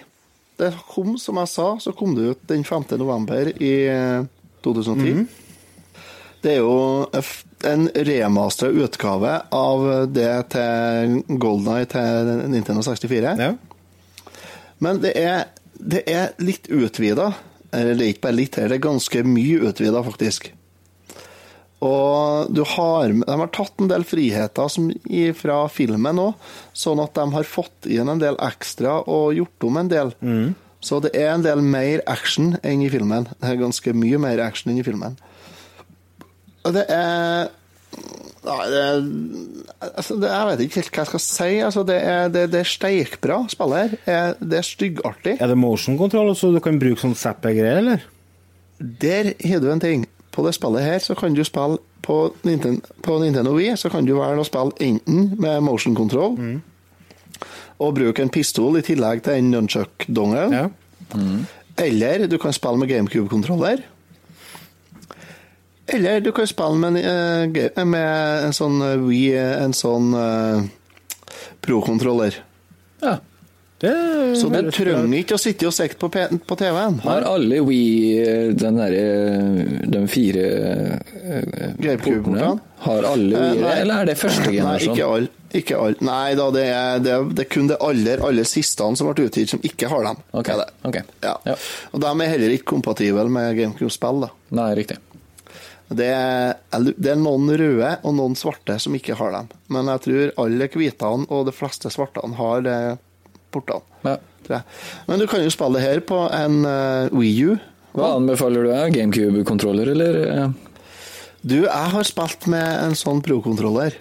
Det 0.57 0.71
kom, 0.89 1.17
som 1.21 1.37
jeg 1.37 1.49
sa, 1.51 1.67
så 1.79 1.93
kom 1.95 2.15
det 2.17 2.31
ut 2.31 2.47
den 2.49 2.63
5. 2.65 2.87
november 2.97 3.49
i 3.61 3.73
eh, 3.87 4.25
2010. 4.65 5.13
Mhm. 5.13 5.27
Det 6.41 6.53
er 6.53 6.59
jo 6.61 7.07
en 7.65 7.87
remastret 8.07 8.75
utgave 8.77 9.31
av 9.51 9.85
det 10.13 10.33
til 10.53 11.15
Golden 11.41 11.71
Eye 11.73 11.87
til 11.89 12.29
Nintendo 12.53 12.83
64. 12.85 13.33
Ja. 13.41 13.53
Men 14.79 15.01
det 15.01 15.15
er, 15.17 15.47
det 15.79 16.03
er 16.09 16.33
litt 16.41 16.69
utvida. 16.69 17.31
Eller 17.75 17.97
det 17.97 18.05
er 18.05 18.13
ikke 18.13 18.27
bare 18.29 18.37
litt, 18.37 18.55
det 18.55 18.77
er 18.77 18.83
ganske 18.83 19.23
mye 19.27 19.67
utvida, 19.67 20.03
faktisk. 20.05 20.51
Og 21.83 22.47
du 22.49 22.63
har, 22.65 23.11
de 23.11 23.35
har 23.41 23.49
tatt 23.53 23.83
en 23.83 23.89
del 23.91 24.05
friheter 24.07 24.71
som, 24.71 24.87
fra 25.37 25.57
filmen 25.69 26.21
òg, 26.23 26.47
sånn 26.73 27.01
at 27.03 27.13
de 27.19 27.27
har 27.35 27.49
fått 27.49 27.89
inn 27.91 28.09
en 28.09 28.21
del 28.23 28.39
ekstra 28.41 29.01
og 29.03 29.35
gjort 29.37 29.67
om 29.67 29.77
en 29.83 29.91
del. 29.91 30.15
Så 30.81 31.01
det 31.03 31.11
er 31.17 31.33
en 31.33 31.45
del 31.45 31.61
mer 31.61 32.01
action 32.09 32.55
enn 32.63 32.81
i 32.85 32.89
filmen. 32.93 33.27
Det 33.37 33.51
er 33.51 33.61
ganske 33.61 33.93
mye 33.97 34.17
mer 34.21 34.41
action 34.41 34.71
enn 34.71 34.81
i 34.81 34.85
filmen. 34.87 35.17
Og 36.65 36.73
det 36.75 36.87
er 36.91 37.51
Nei, 38.47 38.65
det 38.71 38.83
altså 39.97 40.15
det, 40.21 40.29
Jeg 40.31 40.47
vet 40.47 40.61
ikke 40.63 40.79
helt 40.81 40.91
hva 40.93 41.01
jeg 41.03 41.07
skal 41.11 41.19
si. 41.23 41.49
Altså, 41.67 41.83
det 41.87 41.97
er, 42.03 42.29
det, 42.31 42.43
det 42.53 42.59
er 42.61 42.69
steikbra 42.69 43.39
spiller. 43.51 43.95
her. 44.05 44.13
Er- 44.31 44.37
Det 44.39 44.57
er 44.61 44.67
styggartig. 44.67 45.33
Er 45.41 45.47
det 45.51 45.57
motion 45.57 45.97
control, 45.97 46.31
så 46.35 46.53
du 46.53 46.59
kan 46.63 46.79
bruke 46.79 47.01
sånn 47.01 47.15
Zappa-greier, 47.17 47.77
eller? 47.81 48.05
Der 48.79 49.33
har 49.49 49.59
du 49.59 49.71
en 49.71 49.79
ting. 49.83 50.05
På 50.31 50.45
det 50.45 50.53
spillet 50.55 50.83
her 50.85 50.99
så 51.01 51.15
kan 51.17 51.33
du 51.33 51.43
spille 51.43 51.79
på 52.05 52.33
Nintendo, 52.45 52.81
på 53.03 53.19
Nintendo 53.19 53.51
Wii, 53.57 53.73
så 53.75 53.89
kan 53.91 54.05
du 54.05 54.13
velge 54.15 54.39
å 54.39 54.45
spille 54.47 54.71
enten 54.79 55.33
med 55.41 55.63
motion 55.65 55.95
control 55.97 56.37
og 57.79 57.93
bruke 57.97 58.21
en 58.23 58.29
pistol 58.33 58.77
i 58.77 58.81
tillegg 58.85 59.23
til 59.25 59.33
en 59.41 59.51
nunchuck-dongel, 59.51 60.53
Ja. 60.53 60.69
eller 61.77 62.27
du 62.27 62.37
kan 62.37 62.53
spille 62.53 62.77
med 62.77 62.89
GameCube-kontroller. 62.89 63.83
Eller 65.87 66.19
du 66.21 66.31
kan 66.35 66.47
spille 66.49 66.75
med, 66.81 66.97
en, 67.05 67.55
eh, 67.55 67.85
med 67.85 68.45
en 68.49 68.53
sånn 68.57 68.81
eh, 68.83 68.97
Wii, 69.07 69.37
en 69.63 69.73
sånn 69.77 70.09
uh, 70.13 70.61
Pro-kontroller. 71.63 72.35
Ja. 73.01 73.17
Det 73.77 73.91
Så 74.41 74.49
du 74.49 74.71
trenger 74.73 75.11
ikke 75.19 75.35
å 75.37 75.39
sitte 75.39 75.67
og 75.69 75.73
se 75.75 75.85
på, 76.01 76.07
på 76.09 76.55
TV-en. 76.57 76.95
Har 77.03 77.21
alle 77.29 77.59
Wii 77.61 78.55
den 78.57 78.79
derre 78.79 79.03
De 79.85 79.99
fire 80.09 80.45
eh, 80.49 81.75
GameCube-portene? 81.77 82.55
Har 82.87 83.05
alle 83.05 83.37
Eh, 83.37 83.51
Wii 83.53 83.61
nei. 83.61 83.75
eller 83.83 84.01
er 84.01 84.09
det 84.09 84.15
første 84.17 84.47
Nei, 84.49 84.55
generasjon? 84.57 84.95
ikke 84.97 85.11
alle. 85.13 85.29
Ikke 85.61 85.77
all. 85.79 85.95
Nei 86.03 86.33
da, 86.41 86.47
det 86.57 86.63
er, 86.73 86.97
det, 87.05 87.11
er, 87.19 87.29
det 87.37 87.45
er 87.45 87.49
kun 87.53 87.69
det 87.69 87.77
aller, 87.85 88.25
aller 88.27 88.49
siste 88.49 88.89
som 88.97 89.11
ble 89.13 89.27
utgitt, 89.29 89.53
som 89.53 89.61
ikke 89.63 89.87
har 89.93 90.09
dem. 90.09 90.23
Ok, 90.33 90.49
Okay. 90.49 90.73
ok. 90.89 90.97
Ja. 91.23 91.35
Ja. 91.45 91.55
Og 91.93 92.01
de 92.03 92.09
er 92.25 92.33
heller 92.33 92.57
ikke 92.57 92.71
kompatible 92.73 93.29
med 93.29 93.53
GameCube-spill. 93.61 94.25
da. 94.25 94.31
Nei, 94.57 94.71
riktig. 94.81 94.97
Det 95.87 96.07
er, 96.11 96.57
det 96.97 97.11
er 97.13 97.19
noen 97.19 97.47
røde 97.47 97.91
og 98.03 98.15
noen 98.17 98.35
svarte 98.35 98.75
som 98.83 98.95
ikke 98.97 99.15
har 99.15 99.31
dem. 99.35 99.51
Men 99.71 99.87
jeg 99.93 100.03
tror 100.03 100.33
alle 100.43 100.67
hvitene 100.73 101.29
og 101.31 101.45
de 101.47 101.53
fleste 101.55 101.91
svartene 101.93 102.35
har 102.35 102.65
det 102.65 102.79
portene. 103.55 103.83
Ja. 104.03 104.17
Men 105.07 105.19
du 105.19 105.27
kan 105.27 105.43
jo 105.43 105.51
spille 105.51 105.79
det 105.79 105.85
her 105.85 106.01
på 106.07 106.19
en 106.31 106.61
uh, 106.67 107.11
Wii 107.15 107.51
U. 107.51 107.55
Hva 107.97 108.13
anbefaler 108.17 108.67
du? 108.67 108.73
GameCube-kontroller, 108.95 109.93
eller? 109.95 110.19
eh? 110.27 110.49
Du, 111.47 111.61
jeg 111.63 111.91
har 111.93 112.07
spilt 112.07 112.47
med 112.51 112.67
en 112.83 112.95
sånn 112.97 113.23
pro-kontroller. 113.23 113.95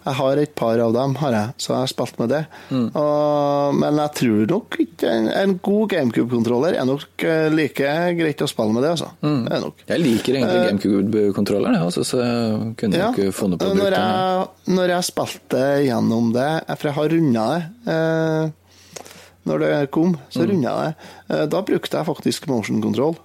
Jeg 0.00 0.16
har 0.16 0.38
et 0.40 0.52
par 0.56 0.80
av 0.80 0.94
dem, 0.94 1.14
har 1.20 1.34
jeg, 1.36 1.54
så 1.60 1.72
jeg 1.74 1.82
har 1.82 1.90
spilt 1.92 2.20
med 2.22 2.30
det. 2.32 2.40
Mm. 2.70 2.86
Og, 2.96 3.74
men 3.76 3.98
jeg 4.00 4.12
tror 4.20 4.52
nok 4.54 4.78
ikke 4.86 5.10
en, 5.12 5.26
en 5.42 5.52
god 5.60 5.90
GameCube-kontroller 5.92 6.78
er 6.80 6.86
nok 6.88 7.24
eh, 7.28 7.48
like 7.52 7.90
greit 8.16 8.44
å 8.44 8.48
spille 8.48 8.72
med 8.76 8.86
det, 8.86 8.94
altså. 8.94 9.10
Mm. 9.20 9.42
Det 9.44 9.90
jeg 9.92 10.02
liker 10.04 10.38
egentlig 10.38 10.60
uh, 10.62 10.68
GameCube-kontrolleren, 10.70 11.76
altså, 11.84 12.06
så 12.08 12.22
jeg 12.22 12.70
kunne 12.80 13.02
ja, 13.02 13.10
ikke 13.12 13.34
funnet 13.36 13.60
på 13.60 13.68
å 13.68 13.76
bruke 13.76 13.90
den. 13.92 14.78
Når 14.78 14.94
jeg 14.94 15.08
spilte 15.10 15.62
gjennom 15.84 16.32
det, 16.36 16.48
for 16.72 16.90
jeg 16.90 16.98
har 17.00 17.14
runda 17.16 17.44
det 17.50 17.92
eh, 17.92 18.56
når 19.48 19.62
det 19.62 19.70
kom, 19.92 20.16
så 20.32 20.42
mm. 20.42 20.48
runda 20.50 20.72
jeg 20.72 20.88
det. 20.88 21.12
Uh, 21.28 21.44
da 21.52 21.62
brukte 21.66 22.00
jeg 22.00 22.08
faktisk 22.08 22.48
motion 22.48 22.80
control. 22.84 23.20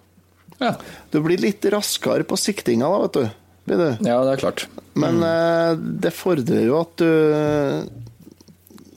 Ja. 0.60 0.76
Du 1.12 1.22
blir 1.24 1.40
litt 1.40 1.64
raskere 1.72 2.28
på 2.28 2.38
siktinga 2.40 2.92
da, 2.92 3.02
vet 3.08 3.18
du 3.20 3.45
blir 3.66 3.82
det. 3.82 3.92
Ja, 4.06 4.20
det 4.26 4.36
er 4.36 4.42
klart. 4.42 4.68
Men 4.94 5.20
mm. 5.20 5.28
eh, 5.30 5.86
det 6.06 6.14
fordrer 6.16 6.68
jo 6.68 6.80
at 6.80 7.02
du 7.02 7.12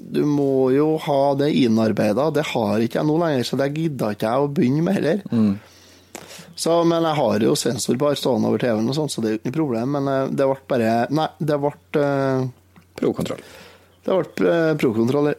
Du 0.09 0.23
må 0.25 0.71
jo 0.73 0.95
ha 1.05 1.35
det 1.37 1.51
innarbeida. 1.53 2.31
Det 2.33 2.47
har 2.55 2.81
ikke 2.81 3.01
jeg 3.01 3.09
nå 3.09 3.17
lenger, 3.21 3.45
så 3.45 3.59
det 3.61 3.73
gidda 3.77 4.15
ikke 4.15 4.31
jeg 4.31 4.45
å 4.45 4.53
begynne 4.57 4.85
med 4.87 4.97
heller. 4.97 5.25
Mm. 5.29 5.59
Så, 6.59 6.79
men 6.89 7.05
jeg 7.05 7.19
har 7.19 7.45
jo 7.45 7.55
sensorbar 7.59 8.17
stående 8.19 8.49
over 8.49 8.63
TV-en, 8.63 8.89
og 8.89 8.97
sånt, 8.97 9.13
så 9.13 9.23
det 9.23 9.29
er 9.29 9.35
jo 9.35 9.41
ikke 9.43 9.51
noe 9.51 9.59
problem. 9.59 9.93
Men 9.99 10.09
eh, 10.13 10.31
det 10.33 10.49
ble 10.49 10.59
bare 10.73 10.95
Nei, 11.15 11.29
det 11.39 11.59
ble 11.61 11.75
uh, 12.01 12.47
Pro-kontroll. 12.99 13.45
Det 14.09 14.17
ble 14.17 14.49
uh. 14.49 14.89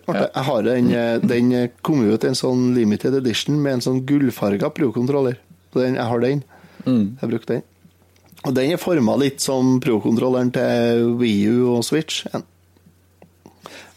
Ja. 0.05 0.27
Jeg 0.27 0.45
har 0.51 0.69
den, 0.69 0.93
den 1.25 1.51
kom 1.81 2.05
ut 2.05 2.27
en 2.29 2.37
sånn 2.37 2.69
limited 2.77 3.17
edition 3.17 3.57
med 3.63 3.79
en 3.79 3.85
sånn 3.87 4.03
gullfarga 4.07 4.69
pro-kontroller. 4.75 5.41
Jeg 5.73 6.07
har 6.11 6.23
den. 6.23 6.45
Mm. 6.85 7.17
Jeg 7.21 7.33
brukte 7.33 7.57
den. 7.57 7.67
Og 8.47 8.53
den 8.55 8.73
er 8.73 8.79
forma 8.79 9.17
litt 9.19 9.43
som 9.43 9.77
pro-kontrolleren 9.83 10.51
til 10.55 11.09
Wii 11.19 11.39
U 11.51 11.57
og 11.75 11.81
Switch. 11.87 12.23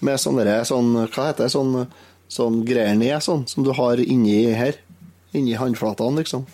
Med 0.03 0.19
sånne 0.19 0.57
sånn, 0.67 0.97
Hva 1.07 1.29
heter 1.29 1.47
det? 1.47 1.53
Sånn, 1.55 1.77
sånn 2.33 2.63
greier 2.67 2.99
ned, 2.99 3.21
sånn, 3.23 3.47
som 3.47 3.63
du 3.67 3.71
har 3.77 4.03
inni 4.03 4.51
her. 4.59 4.81
Inni 5.33 5.55
håndflatene, 5.57 6.25
liksom. 6.25 6.49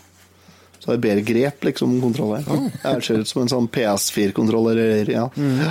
Så 0.79 0.93
det 0.93 0.99
er 0.99 1.07
bedre 1.07 1.25
grep, 1.27 1.65
liksom, 1.67 1.97
kontrolleren. 2.03 2.69
Det 2.83 2.99
ser 3.05 3.25
ut 3.25 3.31
som 3.31 3.43
en 3.43 3.51
sånn 3.51 3.73
PS4-kontroller. 3.73 5.09
Ja. 5.11 5.27
Mm. 5.35 5.65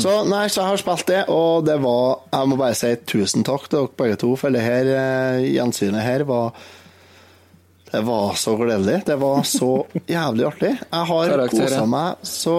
Så 0.00 0.12
nei, 0.26 0.46
så 0.50 0.62
jeg 0.62 0.72
har 0.72 0.80
spilt 0.80 1.06
det, 1.06 1.20
og 1.30 1.66
det 1.68 1.76
var 1.82 2.24
Jeg 2.32 2.48
må 2.50 2.56
bare 2.58 2.76
si 2.78 2.88
tusen 3.06 3.44
takk 3.46 3.68
til 3.68 3.84
dere 3.84 3.98
begge 4.00 4.16
to, 4.22 4.30
for 4.40 4.54
det 4.54 4.64
her 4.64 4.88
eh, 4.90 5.44
gjensynet 5.54 6.02
her 6.02 6.24
var 6.26 6.56
det 7.94 8.00
var 8.02 8.34
så 8.34 8.56
gledelig. 8.56 9.02
Det 9.06 9.16
var 9.16 9.42
så 9.46 9.86
jævlig 10.06 10.44
artig. 10.48 10.70
Jeg 10.90 11.06
har 11.10 11.42
kosa 11.52 11.84
meg 11.86 12.24
så 12.26 12.54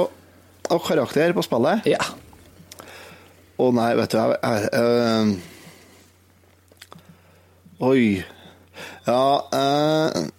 Og 0.71 0.79
karakter 0.81 1.33
på 1.35 1.43
spillet. 1.45 1.83
Ja. 1.91 1.99
Å 3.59 3.67
nei, 3.75 3.89
vet 3.99 4.13
du 4.13 4.17
jeg, 4.17 4.37
jeg, 4.41 4.69
øh... 4.79 5.27
Oi. 7.89 8.23
Ja 9.05 9.25
øh... 9.59 10.31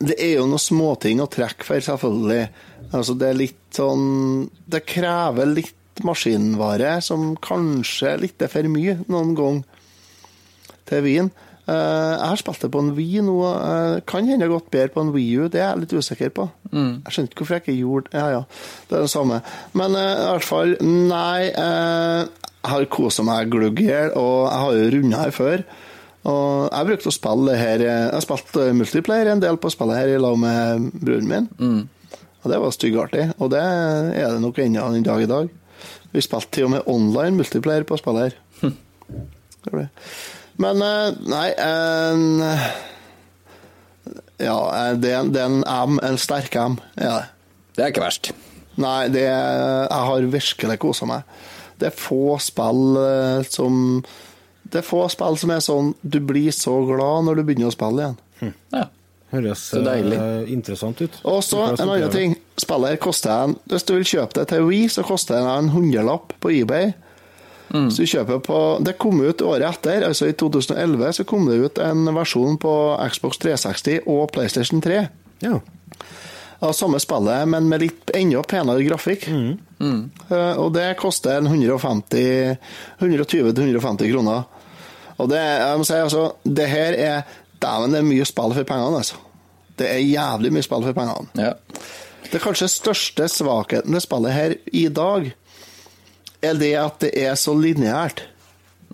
Det 0.00 0.16
er 0.16 0.32
jo 0.38 0.48
noen 0.48 0.64
småting 0.64 1.20
å 1.20 1.28
trekke 1.28 1.68
for, 1.68 1.84
selvfølgelig. 1.84 2.48
Altså, 2.88 3.12
det 3.20 3.28
er 3.28 3.36
litt 3.42 3.76
sånn 3.76 4.48
Det 4.64 4.80
krever 4.88 5.52
litt 5.52 6.00
maskinvare 6.00 6.96
som 7.04 7.34
kanskje 7.44 8.14
er 8.14 8.24
litt 8.24 8.48
for 8.48 8.72
mye 8.72 8.96
noen 9.12 9.36
gang 9.36 9.62
til 10.88 11.04
vin. 11.04 11.28
Eh, 11.70 12.12
jeg 12.16 12.30
har 12.32 12.40
spilt 12.40 12.64
det 12.64 12.70
på 12.74 12.80
en 12.82 12.94
Wii 12.96 13.22
nå. 13.26 13.36
Uh, 13.46 14.00
kan 14.08 14.26
hende 14.26 14.42
det 14.42 14.48
har 14.48 14.56
gått 14.56 14.70
bedre 14.72 14.94
på 14.94 15.04
en 15.04 15.12
Wii 15.14 15.28
U, 15.38 15.42
det 15.52 15.60
er 15.60 15.68
jeg 15.68 15.82
litt 15.84 15.94
usikker 16.00 16.32
på. 16.34 16.46
Mm. 16.72 16.92
Jeg 17.04 17.14
skjønner 17.14 17.30
ikke 17.30 17.42
hvorfor 17.42 17.56
jeg 17.56 17.64
ikke 17.64 17.76
gjorde 17.78 18.14
Ja, 18.14 18.24
ja, 18.34 18.40
det 18.88 18.96
er 18.96 19.04
det 19.04 19.12
samme. 19.12 19.38
Men 19.78 19.98
uh, 19.98 20.06
i 20.08 20.26
hvert 20.32 20.48
fall, 20.48 20.74
nei. 20.80 21.50
jeg 21.50 22.72
har 22.72 22.88
kosa 22.92 23.24
meg 23.26 23.52
glugg 23.52 23.80
i 23.82 23.86
hjel, 23.86 24.10
og 24.18 24.34
jeg 24.48 24.64
har 24.64 24.80
jo 24.80 24.90
runda 24.96 25.22
her 25.22 25.36
før. 25.36 25.64
Og 26.30 26.48
jeg 26.66 26.88
brukte 26.90 27.08
å 27.08 27.14
spille 27.16 27.54
her 27.56 27.80
Jeg 27.80 28.08
har 28.12 28.20
spilt 28.20 28.58
multiplayer 28.76 29.30
en 29.32 29.40
del 29.40 29.56
på 29.56 29.70
spillet 29.72 30.02
her 30.02 30.10
i 30.12 30.18
lag 30.20 30.36
med 30.40 30.90
broren 31.00 31.30
min. 31.30 31.48
Mm. 31.56 32.18
Og 32.40 32.50
det 32.52 32.58
var 32.60 32.74
styggartig. 32.74 33.24
Og 33.38 33.52
det 33.54 33.62
er 33.62 34.34
det 34.34 34.42
nok 34.42 34.58
ennå 34.60 34.90
den 34.96 35.06
dag 35.06 35.22
i 35.22 35.30
dag. 35.30 35.48
Vi 36.10 36.24
spilte 36.24 36.50
til 36.56 36.66
og 36.66 36.74
med 36.74 36.90
online 36.90 37.38
multiplayer 37.38 37.86
på 37.88 38.00
spillet 38.00 38.30
her. 38.30 38.38
Det 39.60 39.72
ble. 39.74 39.88
Men 40.60 40.84
eh, 40.84 41.18
nei 41.30 41.48
en, 41.56 42.24
Ja, 44.40 44.58
eh, 44.76 44.94
det, 45.00 45.14
det 45.34 45.40
er 45.40 45.48
en 45.48 45.62
M, 45.64 46.00
en 46.04 46.20
sterk 46.20 46.56
M. 46.60 46.78
Ja. 47.00 47.22
Det 47.76 47.84
er 47.84 47.94
ikke 47.94 48.04
verst. 48.04 48.32
Nei, 48.80 49.08
det, 49.12 49.24
jeg 49.26 50.04
har 50.10 50.30
virkelig 50.32 50.78
kosa 50.80 51.08
meg. 51.08 51.40
Det 51.80 51.90
er 51.90 51.96
få 51.96 52.36
spill 52.42 52.96
eh, 53.00 53.42
som 53.48 54.00
Det 54.62 54.82
er 54.82 54.86
få 54.86 55.06
spill 55.12 55.38
som 55.40 55.52
er 55.54 55.62
sånn 55.64 55.94
Du 56.04 56.18
blir 56.20 56.52
så 56.52 56.74
glad 56.84 57.24
når 57.24 57.40
du 57.40 57.44
begynner 57.48 57.70
å 57.70 57.76
spille 57.76 58.04
igjen. 58.04 58.18
Hm. 58.40 58.56
Ja. 58.76 58.86
Høres 59.30 59.68
interessant 60.50 61.00
ut. 61.00 61.20
Og 61.22 61.38
så 61.46 61.62
en 61.68 61.78
annen 61.84 62.10
ting. 62.12 62.32
Spillet 62.58 62.98
koster 63.00 63.46
en 63.46 63.54
Hvis 63.70 63.86
du 63.86 63.94
vil 63.94 64.08
kjøpe 64.08 64.40
det 64.40 64.48
til 64.50 64.66
Wii, 64.66 64.88
så 64.90 65.04
koster 65.06 65.38
det 65.38 65.52
en 65.54 65.70
hundrelapp 65.72 66.34
på 66.42 66.52
eBay. 66.58 66.90
Mm. 67.70 67.90
Så 67.94 68.02
kjøper 68.08 68.38
på, 68.42 68.78
Det 68.82 68.98
kom 68.98 69.20
ut 69.22 69.42
året 69.46 69.68
etter, 69.68 70.02
altså 70.06 70.26
i 70.26 70.32
2011, 70.34 71.12
så 71.20 71.24
kom 71.24 71.48
det 71.48 71.56
ut 71.62 71.78
en 71.82 72.14
versjon 72.16 72.58
på 72.60 72.98
Xbox 73.12 73.38
360 73.42 74.00
og 74.10 74.32
PlayStation 74.34 74.80
3. 74.82 75.08
Ja. 75.44 75.60
Av 76.60 76.72
samme 76.76 76.98
spillet, 77.00 77.48
men 77.48 77.68
med 77.70 77.80
litt 77.84 78.10
enda 78.16 78.42
penere 78.44 78.82
grafikk. 78.84 79.28
Mm. 79.32 79.58
Mm. 79.80 80.10
Uh, 80.28 80.54
og 80.60 80.74
det 80.76 80.98
koster 81.00 81.40
120-150 81.40 84.10
kroner. 84.10 84.40
Og 85.20 85.28
det, 85.30 85.40
jeg 85.40 85.78
må 85.78 85.84
si, 85.84 85.94
altså, 86.00 86.32
det 86.44 86.68
her 86.68 86.92
er 86.96 87.22
Dæven, 87.60 87.92
det 87.92 88.00
er 88.00 88.06
mye 88.08 88.24
spill 88.24 88.54
for 88.56 88.64
pengene, 88.64 88.96
altså. 89.02 89.18
Det 89.76 89.88
er 89.88 90.00
jævlig 90.00 90.52
mye 90.52 90.64
spill 90.64 90.84
for 90.86 90.96
pengene. 90.96 91.28
Ja. 91.36 91.52
Det 92.30 92.38
er 92.38 92.44
kanskje 92.44 92.68
største 92.70 93.26
svakheten 93.28 93.96
ved 93.96 94.04
spillet 94.04 94.32
her 94.32 94.54
i 94.76 94.86
dag, 94.88 95.32
er 96.44 96.60
det 96.60 96.74
at 96.80 97.00
det 97.04 97.14
er 97.20 97.38
så 97.38 97.54
lineært. 97.56 98.24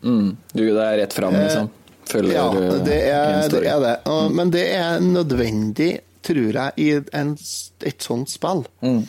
Mm. 0.02 0.36
Du, 0.52 0.62
det 0.62 0.82
er 0.82 0.98
rett 1.02 1.16
fram, 1.16 1.36
liksom? 1.38 1.70
Følger 2.06 2.36
ja, 2.36 2.46
eh, 2.54 2.76
det 2.86 2.98
er 3.10 3.48
det. 3.50 3.62
Er 3.66 3.80
det. 3.82 3.96
Men 4.34 4.52
det 4.54 4.66
er 4.76 5.00
nødvendig, 5.02 5.90
tror 6.26 6.60
jeg, 6.60 6.72
i 6.78 6.92
en, 7.16 7.34
et 7.86 8.06
sånt 8.06 8.30
spill. 8.30 8.66
Mm. 8.84 9.02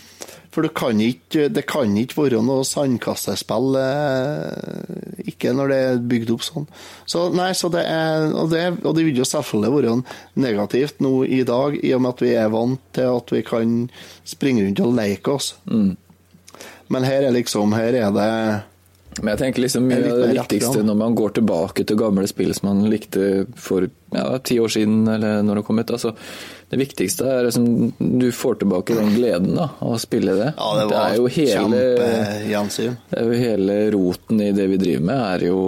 For 0.58 0.65
det 0.65 0.71
kan, 0.73 0.97
ikke, 0.97 1.52
det 1.54 1.67
kan 1.69 1.91
ikke 2.02 2.17
være 2.17 2.39
noe 2.41 2.63
sandkassespill, 2.65 3.76
eh, 3.78 5.28
ikke 5.30 5.52
når 5.54 5.69
det 5.69 5.78
er 5.84 6.00
bygd 6.10 6.32
opp 6.34 6.45
sånn. 6.47 6.65
Så 7.06 7.28
nei, 7.30 7.52
så 7.54 7.69
det 7.73 7.84
er, 7.86 8.32
og 8.34 8.50
det, 8.50 8.63
og 8.82 8.97
det 8.97 9.06
vil 9.06 9.21
jo 9.21 9.28
selvfølgelig 9.30 9.76
være 9.76 9.93
negativt 10.41 11.06
nå 11.06 11.13
i 11.30 11.43
dag, 11.45 11.78
i 11.78 11.93
og 11.93 12.02
med 12.02 12.15
at 12.15 12.26
vi 12.26 12.34
er 12.41 12.50
vant 12.56 12.82
til 12.97 13.19
at 13.19 13.36
vi 13.36 13.43
kan 13.45 13.78
springe 14.26 14.65
rundt 14.65 14.82
og 14.82 14.97
leke 14.97 15.38
oss. 15.38 15.52
Mm. 15.69 15.93
Men 16.93 17.08
her 17.08 17.28
er 17.28 17.36
liksom 17.36 17.76
Her 17.76 17.95
er 18.00 18.12
det 18.15 18.32
men 19.17 19.32
jeg 19.34 19.39
tenker 19.39 19.63
liksom 19.63 19.88
mye 19.89 20.10
av 20.12 20.19
det 20.21 20.28
viktigste 20.36 20.84
når 20.86 20.97
man 21.00 21.15
går 21.17 21.38
tilbake 21.39 21.86
til 21.88 21.97
gamle 22.00 22.28
spill 22.30 22.52
som 22.54 22.69
man 22.69 22.84
likte 22.91 23.47
for 23.58 23.88
ja, 24.13 24.26
ti 24.45 24.60
år 24.62 24.71
siden, 24.73 25.08
eller 25.10 25.41
når 25.45 25.60
det 25.60 25.63
kom 25.67 25.82
ut. 25.82 25.93
Altså, 25.95 26.13
det 26.69 26.80
viktigste 26.82 27.26
er 27.32 27.47
liksom 27.47 27.67
du 27.97 28.28
får 28.36 28.60
tilbake 28.62 28.98
den 28.98 29.13
gleden 29.15 29.56
da, 29.58 29.69
av 29.79 29.96
å 29.96 30.02
spille 30.02 30.38
det. 30.38 30.52
Ja, 30.54 30.69
det 30.77 30.88
det 30.92 31.02
er 31.02 31.17
jo 31.17 31.27
hele. 31.40 31.83
Det 33.10 33.21
er 33.21 33.31
jo 33.31 33.42
hele 33.42 33.77
roten 33.96 34.44
i 34.44 34.52
det 34.56 34.69
vi 34.73 34.81
driver 34.81 35.08
med, 35.10 35.23
er 35.25 35.48
jo, 35.50 35.62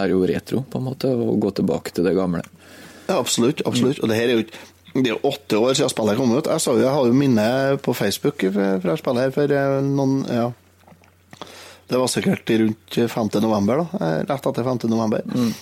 er 0.00 0.14
jo 0.14 0.22
retro, 0.30 0.64
på 0.70 0.80
en 0.80 0.88
måte. 0.88 1.12
Å 1.12 1.40
gå 1.44 1.56
tilbake 1.60 1.92
til 1.96 2.08
det 2.08 2.16
gamle. 2.16 2.44
Ja, 3.04 3.18
absolutt. 3.18 3.60
absolutt. 3.68 4.00
Og 4.00 4.08
det 4.08 4.20
her 4.22 4.32
er 4.32 4.40
jo 4.40 4.46
det 4.94 5.08
er 5.10 5.16
jo 5.16 5.26
åtte 5.26 5.58
år 5.58 5.74
siden 5.74 5.90
spillet 5.90 6.18
kom 6.20 6.30
ut. 6.36 6.46
Jeg, 6.46 6.62
så, 6.62 6.76
jeg 6.78 6.86
har 6.86 7.08
jo 7.10 7.16
minne 7.18 7.46
på 7.82 7.96
Facebook 7.98 8.44
fra 8.54 8.94
spillet 8.94 9.24
her 9.26 9.32
for 9.34 9.54
eh, 9.58 9.78
noen 9.82 10.20
ja. 10.30 10.52
Det 11.94 12.00
var 12.02 12.10
sikkert 12.10 12.50
rundt 12.50 12.96
5. 13.12 13.28
november, 13.44 13.84
da. 13.84 13.98
Eh, 14.02 14.20
rett 14.26 14.46
etter 14.50 14.64
5. 14.66 14.80
november. 14.90 15.22
Mm. 15.30 15.52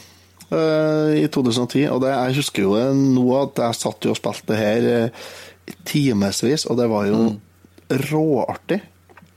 Uh, 0.53 1.11
I 1.21 1.27
2010. 1.29 1.91
Og 1.93 2.01
det, 2.01 2.13
jeg 2.13 2.39
husker 2.41 2.65
jo 2.65 2.73
nå 2.97 3.27
at 3.37 3.61
jeg 3.61 3.77
satt 3.77 4.09
jo 4.09 4.15
og 4.15 4.17
spilte 4.17 4.49
det 4.49 4.61
her 4.61 4.87
uh, 5.13 5.27
timevis, 5.89 6.65
og 6.73 6.81
det 6.81 6.89
var 6.89 7.11
jo 7.11 7.21
mm. 7.27 7.37
råartig. 8.09 8.81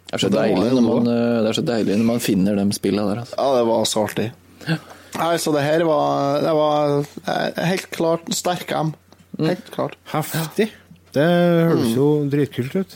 Det 0.05 0.15
er, 0.15 0.23
så 0.23 0.31
deilig 0.31 0.71
når 0.71 0.85
man, 0.85 1.11
det 1.11 1.51
er 1.51 1.57
så 1.57 1.65
deilig 1.67 1.99
når 1.99 2.07
man 2.13 2.23
finner 2.23 2.59
de 2.61 2.65
spillene 2.77 3.11
der. 3.11 3.23
Altså. 3.25 3.35
Ja, 3.41 3.51
det 3.57 3.67
var 3.67 3.85
så 3.91 4.05
artig. 4.07 4.29
Nei, 5.15 5.33
så 5.39 5.51
det 5.55 5.63
her 5.67 5.83
var, 5.87 6.39
det 6.43 6.55
var 6.55 7.63
helt 7.73 7.91
klart 7.91 8.31
sterk 8.35 8.71
M. 8.71 8.95
Mm. 9.35 9.49
Helt 9.51 9.71
klart. 9.75 9.99
Heftig. 10.13 10.69
Det 11.15 11.27
høres 11.27 11.91
jo 11.95 12.07
dritkult 12.31 12.79
ut. 12.79 12.95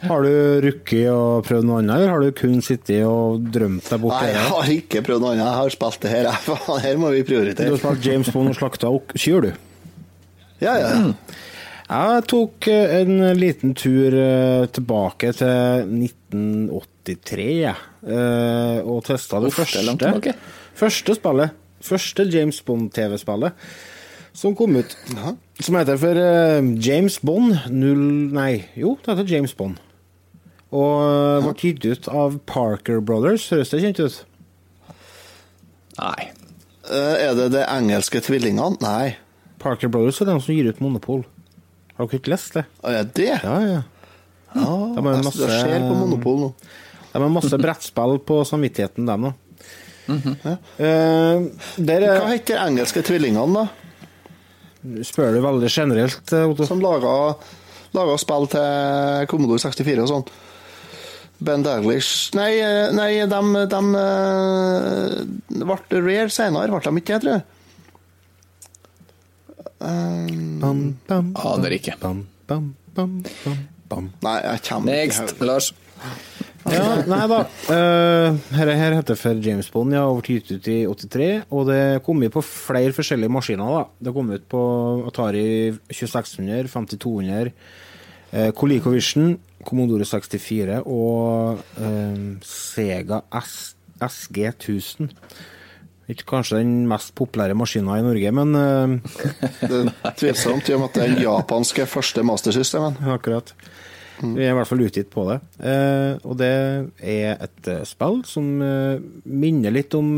Har 0.00 0.24
du 0.24 0.32
rukket 0.64 1.08
og 1.12 1.44
prøvd 1.44 1.66
noe 1.68 1.80
annet, 1.82 1.94
eller 1.98 2.12
har 2.14 2.24
du 2.24 2.30
kun 2.36 2.62
sittet 2.64 3.02
og 3.04 3.44
drømt 3.52 3.84
deg 3.84 4.00
bort? 4.00 4.16
Nei, 4.16 4.30
jeg 4.32 4.46
har 4.54 4.72
ikke 4.74 5.02
prøvd 5.06 5.24
noe 5.24 5.34
annet. 5.34 5.44
Jeg 5.44 5.58
har 5.58 5.74
spilt 5.74 6.04
det 6.04 6.12
her. 6.14 6.30
Her 6.86 7.00
må 7.02 7.12
vi 7.14 7.20
prioritere. 7.28 7.68
Du 7.68 7.76
har 7.76 7.82
spilt 7.82 8.08
James 8.08 8.32
Bond 8.32 8.52
og 8.52 8.56
slakta 8.56 8.92
kyr, 9.12 9.44
du? 9.44 9.50
Ja, 10.64 10.74
ja. 10.80 10.90
Mm. 10.96 11.14
Jeg 11.90 12.24
tok 12.30 12.68
eh, 12.70 12.96
en 13.00 13.14
liten 13.34 13.72
tur 13.74 14.14
eh, 14.14 14.66
tilbake 14.70 15.32
til 15.36 15.94
1983, 15.98 17.46
ja. 17.58 17.74
og 18.84 19.00
testa 19.08 19.40
det 19.42 19.52
første, 19.56 19.82
første 20.78 21.16
spillet. 21.18 21.56
Første 21.80 22.28
James 22.28 22.60
Bond-TV-spillet 22.64 23.56
som 24.32 24.54
kom 24.56 24.76
ut. 24.76 24.96
Som 25.60 25.76
heter 25.78 25.98
for 26.00 26.16
uh, 26.16 26.72
James 26.80 27.18
Bond 27.20 27.56
0 27.68 28.02
Nei, 28.36 28.64
jo, 28.78 28.96
det 29.02 29.14
heter 29.14 29.34
James 29.34 29.54
Bond. 29.56 29.80
Og 30.70 31.46
ble 31.46 31.54
gitt 31.58 31.86
ut 31.86 32.08
av 32.14 32.38
Parker 32.46 33.00
Brothers. 33.02 33.48
Høres 33.50 33.72
det 33.72 33.80
kjent 33.82 34.02
ut? 34.04 34.20
Nei. 35.98 36.30
Uh, 36.86 37.16
er 37.18 37.34
det 37.38 37.50
de 37.56 37.64
engelske 37.66 38.22
tvillingene? 38.24 38.78
Nei. 38.82 39.16
Parker 39.60 39.90
Brothers 39.92 40.20
er 40.22 40.30
de 40.30 40.36
som 40.40 40.54
gir 40.54 40.70
ut 40.70 40.82
Monopol. 40.82 41.24
Har 41.96 42.06
dere 42.06 42.20
ikke 42.22 42.32
lest 42.32 42.56
det? 42.56 42.64
Er 42.86 43.02
det 43.02 43.16
det? 43.18 43.32
Ja, 43.42 43.56
ja. 43.66 43.82
Ja, 44.50 44.70
de 44.96 45.02
har 45.04 45.20
masse, 45.22 45.38
det 45.38 45.50
skjer 45.52 45.84
på 45.84 45.94
Monopol 45.94 46.40
nå. 46.40 46.48
De 47.10 47.20
har 47.20 47.30
masse 47.30 47.58
brettspill 47.60 48.16
på 48.26 48.40
samvittigheten, 48.46 49.06
dem 49.06 49.28
nå. 49.28 49.32
Mm 50.08 50.20
-hmm. 50.22 50.36
ja. 50.42 50.56
uh, 50.86 52.18
Hva 52.18 52.30
heter 52.32 52.66
engelske 52.66 53.02
tvillingene, 53.02 53.54
da? 53.54 53.68
Spør 55.04 55.34
du 55.34 55.40
veldig 55.40 55.68
generelt, 55.70 56.32
eh, 56.32 56.50
Otto? 56.50 56.66
Som 56.66 56.80
laga, 56.80 57.34
laga 57.92 58.16
spill 58.18 58.46
til 58.48 59.26
Commodore 59.28 59.58
64 59.58 60.02
og 60.02 60.08
sånn. 60.08 60.24
Ben 61.40 61.62
Daglish 61.64 62.34
Nei, 62.36 62.50
eh, 62.60 62.90
nei 62.92 63.14
de, 63.24 63.40
de, 63.72 63.80
de 65.48 65.64
ble 65.64 66.02
rare 66.04 66.28
senere, 66.34 66.68
ble 66.72 66.82
de 66.84 67.00
ikke 67.00 67.16
det, 67.16 67.22
tror 67.24 67.34
jeg? 67.38 67.46
Um, 69.80 70.96
Aner 71.08 71.72
ikke. 71.72 71.94
Bam, 72.00 72.26
bam, 72.48 72.74
bam, 72.96 73.14
bam. 73.88 74.10
Nei, 74.24 74.36
jeg 74.44 74.62
kommer 74.68 74.92
Next, 74.92 75.32
ikke 75.32 75.48
Lars. 75.48 75.70
ja, 76.68 76.82
nei 77.08 77.22
da. 77.32 77.38
Uh, 77.70 78.36
her, 78.58 78.72
her 78.76 78.96
heter 78.98 79.16
for 79.16 79.40
James 79.40 79.70
Bond, 79.72 79.96
ja, 79.96 80.04
ble 80.12 80.36
gitt 80.36 80.52
ut 80.52 80.68
i 80.68 80.82
83. 80.84 81.30
Og 81.48 81.70
det 81.70 81.80
kom 82.04 82.20
ut 82.20 82.34
på 82.36 82.44
flere 82.44 82.92
forskjellige 82.96 83.32
maskiner. 83.32 83.72
da. 83.78 83.84
Det 84.04 84.14
kom 84.16 84.32
ut 84.34 84.44
på 84.52 84.62
Atari 85.08 85.46
2600, 85.88 86.68
5200, 86.68 87.54
uh, 88.34 88.50
ColecoVision, 88.60 89.38
Commodore 89.66 90.06
64 90.08 90.80
og 90.86 91.60
uh, 91.80 92.22
Sega 92.46 93.20
S 93.40 93.76
SG1000. 94.00 95.10
Ikke 96.10 96.26
kanskje 96.32 96.58
den 96.58 96.88
mest 96.90 97.12
populære 97.18 97.54
maskinen 97.54 98.00
i 98.00 98.06
Norge, 98.06 98.32
men 98.34 98.56
uh, 98.56 98.96
Det 99.70 99.82
er 99.86 100.16
tvilsomt 100.18 100.68
i 100.68 100.74
og 100.74 100.82
med 100.82 100.90
at 100.90 100.96
det 100.96 101.04
er 101.04 101.14
den 101.14 101.22
japanske 101.26 101.86
første 101.86 102.24
mastersystemen. 102.26 102.98
Akkurat. 103.16 103.54
Vi 104.20 104.44
er 104.44 104.50
i 104.52 104.56
hvert 104.56 104.68
fall 104.68 104.82
utgitt 104.84 105.08
på 105.12 105.24
det. 105.30 105.38
Uh, 105.60 106.16
og 106.28 106.40
det 106.40 106.50
er 106.98 107.38
et 107.38 107.70
uh, 107.70 107.84
spill 107.88 108.20
som 108.28 108.50
minner 109.24 109.72
litt 109.72 109.94
om 109.96 110.10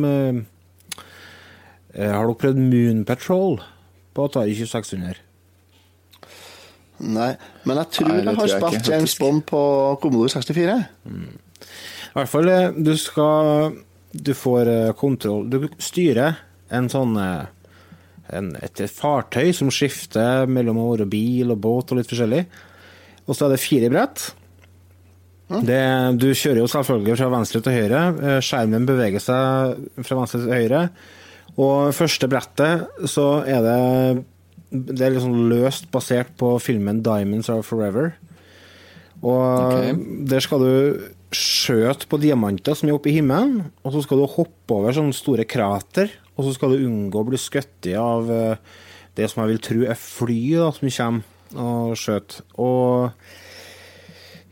Har 1.93 2.25
dere 2.25 2.39
prøvd 2.41 2.59
Moon 2.59 3.05
Patrol 3.07 3.61
på 4.17 4.25
Atari 4.27 4.57
2600? 4.57 5.32
Nei, 7.03 7.33
men 7.67 7.81
jeg 7.83 7.97
tror 7.99 8.13
Nei, 8.13 8.21
jeg 8.23 8.39
har 8.39 8.53
spilt 8.53 8.91
James 8.93 9.15
Bond 9.19 9.43
på 9.49 9.63
Commodore 10.03 10.31
64. 10.31 10.77
Mm. 11.09 11.33
I 12.13 12.15
hvert 12.19 12.31
fall, 12.31 12.53
du 12.79 12.93
skal 13.01 13.73
du 14.13 14.35
får 14.37 14.69
eh, 14.69 14.93
kontroll 14.93 15.47
Du 15.49 15.65
styrer 15.81 16.37
en 16.73 16.89
sånn 16.93 17.17
eh, 17.21 17.49
en, 18.33 18.53
et, 18.65 18.81
et, 18.81 18.93
fartøy 18.93 19.51
som 19.57 19.71
skifter 19.73 20.47
mellom 20.49 20.79
å 20.81 20.93
være 20.93 21.09
bil 21.11 21.53
og 21.53 21.59
båt 21.61 21.91
og 21.93 21.99
litt 21.99 22.09
forskjellig. 22.09 22.47
Og 23.27 23.37
så 23.37 23.45
er 23.45 23.53
det 23.53 23.61
fire 23.61 23.91
brett. 23.93 24.23
Det, 25.53 25.83
du 26.17 26.31
kjører 26.31 26.63
jo 26.63 26.71
selvfølgelig 26.71 27.19
fra 27.19 27.29
venstre 27.35 27.61
til 27.61 27.77
høyre. 27.77 28.05
Eh, 28.23 28.39
skjermen 28.45 28.87
beveger 28.89 29.21
seg 29.21 29.83
fra 29.99 30.17
venstre 30.17 30.41
til 30.47 30.55
høyre. 30.55 30.81
Og 31.61 31.93
første 31.93 32.31
brettet 32.33 33.05
så 33.13 33.27
er 33.45 33.67
det 33.67 33.83
Det 34.73 35.05
er 35.05 35.19
sånn 35.21 35.51
løst 35.53 35.91
basert 35.93 36.33
på 36.41 36.55
filmen 36.63 37.03
'Diamonds 37.05 37.51
Are 37.53 37.65
Forever'. 37.67 38.15
Og 39.23 39.43
okay. 39.69 39.93
der 40.27 40.43
skal 40.43 40.63
du 40.65 40.73
skjøte 41.33 42.09
på 42.11 42.19
diamanter 42.21 42.75
som 42.77 42.89
er 42.89 42.97
oppe 42.97 43.13
i 43.13 43.17
himmelen, 43.17 43.69
og 43.85 43.95
så 43.95 44.03
skal 44.05 44.19
du 44.19 44.27
hoppe 44.27 44.75
over 44.75 44.97
sånne 44.97 45.15
store 45.17 45.47
krater, 45.49 46.11
og 46.37 46.49
så 46.49 46.57
skal 46.57 46.75
du 46.75 46.87
unngå 46.89 47.23
å 47.23 47.29
bli 47.29 47.39
skutt 47.41 47.87
av 47.99 48.31
eh, 48.33 48.57
det 49.17 49.29
som 49.31 49.43
jeg 49.43 49.53
vil 49.53 49.63
tro 49.63 49.87
er 49.87 50.01
fly 50.01 50.41
da, 50.59 50.73
som 50.75 50.91
kommer 50.97 51.23
og 51.53 51.97
skjøter. 52.01 52.45
Og 52.65 53.13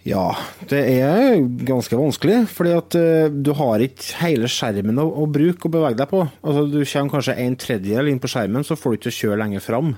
ja, 0.09 0.27
det 0.71 0.81
er 1.03 1.43
ganske 1.69 1.97
vanskelig, 1.99 2.39
fordi 2.49 2.71
at 2.73 2.97
uh, 2.97 3.27
du 3.31 3.53
har 3.59 3.83
ikke 3.85 4.23
hele 4.23 4.49
skjermen 4.49 5.01
å, 5.03 5.05
å, 5.23 5.27
bruke 5.29 5.69
og 5.69 5.75
bevege 5.75 5.99
deg 5.99 6.09
på. 6.09 6.23
Altså, 6.41 6.65
du 6.73 6.79
kommer 6.81 7.15
kanskje 7.17 7.37
en 7.45 7.59
tredjedel 7.61 8.09
inn 8.09 8.23
på 8.23 8.31
skjermen, 8.33 8.65
så 8.65 8.79
får 8.81 8.95
du 8.95 9.01
ikke 9.01 9.17
kjøre 9.19 9.43
lenger 9.43 9.65
fram. 9.65 9.93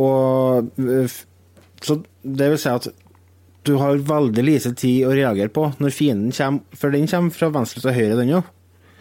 Og 0.00 0.70
uh, 0.78 1.18
så 1.80 1.96
det 2.22 2.50
vil 2.52 2.60
si 2.60 2.70
at 2.70 2.90
du 3.66 3.74
har 3.80 4.00
veldig 4.08 4.44
lite 4.44 4.72
tid 4.78 5.04
å 5.08 5.12
reagere 5.16 5.52
på 5.52 5.66
når 5.80 5.92
fienden 5.94 6.32
kommer, 6.36 6.64
for 6.76 6.94
den 6.94 7.08
kommer 7.10 7.34
fra 7.34 7.50
venstre 7.52 7.82
til 7.84 7.96
høyre, 7.96 8.16
den 8.20 8.34
òg. 8.38 8.54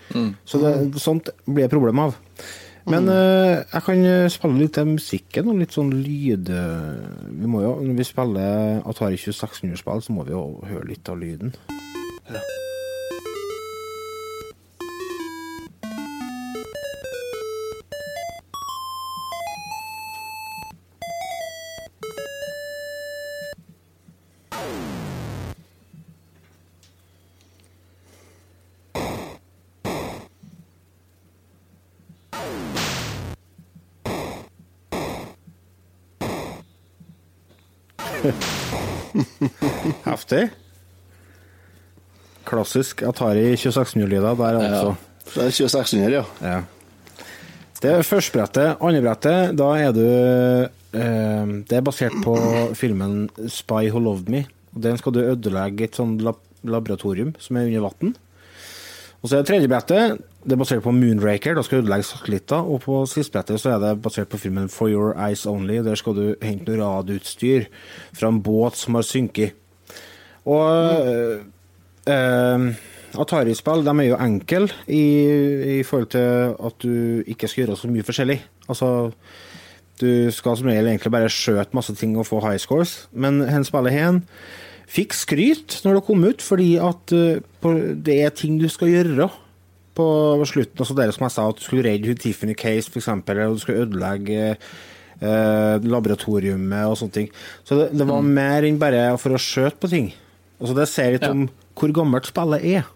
Mm. 0.10 0.30
Så 0.48 0.60
det, 0.64 0.74
sånt 1.00 1.30
blir 1.46 1.70
problem 1.72 2.02
av. 2.08 2.18
Men 2.90 3.10
uh, 3.12 3.60
jeg 3.62 3.84
kan 3.86 4.06
spille 4.34 4.64
litt 4.64 4.80
av 4.82 4.90
musikken 4.90 5.52
og 5.52 5.60
litt 5.62 5.76
sånn 5.76 5.92
lyd... 5.94 6.50
Vi 6.50 7.50
må 7.50 7.62
jo, 7.64 7.76
Når 7.86 8.00
vi 8.00 8.08
spiller 8.08 8.82
Atari 8.90 9.20
2600-spill, 9.22 10.02
så 10.06 10.16
må 10.16 10.26
vi 10.26 10.34
jo 10.34 10.48
høre 10.66 10.90
litt 10.90 11.12
av 11.12 11.22
lyden. 11.22 11.54
Ja. 12.30 12.42
Heftig. 40.30 40.50
Klassisk 42.46 43.02
Atari 43.02 43.56
2600-lyder 43.56 44.36
der 44.38 44.60
altså. 44.60 44.92
Ja, 44.94 45.42
det 45.42 45.46
er 45.46 45.56
2600, 45.58 46.12
ja. 46.14 46.24
ja. 46.46 46.60
Det 47.82 47.92
er 47.92 48.06
første 48.06 48.38
brettet. 48.38 48.78
Andre 48.78 49.02
brettet, 49.02 49.58
da 49.58 49.70
er 49.80 49.92
du 49.96 50.06
eh, 50.06 51.50
Det 51.66 51.78
er 51.78 51.82
basert 51.82 52.14
på 52.24 52.36
filmen 52.78 53.30
'Spy 53.48 53.90
Who 53.90 54.00
Loved 54.00 54.30
Me'. 54.30 54.46
Den 54.78 54.98
skal 54.98 55.14
du 55.14 55.24
ødelegge 55.24 55.90
et 55.90 55.98
sånn 55.98 56.20
lab 56.22 56.38
laboratorium 56.62 57.34
som 57.40 57.58
er 57.58 57.66
under 57.66 57.88
vann. 57.88 58.16
Og 59.22 59.30
så 59.30 59.38
er 59.38 59.42
det 59.42 59.48
tredje 59.48 59.68
brettet 59.72 60.20
det 60.40 60.56
er 60.56 60.60
basert 60.62 60.84
på 60.86 60.94
Moonraker, 60.96 61.56
da 61.56 61.62
skal 61.66 61.80
du 61.80 61.84
ødelegge 61.84 62.08
satellitter. 62.08 62.64
Og 62.64 62.82
på 62.86 63.02
sistebrettet 63.12 63.60
så 63.60 63.74
er 63.76 63.82
det 63.84 64.02
basert 64.04 64.30
på 64.32 64.40
filmen 64.40 64.70
For 64.72 64.88
Your 64.88 65.12
Eyes 65.20 65.46
Only. 65.46 65.82
Der 65.84 66.00
skal 66.00 66.16
du 66.16 66.24
hente 66.42 66.78
noe 66.78 66.86
radioutstyr 66.86 67.68
fra 68.16 68.32
en 68.32 68.40
båt 68.44 68.80
som 68.80 68.96
har 68.96 69.04
synket. 69.08 69.59
Og 70.46 71.44
mm. 72.08 72.70
Atari-spill 73.18 73.84
de 73.86 73.94
er 73.94 74.08
jo 74.12 74.18
enkle 74.22 74.70
i, 74.86 75.04
i, 75.80 75.84
forhold 75.84 76.12
til 76.14 76.56
at 76.56 76.82
du 76.84 77.24
ikke 77.26 77.50
skal 77.50 77.66
gjøre 77.66 77.78
så 77.80 77.90
mye 77.90 78.06
forskjellig. 78.06 78.38
Altså, 78.70 78.90
du 80.00 80.30
skal 80.32 80.58
som 80.60 80.70
regel 80.70 80.92
egentlig 80.92 81.12
bare 81.14 81.32
skjøte 81.34 81.76
masse 81.78 81.96
ting 81.98 82.16
og 82.18 82.28
få 82.30 82.42
high 82.44 82.60
scores, 82.62 83.08
men 83.12 83.42
hen 83.50 83.66
spillet 83.68 83.96
hen 83.96 84.24
fikk 84.90 85.14
skryt 85.18 85.80
når 85.86 86.00
det 86.00 86.06
kom 86.08 86.24
ut, 86.26 86.46
fordi 86.46 86.70
at 86.82 87.14
uh, 87.14 87.82
det 88.06 88.22
er 88.24 88.34
ting 88.34 88.58
du 88.62 88.70
skal 88.72 88.94
gjøre 88.94 89.30
på 89.98 90.08
slutten. 90.48 90.80
Altså 90.80 90.96
dere 90.98 91.16
som 91.16 91.28
jeg 91.28 91.36
sa, 91.36 91.50
at 91.50 91.60
du 91.60 91.66
skulle 91.66 91.86
redde 91.86 92.16
Tiffany 92.18 92.56
Case, 92.58 92.90
f.eks., 92.90 93.10
eller 93.10 93.52
du 93.54 93.60
skulle 93.62 93.84
ødelegge 93.84 94.56
uh, 94.56 95.76
laboratoriumet 95.84 96.88
og 96.88 96.98
sånne 97.02 97.18
ting. 97.18 97.30
Så 97.66 97.78
det, 97.82 97.92
det 97.98 98.08
var 98.08 98.24
mm. 98.24 98.34
mer 98.40 98.70
enn 98.70 98.82
bare 98.82 99.06
for 99.22 99.36
å 99.36 99.42
skjøte 99.42 99.82
på 99.82 99.92
ting. 99.92 100.12
Altså 100.60 100.76
Det 100.78 100.88
sier 100.92 101.16
litt 101.16 101.28
ja. 101.28 101.34
om 101.34 101.48
hvor 101.80 101.94
gammelt 101.96 102.28
spillet 102.28 102.66
er. 102.68 102.88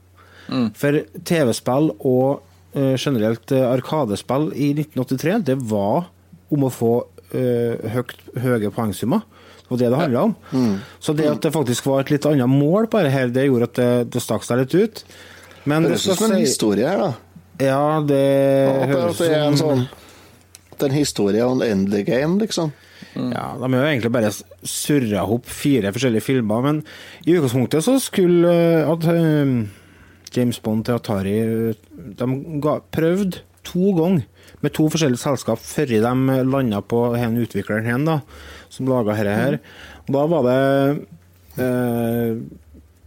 Mm. 0.52 0.68
For 0.76 1.00
TV-spill 1.24 1.94
og 1.96 2.44
uh, 2.76 2.96
generelt 3.00 3.54
uh, 3.56 3.70
Arkadespill 3.72 4.50
i 4.52 4.74
1983, 4.76 5.38
det 5.48 5.58
var 5.72 6.10
om 6.54 6.68
å 6.68 6.72
få 6.74 6.94
uh, 7.34 7.92
høyt, 7.96 8.18
høye 8.44 8.72
poengsummer. 8.76 9.24
Det 9.64 9.70
var 9.72 9.80
det 9.80 9.92
det 9.94 10.02
handla 10.02 10.26
om. 10.28 10.34
Mm. 10.52 10.74
Så 11.00 11.16
det 11.18 11.30
at 11.32 11.46
det 11.46 11.54
faktisk 11.56 11.88
var 11.88 12.04
et 12.04 12.12
litt 12.12 12.28
annet 12.28 12.52
mål 12.52 12.90
på 12.92 13.02
det 13.06 13.14
her, 13.14 13.32
det 13.32 13.48
gjorde 13.48 13.72
at 13.72 13.80
det, 13.80 13.92
det 14.18 14.24
stakk 14.24 14.44
seg 14.46 14.60
litt 14.60 14.76
ut. 14.76 15.06
Men 15.64 15.88
det 15.88 15.96
høres 15.96 16.10
ut 16.10 16.20
som 16.20 16.28
en 16.28 16.44
historie 16.44 16.90
her, 16.90 17.00
da. 17.00 17.14
Ja, 17.64 18.02
det 18.04 18.20
ja, 18.20 18.88
høres 18.90 19.20
ut 19.22 19.30
som 19.30 19.58
sånn 19.60 19.84
Det 20.74 20.88
er 20.88 20.90
en 20.90 20.98
historie 20.98 21.46
om 21.46 21.62
endelig 21.64 22.08
game, 22.10 22.42
liksom. 22.42 22.74
Mm. 23.14 23.30
Ja, 23.36 23.46
De 23.62 23.70
har 23.70 23.80
jo 23.84 23.92
egentlig 23.92 24.14
bare 24.16 24.34
surra 24.66 25.24
opp 25.30 25.50
fire 25.52 25.94
forskjellige 25.94 26.26
filmer, 26.26 26.66
men 26.66 26.84
i 27.28 27.36
utgangspunktet 27.36 27.86
så 27.86 28.00
skulle 28.02 28.54
at 28.90 29.06
uh, 29.06 29.54
James 30.34 30.60
Bond 30.64 30.88
til 30.88 30.98
Atari 30.98 31.36
De 32.18 32.30
ga, 32.64 32.80
prøvde 32.94 33.44
to 33.64 33.94
ganger 33.98 34.26
med 34.64 34.74
to 34.76 34.88
forskjellige 34.92 35.22
selskap 35.22 35.62
før 35.62 35.92
de 35.92 36.00
landa 36.48 36.82
på 36.82 37.04
den 37.16 37.40
utvikleren 37.44 37.88
hen, 37.88 38.08
da, 38.08 38.20
som 38.72 38.90
laga 38.90 39.16
dette 39.18 39.36
her. 39.38 39.58
Og 40.08 40.12
da 40.16 40.24
var 40.32 40.48
det 40.48 41.64
eh, 41.64 42.38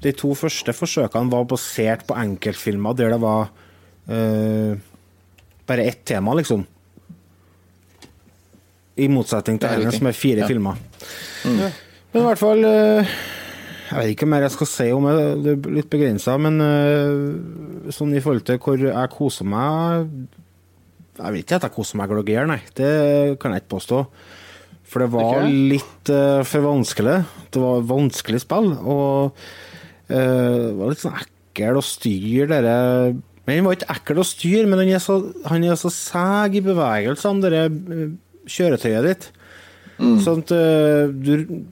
De 0.05 0.13
to 0.17 0.35
første 0.37 0.75
forsøkene 0.77 1.33
var 1.33 1.49
basert 1.49 2.05
på 2.09 2.17
enkeltfilmer 2.21 2.97
der 2.97 3.15
det 3.15 3.21
var 3.25 3.49
eh, 4.09 4.77
bare 5.67 5.89
ett 5.89 6.05
tema, 6.07 6.37
liksom. 6.37 6.67
I 8.97 9.09
motsetning 9.13 9.61
til 9.61 9.73
henne 9.73 9.93
som 9.93 10.09
er 10.09 10.17
fire 10.17 10.45
ja. 10.45 10.49
filmer. 10.49 10.79
Mm. 11.45 11.59
Men 12.13 12.23
i 12.23 12.25
hvert 12.25 12.41
fall 12.41 12.65
eh, 12.65 13.11
Jeg 13.91 13.99
vet 13.99 14.15
ikke 14.15 14.29
mer 14.31 14.47
jeg 14.47 14.55
skal 14.55 14.71
si 14.71 14.87
om 14.95 15.05
det, 15.11 15.27
det 15.45 15.53
er 15.53 15.77
litt 15.77 15.91
begrensa, 15.93 16.39
men 16.41 16.57
eh, 16.65 17.93
sånn 17.95 18.17
i 18.17 18.23
forhold 18.25 18.47
til 18.49 18.61
hvor 18.63 18.81
jeg 18.89 19.15
koser 19.15 19.49
meg 19.49 20.09
jeg 21.17 21.33
vet 21.33 21.47
ikke 21.47 21.61
at 21.61 21.67
jeg 21.69 21.75
koser 21.77 22.01
meg 22.01 22.11
gløgg 22.13 22.33
nei. 22.51 22.59
Det 22.77 22.91
kan 23.41 23.55
jeg 23.55 23.65
ikke 23.65 23.77
påstå. 23.77 24.01
For 24.87 25.03
det 25.03 25.09
var 25.15 25.41
okay. 25.41 25.55
litt 25.73 26.11
uh, 26.13 26.43
for 26.47 26.67
vanskelig. 26.67 27.17
Det 27.55 27.63
var 27.63 27.87
vanskelig 27.89 28.43
spill, 28.45 28.69
og 28.77 29.33
uh, 29.33 30.13
det 30.13 30.77
var 30.79 30.93
litt 30.93 31.03
sånn 31.03 31.17
ekkel 31.19 31.81
å 31.81 31.85
styre 31.85 32.47
dere 32.51 32.77
Men 33.47 33.55
den 33.55 33.67
var 33.67 33.79
ikke 33.79 33.95
ekkel 33.97 34.21
å 34.21 34.27
styre, 34.27 34.67
men 34.69 34.83
han 34.83 34.93
er 34.93 35.03
så, 35.03 35.17
han 35.49 35.65
er 35.65 35.79
så 35.81 35.91
seg 35.95 36.59
i 36.61 36.65
bevegelsene, 36.67 37.43
dere 37.43 37.65
uh, 37.73 38.07
kjøretøyet 38.51 39.07
ditt. 39.07 39.29
Mm. 39.97 40.17
Sånn 40.25 40.43
at 40.45 40.53
uh, 40.53 41.09
du 41.11 41.63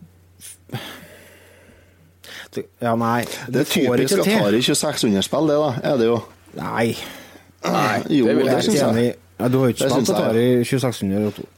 Ja, 2.80 2.94
nei. 2.94 3.24
Det, 3.26 3.50
det 3.52 3.64
er 3.64 3.72
typisk 3.72 4.22
Atari 4.22 4.62
2600-spill, 4.62 5.50
det, 5.50 5.58
da. 5.58 5.72
Er 5.90 5.98
det 6.00 6.06
jo. 6.08 6.20
Nei. 6.54 6.86
Nei, 7.64 7.98
jo, 8.12 8.28
det, 8.30 8.46
det 8.46 8.62
syns 8.68 8.78
jeg. 8.78 9.12
Ja, 9.40 9.50
du 9.50 9.58
har 9.60 9.74
ikke 9.74 9.90
spilt 9.90 10.14
Atari 10.14 10.46
2602? 10.62 11.50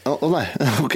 Å 0.00 0.14
oh, 0.16 0.30
nei, 0.32 0.46
ok. 0.84 0.94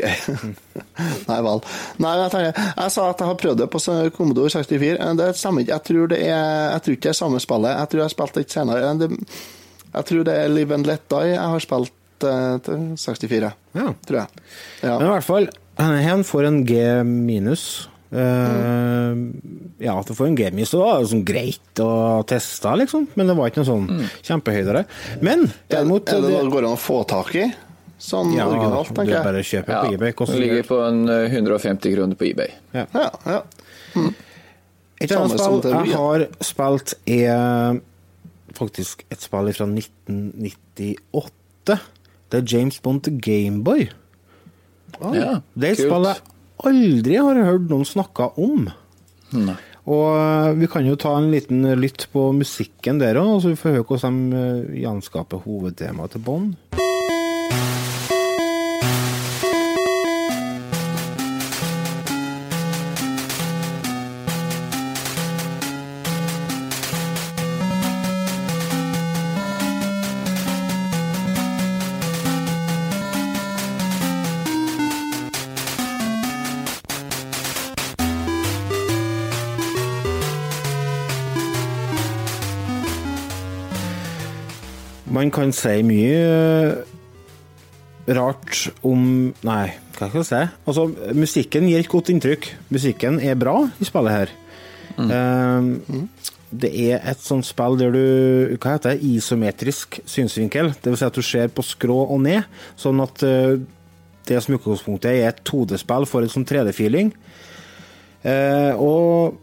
nei 1.28 1.40
vel. 1.44 1.60
Nei, 2.00 2.12
jeg, 2.22 2.30
tenker, 2.32 2.62
jeg, 2.70 2.92
sa 2.94 3.08
at 3.10 3.20
jeg 3.20 3.28
har 3.28 3.40
prøvd 3.42 3.60
det 3.60 3.68
på 3.72 3.82
Commodore 4.16 4.52
64. 4.54 5.10
Det 5.20 5.26
stemmer 5.36 5.64
ikke. 5.64 5.74
Jeg 5.74 5.86
tror, 5.90 6.06
det 6.14 6.20
er, 6.24 6.46
jeg 6.72 6.86
tror 6.86 6.96
ikke 6.96 7.06
det 7.06 7.12
er 7.12 7.18
samme 7.20 7.42
spillet. 7.44 7.74
Jeg 7.74 7.90
tror 7.90 8.00
jeg 8.00 8.06
har 8.06 8.14
spilt 8.14 8.38
det 8.38 8.46
senere. 8.54 8.94
Jeg 9.94 10.08
tror 10.08 10.24
det 10.26 10.38
er 10.38 10.54
Live 10.54 10.78
and 10.78 10.88
Let 10.88 11.04
Die 11.12 11.34
jeg 11.34 11.52
har 11.52 11.66
spilt 11.66 11.92
til 12.22 12.84
64. 13.00 13.50
Ja. 13.74 13.88
Tror 14.06 14.20
jeg. 14.20 14.44
Ja. 14.84 14.98
Men 14.98 15.08
i 15.08 15.12
hvert 15.16 15.26
fall, 15.26 15.48
han 15.80 16.22
får 16.26 16.50
en 16.50 16.60
G 16.68 16.78
minus. 17.08 17.88
Uh, 18.14 19.18
ja, 19.82 19.96
at 19.98 20.06
du 20.06 20.14
får 20.14 20.28
en 20.28 20.36
G-minus, 20.38 20.70
det 20.70 20.78
var 20.78 21.02
sånn 21.10 21.24
greit 21.26 21.80
å 21.82 22.22
teste, 22.30 22.70
liksom. 22.78 23.08
Men 23.18 23.30
det 23.30 23.34
var 23.34 23.50
ikke 23.50 23.64
noe 23.64 23.70
sånn 23.72 23.86
mm. 23.88 24.04
kjempehøydere. 24.28 24.82
Men 25.24 25.48
derimot 25.72 26.12
Er 26.12 26.22
det 26.22 26.30
noe 26.30 26.44
det 26.46 26.54
går 26.54 26.68
an 26.68 26.76
å 26.76 26.80
få 26.80 26.98
tak 27.10 27.34
i? 27.40 27.48
Sånn 28.04 28.34
ja, 28.36 28.44
originalt, 28.50 28.92
tenker 28.94 29.16
jeg. 29.16 29.24
Bare 29.24 29.42
kjøper 29.48 29.74
ja, 29.74 29.80
på 29.80 29.96
eBay. 29.96 30.10
Det 30.14 30.42
ligger 30.44 30.64
på 30.68 30.78
en 30.84 31.00
150 31.08 31.72
eh, 31.72 31.96
kroner 31.96 32.16
på 32.20 32.28
eBay. 32.28 32.50
Ja, 32.76 32.84
ja. 32.92 33.08
ja. 33.24 33.40
Mm. 33.94 34.12
Et 35.04 35.12
annet 35.16 35.40
spill 35.40 35.72
jeg 35.72 35.94
har 35.94 36.24
spilt, 36.44 36.94
er 37.10 37.80
faktisk 38.54 39.02
et 39.10 39.24
spill 39.24 39.50
fra 39.56 39.66
1998. 39.66 41.78
Det 42.34 42.40
er 42.40 42.56
James 42.58 42.80
Bond 42.82 43.04
til 43.06 43.20
Gameboy. 43.22 43.84
Ah, 44.98 45.12
ja, 45.14 45.34
det 45.54 45.68
er 45.68 45.76
et 45.76 45.82
spill 45.84 46.08
jeg 46.10 46.16
aldri 46.64 47.14
har 47.18 47.38
hørt 47.46 47.70
noen 47.70 47.86
snakke 47.86 48.26
om. 48.40 48.66
Nei. 49.34 49.54
Og 49.84 50.06
eh, 50.16 50.54
vi 50.58 50.68
kan 50.72 50.86
jo 50.88 50.96
ta 50.98 51.12
en 51.18 51.28
liten 51.30 51.62
lytt 51.78 52.08
på 52.10 52.30
musikken 52.34 52.98
der 53.02 53.20
òg, 53.20 53.36
så 53.42 53.52
vi 53.52 53.60
får 53.60 53.76
høre 53.76 53.86
hvordan 53.90 54.18
de 54.32 54.40
eh, 54.40 54.80
gjenskaper 54.82 55.44
hovedtemaet 55.44 56.16
til 56.16 56.24
Bond. 56.26 56.80
Kan 85.34 85.52
si 85.54 85.80
mye 85.86 86.20
eh, 86.20 88.14
rart 88.14 88.68
om 88.86 89.32
Nei, 89.46 89.66
hva 89.96 90.08
skal 90.08 90.20
jeg 90.20 90.28
si? 90.28 90.42
Altså, 90.68 90.86
musikken 91.16 91.68
gir 91.70 91.82
et 91.82 91.90
godt 91.90 92.10
inntrykk. 92.12 92.48
Musikken 92.74 93.20
er 93.22 93.38
bra 93.38 93.60
i 93.80 93.88
spillet 93.88 94.18
her. 94.18 94.32
Mm. 94.94 95.10
Uh, 95.10 96.32
det 96.54 96.70
er 96.84 97.00
et 97.10 97.22
sånt 97.22 97.46
spill 97.48 97.74
der 97.80 97.90
du 97.90 98.02
Hva 98.62 98.76
heter 98.76 98.94
det? 98.94 99.06
Isometrisk 99.08 99.98
synsvinkel. 100.06 100.70
Det 100.78 100.92
vil 100.92 101.00
si 101.00 101.06
at 101.08 101.16
du 101.16 101.24
ser 101.24 101.50
på 101.50 101.64
skrå 101.66 102.04
og 102.04 102.20
ned, 102.26 102.44
sånn 102.78 103.02
at 103.02 103.24
uh, 103.26 103.56
det 104.24 104.40
som 104.40 104.56
utgangspunktet 104.56 105.10
er 105.10 105.32
et 105.32 105.40
2D-spill, 105.44 106.06
får 106.08 106.26
en 106.26 106.34
sånn 106.36 106.46
3D-feeling. 106.48 107.10
Uh, 108.24 108.72
og 108.80 109.40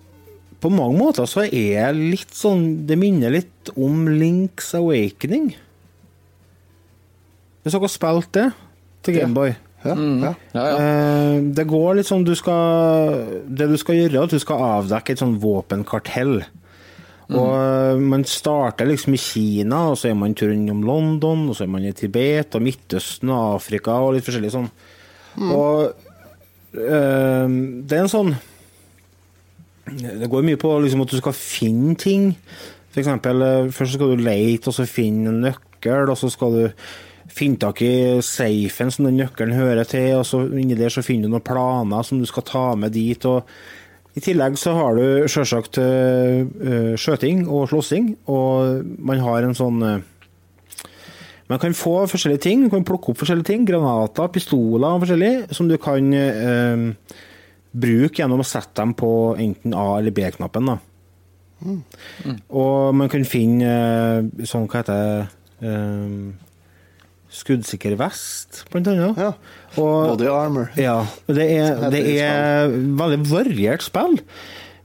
på 0.62 0.70
mange 0.74 0.98
måter 0.98 1.28
så 1.30 1.44
er 1.48 1.68
jeg 1.76 1.98
litt 1.98 2.32
sånn 2.34 2.88
Det 2.90 2.96
minner 2.98 3.34
litt 3.34 3.70
om 3.76 4.08
Links 4.10 4.72
Awakening. 4.78 5.52
Hvis 7.62 7.76
dere 7.76 7.86
har 7.86 7.94
spilt 7.94 8.32
det 8.38 8.48
til 9.06 9.20
Gameboy 9.20 9.54
ja. 9.82 9.96
Mm. 9.98 10.24
Ja. 10.24 10.34
Ja, 10.54 10.66
eh, 10.78 11.38
det 11.58 11.66
går 11.70 11.98
litt 11.98 12.10
sånn 12.10 12.26
du 12.26 12.34
skal 12.38 13.24
Det 13.50 13.66
du 13.72 13.78
skal 13.82 13.98
gjøre, 13.98 14.14
er 14.20 14.28
at 14.28 14.36
du 14.36 14.42
skal 14.42 14.62
avdekke 14.78 15.16
et 15.16 15.22
sånn 15.22 15.40
våpenkartell. 15.42 16.44
Mm. 17.32 17.40
Og 17.40 17.50
eh, 17.56 18.04
Man 18.14 18.26
starter 18.30 18.90
liksom 18.90 19.18
i 19.18 19.22
Kina, 19.22 19.88
og 19.92 19.98
så 19.98 20.12
er 20.12 20.20
man 20.20 20.38
tur 20.38 20.54
innom 20.54 20.84
London, 20.86 21.48
og 21.50 21.58
så 21.58 21.66
er 21.66 21.74
man 21.74 21.88
i 21.88 21.96
Tibet 21.98 22.58
og 22.58 22.66
Midtøsten 22.66 23.34
og 23.34 23.58
Afrika 23.58 23.98
og 24.04 24.16
litt 24.16 24.28
forskjellig 24.28 24.54
sånn. 24.54 24.70
Mm. 25.40 25.52
Og 25.56 25.84
øh, 26.78 27.58
det 27.82 27.98
er 27.98 28.06
en 28.06 28.16
sånn 28.16 28.34
det 29.92 30.30
går 30.32 30.44
mye 30.46 30.60
på 30.62 30.70
liksom, 30.80 31.02
at 31.04 31.12
du 31.12 31.18
skal 31.18 31.34
finne 31.36 31.98
ting. 32.00 32.30
For 32.94 33.02
eksempel, 33.02 33.42
først 33.76 33.98
skal 33.98 34.14
du 34.14 34.22
lete, 34.24 34.70
og 34.70 34.76
så 34.78 34.86
finne 34.88 35.34
en 35.34 35.42
nøkkel, 35.44 36.06
og 36.06 36.20
så 36.20 36.30
skal 36.32 36.54
du 36.56 36.62
finne 37.30 37.60
tak 37.62 37.82
i 37.86 37.94
safen 38.26 38.92
som 38.94 39.06
den 39.08 39.20
nøkkelen 39.22 39.58
hører 39.58 39.88
til, 39.88 40.18
og 40.20 40.26
så 40.28 40.44
inni 40.48 40.78
der 40.80 40.94
så 40.94 41.04
finner 41.06 41.30
du 41.30 41.36
noen 41.36 41.46
planer 41.46 42.08
som 42.08 42.22
du 42.22 42.28
skal 42.30 42.46
ta 42.48 42.66
med 42.80 42.96
dit. 42.96 43.26
og 43.26 43.46
I 44.16 44.24
tillegg 44.24 44.58
så 44.60 44.74
har 44.78 44.98
du 44.98 45.28
sjølsagt 45.30 45.78
uh, 45.82 46.96
skjøting 47.00 47.46
og 47.48 47.70
slåssing, 47.72 48.16
og 48.32 48.88
man 49.00 49.22
har 49.24 49.48
en 49.48 49.58
sånn 49.58 49.84
uh, 49.84 50.00
Man 51.52 51.60
kan 51.60 51.74
få 51.76 52.06
forskjellige 52.08 52.46
ting, 52.46 52.62
man 52.64 52.72
kan 52.72 52.86
plukke 52.88 53.12
opp 53.12 53.18
forskjellige 53.20 53.50
ting, 53.50 53.66
granater, 53.68 54.30
pistoler 54.32 54.94
og 54.96 55.02
forskjellig, 55.04 55.32
som 55.52 55.68
du 55.68 55.74
kan 55.84 56.06
eh, 56.16 56.86
bruke 57.76 58.22
gjennom 58.22 58.40
å 58.40 58.46
sette 58.48 58.78
dem 58.80 58.94
på 58.96 59.10
enten 59.36 59.76
A- 59.76 59.98
eller 59.98 60.16
B-knappen. 60.16 60.70
Mm. 61.60 61.82
Mm. 62.24 62.38
Og 62.56 62.96
man 62.96 63.12
kan 63.12 63.28
finne 63.28 63.68
eh, 63.68 64.48
sånn, 64.48 64.70
hva 64.72 64.80
heter 64.80 64.96
det 64.96 65.28
um, 65.68 66.32
Skuddsikker 67.32 67.94
vest, 68.00 68.66
blant 68.74 68.90
annet. 68.92 69.20
Ja. 69.20 69.30
Og, 69.80 70.10
Body 70.12 70.28
armor. 70.28 70.68
Ja. 70.76 70.98
Det 71.32 71.46
er, 71.48 71.80
det 71.94 72.02
er 72.20 72.74
veldig 73.00 73.22
variert 73.30 73.86
spill. 73.86 74.18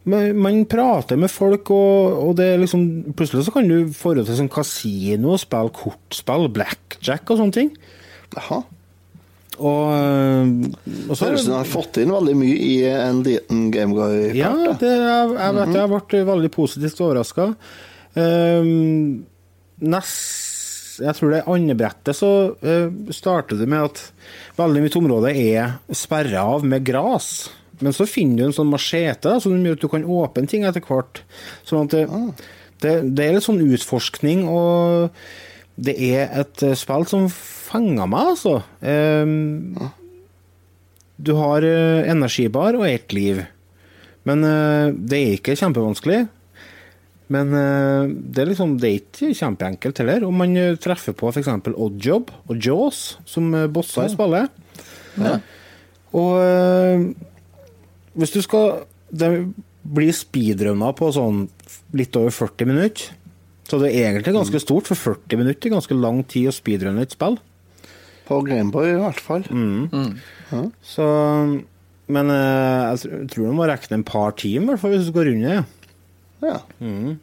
Man 0.06 0.60
prater 0.70 1.18
med 1.18 1.32
folk, 1.34 1.72
og, 1.74 2.20
og 2.22 2.36
det 2.38 2.52
er 2.52 2.62
liksom, 2.62 2.84
plutselig 3.18 3.48
så 3.48 3.56
kan 3.56 3.66
du 3.66 3.90
få 3.90 4.14
til 4.14 4.38
sånn 4.38 4.52
kasino, 4.52 5.34
spille 5.42 5.74
kortspill, 5.74 6.46
blackjack 6.54 7.34
og 7.34 7.42
sånne 7.42 7.56
ting. 7.56 7.74
Aha. 8.38 8.60
Og, 9.56 9.84
eh, 9.96 10.50
og 11.08 11.16
så 11.16 11.30
Høres 11.30 11.40
ut 11.40 11.46
som 11.48 11.54
du 11.54 11.58
har 11.58 11.68
fått 11.70 11.98
inn 12.02 12.14
veldig 12.14 12.38
mye 12.38 12.56
i 12.60 12.74
en 12.92 13.22
liten 13.26 13.66
Gameguy-part. 13.74 14.38
Ja, 14.38 14.52
det, 14.78 14.92
jeg, 14.92 15.36
jeg 15.40 15.58
vet. 15.58 15.78
Jeg 15.80 15.92
ble 15.96 16.24
veldig 16.30 16.52
positivt 16.54 17.02
overraska. 17.02 17.50
Um, 18.14 18.22
ehm, 18.22 19.06
nest 19.90 20.45
Jeg 21.02 21.16
tror 21.18 21.32
det 21.32 21.44
andre 21.50 21.76
brettet 21.78 22.18
så 22.18 22.30
uh, 22.56 23.12
starter 23.14 23.60
det 23.60 23.68
med 23.70 23.88
at 23.90 24.02
veldig 24.58 24.84
mye 24.84 24.98
område 25.00 25.32
er 25.36 25.76
sperra 25.94 26.46
av 26.56 26.66
med 26.66 26.86
gras. 26.86 27.48
Men 27.84 27.92
så 27.92 28.06
finner 28.08 28.40
du 28.40 28.48
en 28.48 28.56
sånn 28.56 28.72
machete 28.72 29.34
som 29.42 29.56
gjør 29.60 29.76
at 29.76 29.82
du 29.84 29.90
kan 29.92 30.06
åpne 30.18 30.48
ting 30.48 30.64
etter 30.64 30.84
hvert. 30.84 31.20
Sånn 31.68 31.88
at 31.88 31.96
det, 31.96 32.06
ah. 32.08 32.30
det, 32.84 32.94
det 33.18 33.26
er 33.26 33.36
litt 33.36 33.46
sånn 33.46 33.60
utforskning, 33.66 34.46
og 34.48 35.12
det 35.76 35.96
er 36.08 36.32
et 36.40 36.64
spill 36.80 37.04
som 37.08 37.28
fanga 37.28 38.06
meg, 38.08 38.32
altså. 38.32 38.60
Um, 38.80 39.76
du 41.16 41.34
har 41.36 41.64
uh, 41.64 42.08
energibar 42.08 42.76
og 42.78 42.86
ett 42.88 43.12
liv. 43.16 43.42
Men 44.28 44.44
uh, 44.44 44.92
det 44.92 45.20
er 45.20 45.36
ikke 45.36 45.56
kjempevanskelig. 45.58 46.24
Men 47.32 47.50
uh, 47.50 48.06
det, 48.06 48.42
er 48.42 48.50
liksom, 48.52 48.76
det 48.78 48.88
er 48.88 48.98
ikke 49.00 49.32
kjempeenkelt 49.34 50.02
heller. 50.02 50.26
Om 50.28 50.42
man 50.44 50.56
treffer 50.82 51.16
på 51.16 51.32
f.eks. 51.32 51.50
Oddjob 51.72 52.32
og 52.46 52.56
Jaws, 52.62 53.04
som 53.26 53.50
bosser 53.74 54.06
i 54.06 54.14
spillet. 54.14 54.62
Ja. 55.16 55.38
Og 56.16 57.14
hvis 58.16 58.32
du 58.32 58.42
skal 58.44 58.84
Det 59.08 59.28
blir 59.86 60.14
speedrunner 60.16 60.94
på 60.98 61.08
sånn 61.14 61.44
litt 61.96 62.16
over 62.18 62.32
40 62.34 62.68
minutter. 62.68 63.12
Så 63.66 63.78
det 63.82 63.92
er 63.94 64.10
egentlig 64.10 64.34
ganske 64.34 64.60
stort, 64.62 64.88
for 64.90 64.98
40 64.98 65.38
minutter 65.40 65.68
er 65.68 65.76
ganske 65.76 65.98
lang 65.98 66.22
tid 66.26 66.50
å 66.50 66.54
speedrunne 66.54 67.04
et 67.06 67.14
spill. 67.14 67.38
På 68.26 68.40
Gameboy 68.46 68.90
i 68.92 68.98
hvert 68.98 69.22
fall. 69.22 69.46
Mm. 69.50 69.86
Mm. 69.92 70.12
Ja. 70.50 70.62
Så 70.82 71.06
Men 72.06 72.30
jeg 72.30 73.30
tror 73.32 73.48
du 73.48 73.54
må 73.58 73.66
regne 73.66 73.98
en 73.98 74.06
par 74.06 74.34
timer, 74.38 74.78
hvis 74.78 75.06
du 75.06 75.10
skal 75.10 75.30
runde 75.30 75.54
det. 75.54 75.64
Ja. 76.42 76.60
Mm. 76.80 77.16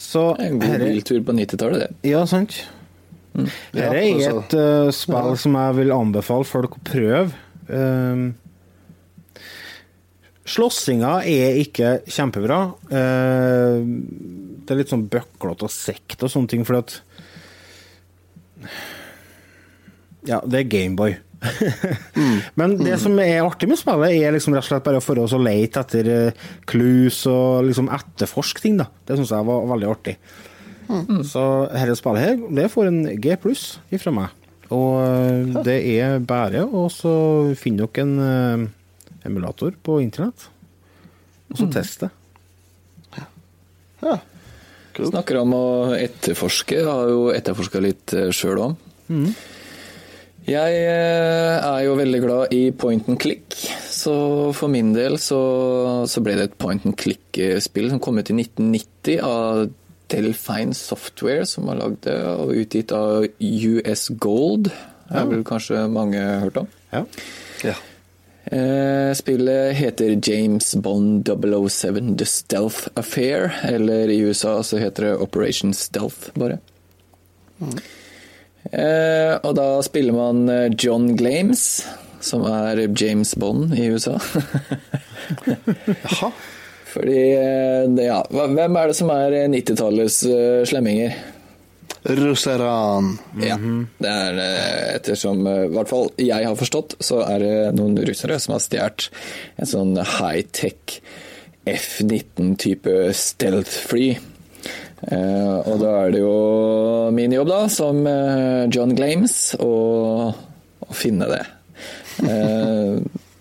Så 0.00 0.36
En 0.40 0.58
god 0.60 0.78
biltur 0.80 1.22
på 1.24 1.32
90-tallet, 1.36 1.78
det. 1.80 2.10
Ja, 2.10 2.24
sant. 2.26 2.56
Mm. 3.34 3.46
Her 3.74 3.94
er 3.94 4.06
ja, 4.18 4.30
et 4.32 4.54
uh, 4.58 4.90
spill 4.94 5.36
som 5.38 5.56
jeg 5.58 5.76
vil 5.78 5.92
anbefale 5.94 6.46
folk 6.48 6.78
å 6.78 6.84
prøve. 6.86 7.30
Um, 7.68 8.32
Slåssinga 10.50 11.20
er 11.30 11.60
ikke 11.60 12.00
kjempebra. 12.10 12.60
Uh, 12.90 13.84
det 14.64 14.74
er 14.74 14.80
litt 14.80 14.92
sånn 14.92 15.06
bøklete 15.12 15.68
og 15.68 15.74
sekt 15.74 16.24
og 16.24 16.32
sånne 16.32 16.50
ting, 16.50 16.66
fordi 16.66 16.80
at 16.84 16.98
Ja, 20.28 20.40
det 20.44 20.64
er 20.64 20.72
Gameboy. 20.72 21.14
Mm. 21.40 22.38
Men 22.60 22.76
det 22.80 22.98
som 23.00 23.16
er 23.22 23.40
artig 23.44 23.68
med 23.70 23.80
spillet, 23.80 24.12
er 24.16 24.34
liksom 24.34 24.54
rett 24.56 24.66
og 24.66 24.70
slett 24.70 24.86
bare 24.86 25.02
for 25.04 25.20
oss 25.22 25.34
å 25.36 25.40
lete 25.40 25.82
etter 25.82 26.10
clues 26.68 27.22
og 27.30 27.66
liksom 27.68 27.90
etterforske 27.94 28.64
ting. 28.64 28.78
da. 28.80 28.90
Det 29.06 29.18
syns 29.18 29.32
jeg 29.34 29.48
var 29.48 29.68
veldig 29.72 29.90
artig. 29.90 30.16
Mm. 30.90 31.22
Så 31.26 31.44
dette 31.70 31.96
spillet 31.98 32.26
her, 32.26 32.38
det 32.58 32.70
får 32.72 32.90
en 32.90 33.02
G 33.22 33.36
pluss 33.40 33.64
ifra 33.94 34.12
meg. 34.14 34.36
Og 34.74 35.00
eh, 35.02 35.60
det 35.66 35.78
er 35.96 36.20
bare 36.22 36.64
å 36.66 36.86
finne 37.58 37.86
dere 37.86 38.04
en 38.04 38.16
uh, 38.22 38.66
emulator 39.26 39.74
på 39.82 39.98
internett, 40.02 40.46
og 41.50 41.58
så 41.58 41.66
mm. 41.66 41.72
teste. 41.74 42.10
Ja. 43.16 43.24
ja. 44.04 44.18
Cool. 44.94 45.10
Snakker 45.10 45.40
om 45.42 45.54
å 45.54 45.64
etterforske. 45.94 46.78
Jeg 46.82 46.86
har 46.90 47.10
jo 47.10 47.30
etterforska 47.34 47.82
litt 47.82 48.14
sjøl 48.34 48.62
òg. 48.66 48.86
Mm. 49.10 49.30
Jeg 50.48 50.78
er 50.86 51.82
jo 51.84 51.96
veldig 51.98 52.20
glad 52.24 52.54
i 52.56 52.70
point 52.72 53.08
and 53.12 53.20
click, 53.20 53.54
så 53.90 54.14
for 54.56 54.72
min 54.72 54.94
del 54.96 55.18
så, 55.20 55.40
så 56.08 56.22
ble 56.24 56.38
det 56.38 56.48
et 56.48 56.56
point 56.58 56.86
and 56.88 56.96
click-spill 56.98 57.90
som 57.92 58.00
kom 58.02 58.18
ut 58.18 58.32
i 58.32 58.38
1990 58.40 59.20
av 59.26 59.68
Delfine 60.10 60.74
Software 60.74 61.46
som 61.46 61.68
har 61.70 61.78
lagd 61.82 62.02
det, 62.08 62.16
og 62.24 62.56
utgitt 62.56 62.94
av 62.96 63.28
US 63.38 64.08
Gold. 64.18 64.72
Det 65.10 65.18
har 65.18 65.30
vel 65.30 65.46
kanskje 65.46 65.84
mange 65.92 66.24
hørt 66.42 66.58
om? 66.60 66.68
Ja. 66.94 67.04
ja. 67.66 67.76
Eh, 68.50 69.12
spillet 69.14 69.76
heter 69.78 70.16
James 70.18 70.72
Bond 70.74 71.28
007 71.28 72.16
The 72.18 72.26
Stealth 72.26 72.88
Affair, 72.98 73.52
eller 73.62 74.10
i 74.10 74.20
USA 74.24 74.62
så 74.66 74.80
heter 74.82 75.10
det 75.10 75.16
Operation 75.22 75.74
Stealth, 75.74 76.32
bare. 76.34 76.58
Mm. 77.60 77.76
Eh, 78.68 79.34
og 79.40 79.54
da 79.56 79.68
spiller 79.84 80.14
man 80.14 80.44
eh, 80.52 80.68
John 80.76 81.14
Glames, 81.16 81.82
som 82.20 82.44
er 82.44 82.84
James 82.92 83.32
Bond 83.40 83.74
i 83.74 83.88
USA. 83.90 84.18
Jaha. 86.04 86.32
Fordi, 86.90 87.18
eh, 87.38 88.04
ja, 88.04 88.20
Hvem 88.30 88.76
er 88.76 88.90
det 88.90 88.96
som 88.98 89.12
er 89.14 89.36
90-tallets 89.52 90.24
uh, 90.26 90.64
slemminger? 90.66 91.14
-hmm. 93.34 93.46
Ja. 93.46 93.56
Det 93.98 94.08
er 94.08 94.38
ettersom 94.96 95.46
I 95.46 95.68
hvert 95.68 95.88
fall 95.88 96.08
jeg 96.16 96.46
har 96.46 96.56
forstått, 96.56 96.94
så 97.00 97.20
er 97.20 97.38
det 97.38 97.74
noen 97.76 97.98
russere 97.98 98.38
som 98.40 98.52
har 98.52 98.60
stjålet 98.60 99.10
en 99.56 99.66
sånn 99.66 99.96
high-tech 99.96 101.00
F-19-type 101.66 103.12
stealth-fly. 103.12 104.16
Uh, 105.00 105.64
og 105.64 105.80
da 105.80 105.94
er 106.02 106.12
det 106.12 106.20
jo 106.20 106.34
min 107.16 107.32
jobb, 107.32 107.48
da, 107.48 107.62
som 107.72 108.04
uh, 108.04 108.68
John 108.68 108.92
Glames, 108.98 109.38
å, 109.56 109.72
å 110.84 110.96
finne 110.96 111.28
det. 111.30 111.42
Uh, 112.20 113.00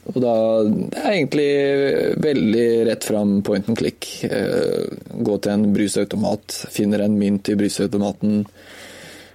og 0.10 0.20
da 0.24 0.36
Det 0.66 1.02
er 1.02 1.14
egentlig 1.14 1.50
veldig 2.24 2.68
rett 2.90 3.06
fram 3.06 3.40
point 3.46 3.70
and 3.70 3.78
click. 3.78 4.08
Eh, 4.26 4.86
gå 5.12 5.38
til 5.38 5.54
en 5.54 5.68
brusautomat, 5.74 6.56
finner 6.74 7.06
en 7.06 7.18
mynt 7.20 7.50
i 7.52 7.58
brusautomaten. 7.60 8.44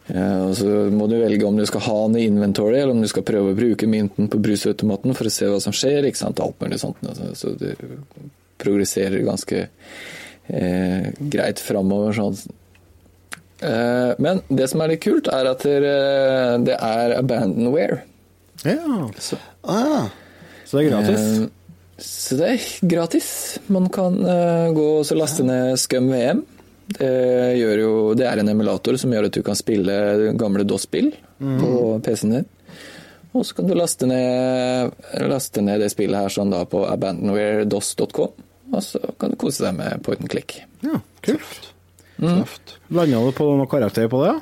Ja, 0.04 0.24
og 0.44 0.56
så 0.58 0.66
må 0.92 1.06
du 1.08 1.14
velge 1.16 1.46
om 1.48 1.56
du 1.56 1.64
skal 1.64 1.86
ha 1.86 1.94
den 2.02 2.18
i 2.20 2.26
inventory, 2.28 2.76
eller 2.76 2.92
om 2.92 3.00
du 3.00 3.08
skal 3.08 3.24
prøve 3.24 3.54
å 3.54 3.56
bruke 3.56 3.88
mynten 3.88 4.28
på 4.28 4.40
brusautomaten 4.42 5.16
for 5.16 5.30
å 5.30 5.32
se 5.32 5.48
hva 5.48 5.62
som 5.62 5.72
skjer. 5.72 6.10
ikke 6.10 6.20
sant, 6.20 6.42
Alt 6.44 6.60
mulig 6.60 6.80
sånt. 6.82 7.00
Så 7.38 7.54
du 7.56 7.70
progresserer 8.60 9.24
ganske 9.24 9.68
eh, 10.48 11.10
greit 11.18 11.62
framover. 11.62 12.12
sånn. 12.16 12.38
Eh, 13.64 14.12
men 14.18 14.42
det 14.48 14.68
som 14.70 14.82
er 14.84 14.94
litt 14.94 15.04
kult, 15.04 15.28
er 15.32 15.50
at 15.52 15.64
det 15.64 16.78
er 16.78 17.16
abandonware. 17.18 18.02
Ja. 18.64 19.10
Så, 19.18 19.38
ah. 19.62 20.08
Så 20.64 20.78
det 20.78 20.86
er 20.86 20.90
gratis? 20.90 21.20
Eh, 21.20 22.00
så 22.04 22.38
det 22.40 22.48
er 22.50 22.64
gratis. 22.90 23.28
Man 23.70 23.86
kan 23.92 24.16
uh, 24.24 24.72
gå 24.74 24.86
og 24.98 25.12
laste 25.18 25.46
ned 25.46 25.78
Scum 25.78 26.10
VM. 26.10 26.42
Det, 26.84 27.08
jo, 27.56 28.12
det, 28.12 28.26
er 28.28 28.42
en 28.42 28.50
emulator 28.52 28.98
som 29.00 29.12
gjør 29.14 29.30
at 29.30 29.36
du 29.36 29.40
kan 29.46 29.56
spille 29.56 29.94
gamle 30.36 30.66
DOS-spill 30.68 31.14
mm. 31.40 31.54
på 31.62 31.70
PC-en 32.04 32.34
din. 32.36 32.50
Og 33.34 33.46
så 33.46 33.56
kan 33.56 33.70
du 33.70 33.74
laste 33.74 34.06
ned, 34.06 34.92
laste 35.24 35.62
ned 35.64 35.80
det 35.82 35.88
spillet 35.94 36.26
her 36.26 36.34
sånn 36.34 36.52
da 36.52 36.60
på 36.68 36.84
abandonwaredos.com. 36.86 38.34
Og 38.72 38.82
så 38.82 39.00
kan 39.20 39.34
du 39.34 39.38
kose 39.40 39.66
deg 39.66 39.76
med 39.78 40.02
point 40.06 40.22
and 40.24 40.32
click. 40.32 40.58
Ja, 40.84 41.00
kult. 41.24 41.70
Mm. 42.16 42.44
Landa 42.94 43.22
du 43.26 43.32
på 43.34 43.46
noen 43.58 43.70
karakter 43.70 44.08
på 44.08 44.22
det? 44.24 44.34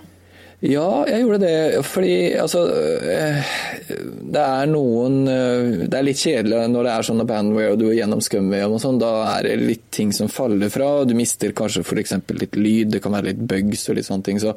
Ja, 0.63 1.03
jeg 1.11 1.25
gjorde 1.25 1.41
det. 1.43 1.83
Fordi 1.91 2.13
altså 2.39 2.61
eh, 2.71 3.55
Det 3.91 4.43
er 4.43 4.69
noen 4.71 5.25
eh, 5.27 5.89
Det 5.91 5.99
er 5.99 6.07
litt 6.07 6.21
kjedelig 6.23 6.61
når 6.71 6.87
det 6.87 6.93
er 6.93 7.07
sånn 7.09 7.25
bandware 7.27 7.73
og 7.73 7.81
du 7.81 7.89
er 7.89 7.97
gjennom 7.97 8.23
scumware 8.23 8.69
og 8.71 8.79
sånn. 8.83 9.01
Da 9.03 9.11
er 9.33 9.49
det 9.49 9.57
litt 9.59 9.89
ting 9.95 10.15
som 10.15 10.31
faller 10.31 10.71
fra. 10.71 10.93
Du 11.09 11.17
mister 11.19 11.55
kanskje 11.57 11.83
f.eks. 11.83 12.15
litt 12.39 12.59
lyd. 12.59 12.95
Det 12.95 13.03
kan 13.03 13.17
være 13.17 13.33
litt 13.33 13.43
bugs 13.51 13.89
og 13.91 13.99
litt 13.99 14.07
sånne 14.07 14.29
ting. 14.29 14.39
Så 14.43 14.55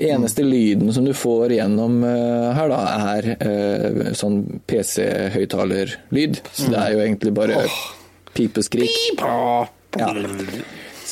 eneste 0.00 0.46
lyden 0.46 0.88
som 0.96 1.04
du 1.04 1.12
får 1.12 1.58
gjennom 1.58 2.00
eh, 2.08 2.48
her, 2.56 2.72
da, 2.72 2.82
er 3.18 4.14
sånn 4.16 4.40
PC-høyttalerlyd. 4.70 6.46
Så 6.48 6.72
det 6.72 6.80
er 6.80 6.94
jo 6.96 7.04
egentlig 7.04 7.36
bare 7.36 7.66
pipeskrik. 8.36 8.96
Ja. 9.18 10.14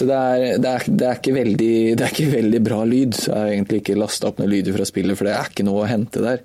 Så 0.01 0.07
det 0.09 0.17
er, 0.17 0.43
det, 0.63 0.71
er, 0.71 0.85
det, 0.89 1.09
er 1.11 1.35
veldig, 1.35 1.73
det 1.99 2.05
er, 2.07 2.13
ikke 2.15 2.33
veldig, 2.33 2.61
bra 2.65 2.79
lyd. 2.89 3.17
Så 3.19 3.27
jeg 3.29 3.37
har 3.37 3.51
egentlig 3.53 3.81
ikke 3.83 3.99
lasta 4.01 4.31
opp 4.31 4.39
noen 4.41 4.53
lyder 4.53 4.77
fra 4.77 4.87
spillet, 4.89 5.19
for 5.19 5.29
det 5.29 5.35
er 5.37 5.51
ikke 5.51 5.67
noe 5.67 5.83
å 5.83 5.91
hente 5.91 6.23
der. 6.25 6.41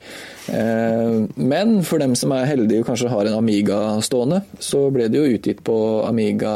Eh, 0.51 1.13
men 1.39 1.78
for 1.88 2.03
dem 2.03 2.17
som 2.19 2.34
er 2.36 2.49
heldige 2.49 2.84
og 2.84 2.89
kanskje 2.89 3.13
har 3.13 3.30
en 3.30 3.38
Amiga 3.38 3.80
stående, 4.03 4.41
så 4.59 4.89
ble 4.91 5.07
det 5.13 5.21
jo 5.21 5.38
utgitt 5.38 5.63
på 5.67 5.78
Amiga 6.03 6.55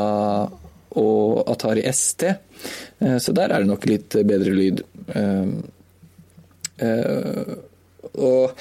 og 1.00 1.44
Atari 1.54 1.86
ST. 1.94 2.28
Eh, 2.34 3.18
så 3.22 3.36
der 3.38 3.54
er 3.54 3.64
det 3.64 3.72
nok 3.72 3.88
litt 3.88 4.20
bedre 4.28 4.60
lyd. 4.60 4.84
Eh, 5.16 5.48
og 8.20 8.52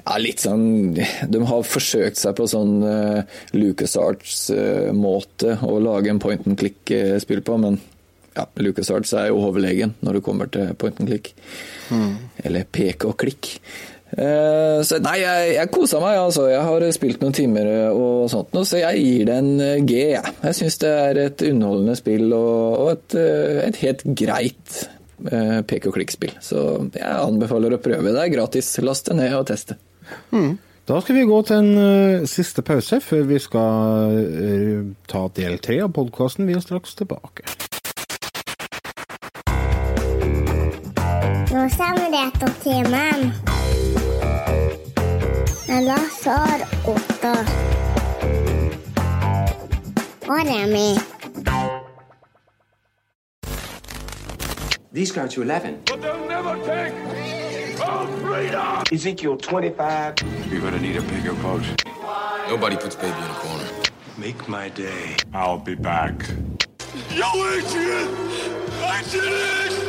ja, 0.00 0.16
litt 0.20 0.42
sånn 0.42 0.94
De 0.96 1.42
har 1.50 1.62
forsøkt 1.66 2.20
seg 2.20 2.36
på 2.38 2.46
sånn 2.50 2.80
uh, 2.84 3.20
LucasArts-måte 3.56 5.54
uh, 5.58 5.64
å 5.68 5.78
lage 5.82 6.12
en 6.12 6.20
point 6.22 6.46
and 6.48 6.58
click-spill 6.60 7.42
på, 7.46 7.58
men 7.60 7.80
ja, 8.36 8.46
LucasArts 8.62 9.12
er 9.18 9.30
jo 9.30 9.40
overlegen 9.48 9.94
når 10.04 10.18
det 10.18 10.26
kommer 10.26 10.50
til 10.52 10.74
point 10.78 11.00
and 11.02 11.10
click. 11.10 11.32
Mm. 11.90 12.12
Eller 12.46 12.68
peke 12.70 13.10
og 13.10 13.16
klikk. 13.20 13.56
Uh, 14.10 14.80
så 14.86 14.98
nei, 15.02 15.18
jeg, 15.22 15.50
jeg 15.58 15.72
kosa 15.74 16.00
meg, 16.02 16.16
altså. 16.22 16.46
Jeg 16.50 16.62
har 16.66 16.86
spilt 16.94 17.20
noen 17.22 17.36
timer 17.36 17.66
og 17.90 18.30
sånt, 18.32 18.54
så 18.66 18.80
jeg 18.80 19.02
gir 19.02 19.28
det 19.28 19.36
en 19.42 19.52
G. 19.86 19.98
Jeg, 20.14 20.34
jeg 20.46 20.58
syns 20.62 20.80
det 20.82 20.94
er 21.02 21.22
et 21.26 21.44
underholdende 21.50 21.98
spill 21.98 22.26
og, 22.30 22.78
og 22.86 22.88
et, 22.94 23.20
et 23.66 23.84
helt 23.84 24.02
greit 24.22 24.80
peke 25.20 25.90
og 25.90 25.94
klikk-spill. 25.98 26.32
Så 26.40 26.58
jeg 26.96 27.04
anbefaler 27.04 27.76
å 27.76 27.82
prøve. 27.82 28.14
Det 28.14 28.22
er 28.24 28.32
gratis. 28.38 28.72
Last 28.80 29.10
det 29.10 29.18
ned 29.18 29.36
og 29.36 29.50
teste. 29.50 29.76
Mm. 30.30 30.58
Da 30.88 31.00
skal 31.00 31.14
vi 31.14 31.22
gå 31.28 31.42
til 31.46 31.56
en 31.56 31.74
uh, 31.78 32.26
siste 32.26 32.62
pause 32.66 33.00
før 33.00 33.22
vi 33.28 33.38
skal 33.38 34.16
uh, 34.16 34.86
ta 35.08 35.26
del 35.36 35.58
tre 35.62 35.80
av 35.84 35.92
podkasten. 35.94 36.48
Vi 36.48 36.56
er 36.58 36.64
straks 36.64 36.96
tilbake. 36.98 37.46
Nå 41.50 41.62
kommer 41.76 42.10
dette 42.14 42.50
timen. 42.64 43.30
Med 45.68 45.86
Lasse 45.86 46.34
og 46.34 46.94
Otto. 46.94 47.34
Og 50.30 50.42
Remi. 50.50 50.90
These 54.92 55.12
count 55.12 55.30
to 55.32 55.42
11. 55.42 56.29
Freedom! 58.30 58.82
Ezekiel 58.92 59.36
25. 59.36 60.14
You're 60.50 60.60
gonna 60.60 60.78
need 60.78 60.96
a 60.96 61.02
bigger 61.02 61.34
boat. 61.34 61.62
Nobody 62.48 62.76
puts 62.76 62.96
baby 62.96 63.16
in 63.16 63.30
a 63.30 63.34
corner. 63.34 63.68
Make 64.18 64.48
my 64.48 64.68
day. 64.68 65.16
I'll 65.32 65.58
be 65.58 65.74
back. 65.74 66.28
Yo, 67.10 67.28
Adrian! 67.54 68.08
I 68.82 69.02
did 69.10 69.24
it! 69.24 69.79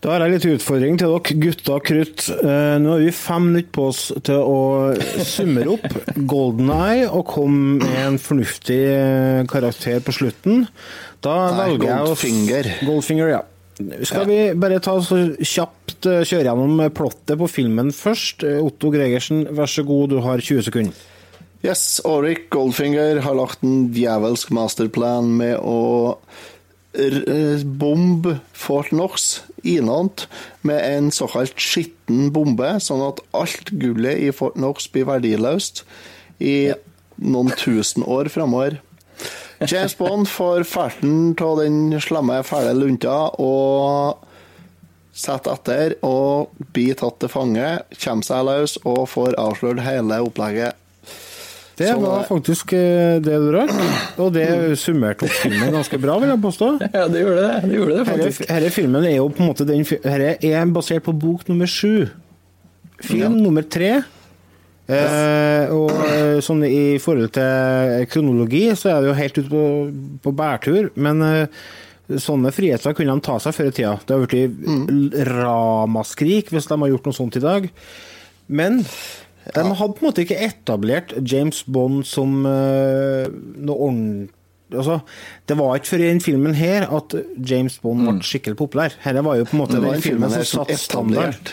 Da 0.00 0.14
har 0.14 0.22
jeg 0.24 0.32
litt 0.32 0.46
utfordring 0.54 0.96
til 0.96 1.10
dere, 1.12 1.34
gutta 1.42 1.74
krutt. 1.84 2.22
Eh, 2.32 2.76
nå 2.80 2.94
har 2.94 3.02
vi 3.02 3.10
fem 3.12 3.50
minutter 3.50 3.72
på 3.76 3.88
oss 3.90 4.06
til 4.24 4.38
å 4.40 4.60
summere 5.28 5.74
opp 5.74 6.16
Golden 6.30 6.72
Eye 6.72 7.04
og 7.04 7.26
komme 7.28 7.82
med 7.82 7.98
en 8.06 8.16
fornuftig 8.20 8.78
eh, 8.80 9.42
karakter 9.50 10.00
på 10.06 10.14
slutten. 10.16 10.64
Da 11.20 11.34
Nei, 11.52 11.66
velger 11.66 11.90
jeg 11.90 12.08
Goldfinger. 12.08 12.70
Goldfinger, 12.88 13.32
ja. 13.34 13.42
Skal 14.08 14.26
vi 14.28 14.40
bare 14.60 14.80
ta 14.84 14.96
så 15.04 15.20
kjapt 15.36 16.08
eh, 16.08 16.24
kjøre 16.24 16.48
gjennom 16.48 16.80
plottet 16.96 17.36
på 17.40 17.52
filmen 17.52 17.92
først? 17.92 18.46
Otto 18.64 18.92
Gregersen, 18.96 19.50
vær 19.52 19.68
så 19.68 19.84
god, 19.84 20.14
du 20.14 20.22
har 20.24 20.40
20 20.40 20.64
sekunder. 20.70 21.08
Yes, 21.60 22.00
Auric 22.08 22.46
Goldfinger 22.48 23.20
har 23.20 23.36
lagt 23.36 23.60
en 23.68 23.90
djevelsk 23.92 24.48
masterplan 24.56 25.28
med 25.42 25.58
å 25.60 26.16
bombe 27.78 28.40
Fort 28.52 28.88
Knox 28.90 29.42
innant 29.62 30.26
med 30.66 30.80
en 30.82 31.10
såkalt 31.14 31.60
skitten 31.60 32.32
bombe, 32.34 32.72
sånn 32.82 33.02
at 33.06 33.20
alt 33.36 33.70
gullet 33.70 34.18
i 34.26 34.30
Fort 34.34 34.56
Knox 34.58 34.88
blir 34.90 35.06
verdiløst 35.06 35.84
i 36.40 36.72
noen 37.20 37.52
tusen 37.60 38.02
år 38.02 38.30
framover. 38.32 38.80
James 39.60 39.94
Bond 39.98 40.28
får 40.28 40.64
ferten 40.64 41.34
av 41.44 41.58
den 41.60 41.92
slemme, 42.00 42.40
fæle 42.48 42.72
lunta 42.78 43.28
og 43.38 44.24
setter 45.12 45.58
etter 45.58 45.94
og 46.06 46.54
blir 46.72 46.96
tatt 46.96 47.18
til 47.20 47.28
fange, 47.28 47.66
kommer 48.00 48.24
seg 48.24 48.46
løs 48.48 48.78
og 48.86 49.04
får 49.12 49.36
avslørt 49.40 49.84
hele 49.84 50.22
opplegget. 50.24 50.78
Det 51.78 51.90
var 51.96 52.24
faktisk 52.28 52.72
eh, 52.76 53.18
det 53.24 53.36
du 53.40 53.48
rakk, 53.54 53.72
og 54.20 54.32
det 54.34 54.46
summerte 54.80 55.24
opp 55.24 55.36
filmen 55.40 55.72
ganske 55.72 56.00
bra, 56.02 56.18
vil 56.20 56.32
jeg 56.34 56.42
påstå. 56.42 56.70
Ja, 56.98 57.06
det 57.08 57.22
gjorde 57.22 57.42
det. 57.44 57.52
det, 57.64 57.76
gjorde 57.78 57.92
det 57.94 58.00
Herre, 58.04 58.16
faktisk. 58.24 58.48
herre 58.50 58.72
filmen 58.74 59.06
er 59.08 59.16
jo 59.16 59.28
på 59.32 59.44
en 59.44 59.52
måte 59.52 59.68
den 59.68 59.84
Herre 60.04 60.34
er 60.36 60.72
basert 60.74 61.06
på 61.06 61.14
bok 61.16 61.46
nummer 61.48 61.70
sju. 61.70 62.10
Film 63.00 63.38
nummer 63.40 63.64
tre. 63.64 64.00
Eh, 64.90 65.70
og 65.70 65.92
eh, 66.08 66.40
sånn 66.42 66.64
i 66.66 66.98
forhold 67.02 67.30
til 67.36 68.08
kronologi, 68.10 68.64
så 68.78 68.94
er 68.94 69.02
det 69.02 69.10
jo 69.12 69.20
helt 69.20 69.38
ute 69.38 69.52
på, 69.52 69.64
på 70.24 70.32
bærtur. 70.36 70.90
Men 70.98 71.22
eh, 71.24 71.62
sånne 72.10 72.52
friheter 72.54 72.96
kunne 72.96 73.14
de 73.14 73.26
ta 73.26 73.38
seg 73.42 73.54
før 73.56 73.70
i 73.70 73.74
tida. 73.76 73.94
Det 74.02 74.16
har 74.16 74.26
blitt 74.26 75.18
ramaskrik 75.30 76.50
hvis 76.50 76.68
de 76.70 76.80
har 76.82 76.92
gjort 76.92 77.06
noe 77.06 77.18
sånt 77.20 77.38
i 77.38 77.44
dag. 77.44 77.70
Men 78.50 78.82
de 79.54 79.62
hadde 79.64 79.94
på 79.96 80.04
en 80.04 80.08
måte 80.10 80.24
ikke 80.24 80.36
etablert 80.44 81.14
James 81.24 81.62
Bond 81.64 82.04
som 82.08 82.44
eh, 82.48 83.30
noe 83.30 83.78
ordentlig 83.88 84.36
Altså, 84.70 85.00
det 85.50 85.56
var 85.58 85.74
ikke 85.74 85.88
før 85.90 86.02
i 86.04 86.10
den 86.12 86.20
filmen 86.22 86.52
her 86.54 86.84
at 86.94 87.14
James 87.50 87.80
Bond 87.82 88.04
ble 88.06 88.12
skikkelig 88.22 88.54
populær. 88.60 88.94
Dette 89.02 89.24
var 89.26 89.40
jo 89.40 89.46
på 89.48 89.56
en 89.56 89.62
måte 89.64 89.80
Mm. 89.80 89.86
Den 89.88 90.04
filmen 90.04 90.30
som 90.30 90.44
satte 90.44 90.76
standarden. 90.78 91.50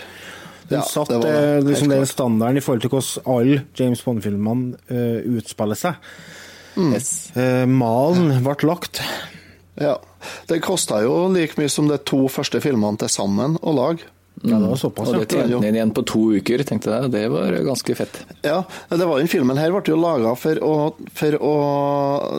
Den 0.70 0.78
Ja, 0.78 0.84
satt 0.86 1.10
det 1.10 1.18
var 1.24 1.58
eh, 1.58 1.64
liksom 1.66 1.90
den 1.90 2.06
standarden 2.06 2.58
i 2.58 2.62
forhold 2.62 2.82
til 2.82 2.92
hvordan 2.92 3.40
alle 3.40 3.64
James 3.80 4.04
Bond-filmene 4.04 4.76
uh, 4.92 5.38
utspiller 5.38 5.80
seg. 5.80 5.96
Mm. 6.76 6.94
Eh, 6.94 7.66
malen 7.66 8.44
ble 8.44 8.70
lagt. 8.70 9.02
Ja. 9.82 9.98
Det 10.50 10.62
kosta 10.62 11.02
jo 11.02 11.28
like 11.34 11.58
mye 11.58 11.70
som 11.70 11.88
de 11.90 11.98
to 11.98 12.28
første 12.28 12.62
filmene 12.62 12.98
til 13.02 13.10
sammen 13.10 13.58
å 13.62 13.74
lage. 13.74 14.06
Ja, 14.44 14.60
det 14.60 14.68
var 14.70 14.78
såpass, 14.78 15.10
Og 15.10 15.24
det 15.24 15.34
tjente 15.34 15.58
han 15.58 15.76
igjen 15.80 15.92
på 15.96 16.04
to 16.06 16.22
uker, 16.38 16.62
tenkte 16.68 16.94
jeg. 16.94 17.10
Det 17.16 17.24
var 17.34 17.56
ganske 17.66 17.96
fett. 17.98 18.20
Ja, 18.46 18.60
det 18.92 19.08
var 19.10 19.18
den 19.18 19.32
filmen 19.32 19.58
her 19.58 19.74
ble 19.74 19.82
jo 19.90 19.98
laga 19.98 20.36
for 20.38 20.62
å, 20.62 20.76
for 21.18 21.38
å 21.42 21.56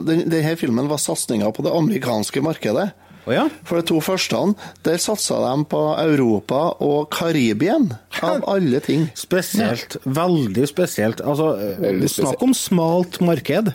den, 0.06 0.28
Denne 0.30 0.54
filmen 0.60 0.90
var 0.90 1.02
satsinga 1.02 1.50
på 1.54 1.66
det 1.66 1.74
amerikanske 1.74 2.42
markedet. 2.44 2.90
Oh, 3.28 3.34
ja? 3.34 3.48
For 3.68 3.80
de 3.80 3.84
to 3.90 3.98
første, 4.00 4.38
der 4.86 5.02
satsa 5.02 5.40
de 5.42 5.66
på 5.68 5.80
Europa 6.00 6.62
og 6.84 7.10
Karibien, 7.12 7.90
av 8.24 8.46
alle 8.48 8.80
ting. 8.84 9.08
Spesielt. 9.18 9.98
Veldig 10.06 10.64
spesielt. 10.70 11.20
Altså, 11.20 11.50
veldig 11.82 12.08
spesielt. 12.08 12.30
snakk 12.30 12.46
om 12.46 12.56
smalt 12.56 13.20
marked. 13.20 13.74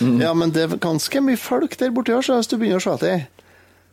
Ja, 0.00 0.32
men 0.34 0.50
det 0.50 0.64
er 0.64 0.80
ganske 0.82 1.20
mye 1.22 1.38
folk 1.38 1.76
der 1.78 1.92
borte, 1.94 2.16
så 2.26 2.40
hvis 2.40 2.50
du 2.50 2.56
begynner 2.58 2.82
å 2.82 2.86
se 2.88 2.96
etter. 2.96 3.28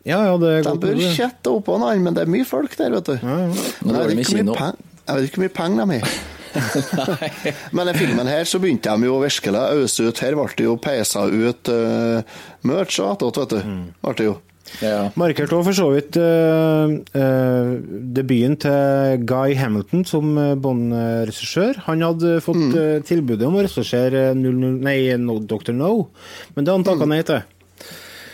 Ja, 0.08 0.20
ja, 0.26 0.38
det 0.42 0.52
er 0.58 0.64
De 0.66 0.76
bør 0.82 1.02
kjette 1.14 1.52
oppå 1.54 1.76
en 1.78 1.84
annen, 1.86 2.04
men 2.08 2.16
det 2.18 2.24
er 2.26 2.32
mye 2.34 2.46
folk 2.48 2.74
der, 2.80 2.96
vet 2.98 3.06
du. 3.12 3.16
Ja, 3.22 3.36
ja. 3.46 3.66
Men 3.86 3.96
jeg 3.96 4.26
det 4.26 4.46
vet 4.48 4.62
jeg 5.02 5.18
vet 5.18 5.28
ikke 5.28 5.38
hvor 5.38 5.44
mye 5.46 5.56
penger 5.58 5.90
de 5.92 6.00
har. 6.02 6.22
Men 7.72 7.88
i 7.88 7.94
filmen 7.96 8.28
her 8.28 8.44
så 8.48 8.60
begynte 8.60 8.92
de 8.92 9.08
jo 9.08 9.18
virkelig 9.22 9.56
å 9.60 9.82
øse 9.86 10.04
ut. 10.10 10.20
Her 10.24 10.36
ble 10.36 10.48
det 10.60 10.66
jo 10.68 10.74
peisa 10.84 11.24
ut 11.32 11.72
uh, 11.72 12.40
merch 12.68 12.98
og 13.00 13.14
attåt, 13.16 13.40
vet 13.42 13.54
du. 13.56 13.62
Mm. 13.70 13.84
Ble 14.04 14.14
det 14.20 14.28
jo. 14.28 14.34
Ja. 14.80 15.00
Markerte 15.20 15.58
for 15.66 15.76
så 15.76 15.88
vidt 15.92 16.16
uh, 16.22 16.92
uh, 17.18 17.72
debuten 18.16 18.56
til 18.64 19.24
Guy 19.28 19.56
Hamilton 19.60 20.06
som 20.08 20.30
eh, 20.40 20.54
Bond-regissør. 20.64 21.82
Han 21.90 22.06
hadde 22.06 22.38
fått 22.46 22.62
Mm. 22.62 22.76
eh, 22.80 23.00
tilbudet 23.08 23.48
om 23.48 23.58
å 23.60 23.64
regissere 23.66 24.30
00 24.38 24.78
nei, 24.86 25.00
no, 25.20 25.40
Dr. 25.40 25.74
No, 25.76 26.08
men 26.56 26.64
det 26.64 26.72
hadde 26.72 26.78
han 26.80 26.88
takka 26.88 27.08
nei 27.10 27.22
til. 27.28 27.42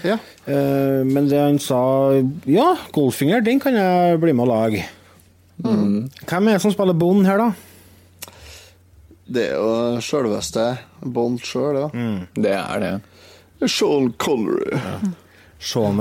Ja. 0.06 0.18
Eh, 0.46 1.02
men 1.08 1.30
det 1.32 1.40
han 1.42 1.58
sa 1.64 1.80
Ja, 2.46 2.68
Goldfinger, 2.94 3.42
den 3.46 3.60
kan 3.64 3.74
jeg 3.78 4.20
bli 4.22 4.34
med 4.38 4.46
og 4.48 4.52
lage. 4.54 4.84
Mm. 5.64 6.10
Hvem 6.28 6.48
er 6.52 6.58
det 6.58 6.62
som 6.62 6.74
spiller 6.76 6.94
Bond 6.98 7.26
her, 7.26 7.42
da? 7.42 7.52
Det 9.28 9.50
er 9.50 9.58
jo 9.58 10.02
sjølveste 10.04 10.70
Bond 11.04 11.42
sjøl, 11.44 11.82
ja. 11.82 11.90
Mm. 11.92 12.28
Det 12.38 12.54
er 12.54 12.84
det. 12.84 12.94
Sean 13.68 14.12
Connery. 14.22 14.78
Sean 15.60 16.00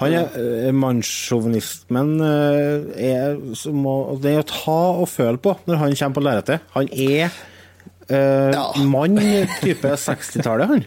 Han 0.00 0.14
er 0.16 0.38
eh, 0.40 0.70
mannssjåvinismen 0.74 2.14
eh, 2.24 2.86
er 3.12 3.36
som 3.54 3.84
å 3.86 4.16
Det 4.18 4.32
er 4.32 4.40
å 4.42 4.48
ta 4.48 4.78
og 5.04 5.10
føle 5.12 5.38
på 5.38 5.54
når 5.68 5.82
han 5.82 5.94
kommer 6.00 6.16
på 6.16 6.24
lerretet. 6.24 6.64
Han 6.74 6.88
er 6.90 7.28
eh, 8.08 8.50
Ja. 8.56 8.64
mann 8.82 9.20
type 9.60 9.92
60-tallet, 10.08 10.72
han. 10.72 10.84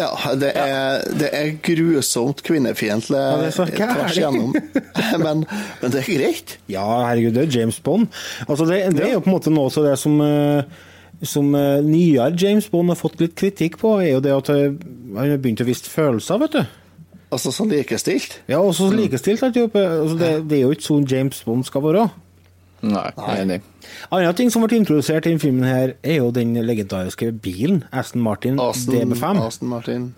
Ja, 0.00 0.34
det 0.40 0.50
er, 0.56 1.02
det 1.20 1.30
er 1.36 1.50
grusomt 1.64 2.42
kvinnefiendtlig 2.46 3.18
er 3.20 3.50
tvers 3.52 4.16
igjennom. 4.16 4.54
Men, 5.24 5.42
men 5.82 5.92
det 5.92 6.00
er 6.00 6.06
greit. 6.06 6.54
Ja, 6.70 6.84
herregud, 7.08 7.34
det 7.36 7.42
er 7.46 7.58
James 7.60 7.80
Bond. 7.84 8.06
Altså, 8.46 8.64
det, 8.68 8.78
det 8.96 9.08
er 9.08 9.16
jo 9.16 9.22
på 9.24 9.30
en 9.30 9.36
måte 9.36 9.52
noe 9.52 9.72
det 9.84 9.96
som 10.00 10.16
eh, 10.24 10.80
som 11.22 11.54
eh, 11.54 11.80
nyere 11.84 12.32
James 12.38 12.68
Bond 12.70 12.92
har 12.92 12.98
fått 12.98 13.20
litt 13.20 13.34
kritikk 13.36 13.78
på, 13.80 13.98
er 14.00 14.14
jo 14.14 14.22
det 14.24 14.32
at 14.32 14.50
eh, 14.54 14.76
han 15.16 15.34
har 15.34 15.42
begynt 15.42 15.62
å 15.64 15.68
vise 15.68 15.90
følelser, 15.90 16.40
vet 16.40 16.56
du. 16.56 16.62
Altså 17.30 17.52
så 17.54 17.66
likestilt. 17.68 18.40
Ja, 18.50 18.58
også 18.58 18.88
likestilt. 18.90 19.42
Altså, 19.44 20.16
det, 20.18 20.30
det 20.50 20.58
er 20.58 20.64
jo 20.64 20.74
ikke 20.74 20.88
sånn 20.88 21.06
James 21.06 21.44
Bond 21.46 21.66
skal 21.68 21.84
være. 21.84 22.08
Nei, 22.80 23.10
er 23.12 23.42
enig. 23.42 23.60
Annen 24.10 24.36
ting 24.38 24.50
som 24.52 24.64
ble 24.64 24.78
introdusert 24.80 25.26
i 25.26 25.32
denne 25.32 25.42
filmen, 25.42 25.66
her 25.68 25.94
er 26.00 26.20
jo 26.20 26.30
den 26.34 26.54
legendariske 26.64 27.30
bilen. 27.44 27.82
Aston 27.92 28.22
Martin 28.24 28.60
Aston, 28.62 28.96
DB5. 28.96 29.40
Aston 29.46 29.68
Martin. 29.72 30.08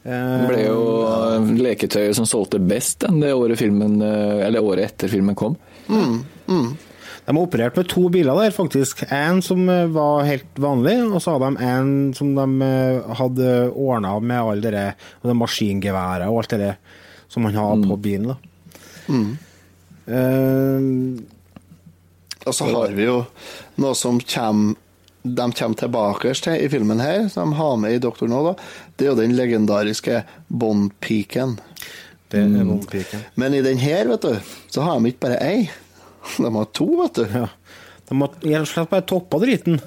Det 0.00 0.46
ble 0.48 0.60
jo 0.64 0.84
eh, 1.04 1.50
leketøyet 1.60 2.16
som 2.16 2.28
solgte 2.28 2.60
best 2.62 3.02
den, 3.04 3.18
det 3.20 3.34
året, 3.36 3.58
filmen, 3.60 3.98
eh, 4.04 4.46
eller 4.46 4.64
året 4.64 4.86
etter 4.94 5.12
filmen 5.12 5.36
kom. 5.36 5.58
De 7.26 7.36
har 7.36 7.42
operert 7.44 7.76
med 7.76 7.88
to 7.92 8.06
biler 8.12 8.38
der, 8.40 8.54
faktisk. 8.54 9.02
En 9.12 9.42
som 9.44 9.68
eh, 9.68 9.84
var 9.92 10.24
helt 10.28 10.56
vanlig, 10.60 10.96
og 11.10 11.20
så 11.22 11.36
hadde 11.36 11.50
de 11.58 11.68
en 11.68 11.92
som 12.16 12.32
de 12.36 12.46
eh, 12.64 13.12
hadde 13.20 13.50
ordna 13.74 14.14
med 14.24 14.40
alle 14.40 14.72
det 14.72 15.36
maskingeværet 15.36 16.28
og 16.30 16.40
alt 16.42 16.56
det 16.60 16.72
som 17.30 17.44
man 17.46 17.54
har 17.54 17.76
på 17.84 18.00
bilen. 18.02 18.32
da. 18.32 18.38
Eh, 19.10 19.30
Og 22.46 22.54
så 22.56 22.66
har 22.70 22.94
vi 22.96 23.04
jo 23.06 23.18
noe 23.80 23.94
som 23.98 24.20
kommer 24.20 24.78
de 25.22 25.52
kommer 25.52 25.76
tilbake 25.76 26.32
til 26.40 26.62
i 26.64 26.68
filmen 26.72 27.00
her, 27.02 27.26
som 27.28 27.50
de 27.52 27.58
har 27.58 27.76
med 27.76 27.92
i 27.92 28.00
Doktor 28.00 28.30
nå, 28.30 28.40
da. 28.46 28.54
Det 28.96 29.04
er 29.04 29.10
jo 29.10 29.18
den 29.18 29.34
legendariske 29.36 30.22
Bond-piken. 30.48 31.58
det 32.32 32.40
er 32.40 32.64
Bond-piken. 32.64 33.26
Men 33.36 33.54
i 33.54 33.60
den 33.60 33.78
her, 33.78 34.08
vet 34.08 34.24
du, 34.24 34.54
så 34.72 34.86
har 34.86 34.96
de 34.96 35.12
ikke 35.12 35.26
bare 35.26 35.40
ei. 35.44 35.70
De 36.38 36.54
har 36.54 36.70
to, 36.72 36.88
vet 37.02 37.20
du. 37.20 37.24
Ja. 37.28 37.48
De 38.08 38.16
har 38.16 38.32
rett 38.32 38.64
og 38.64 38.72
slett 38.72 38.90
bare 38.90 39.08
toppa 39.12 39.38
driten. 39.44 39.80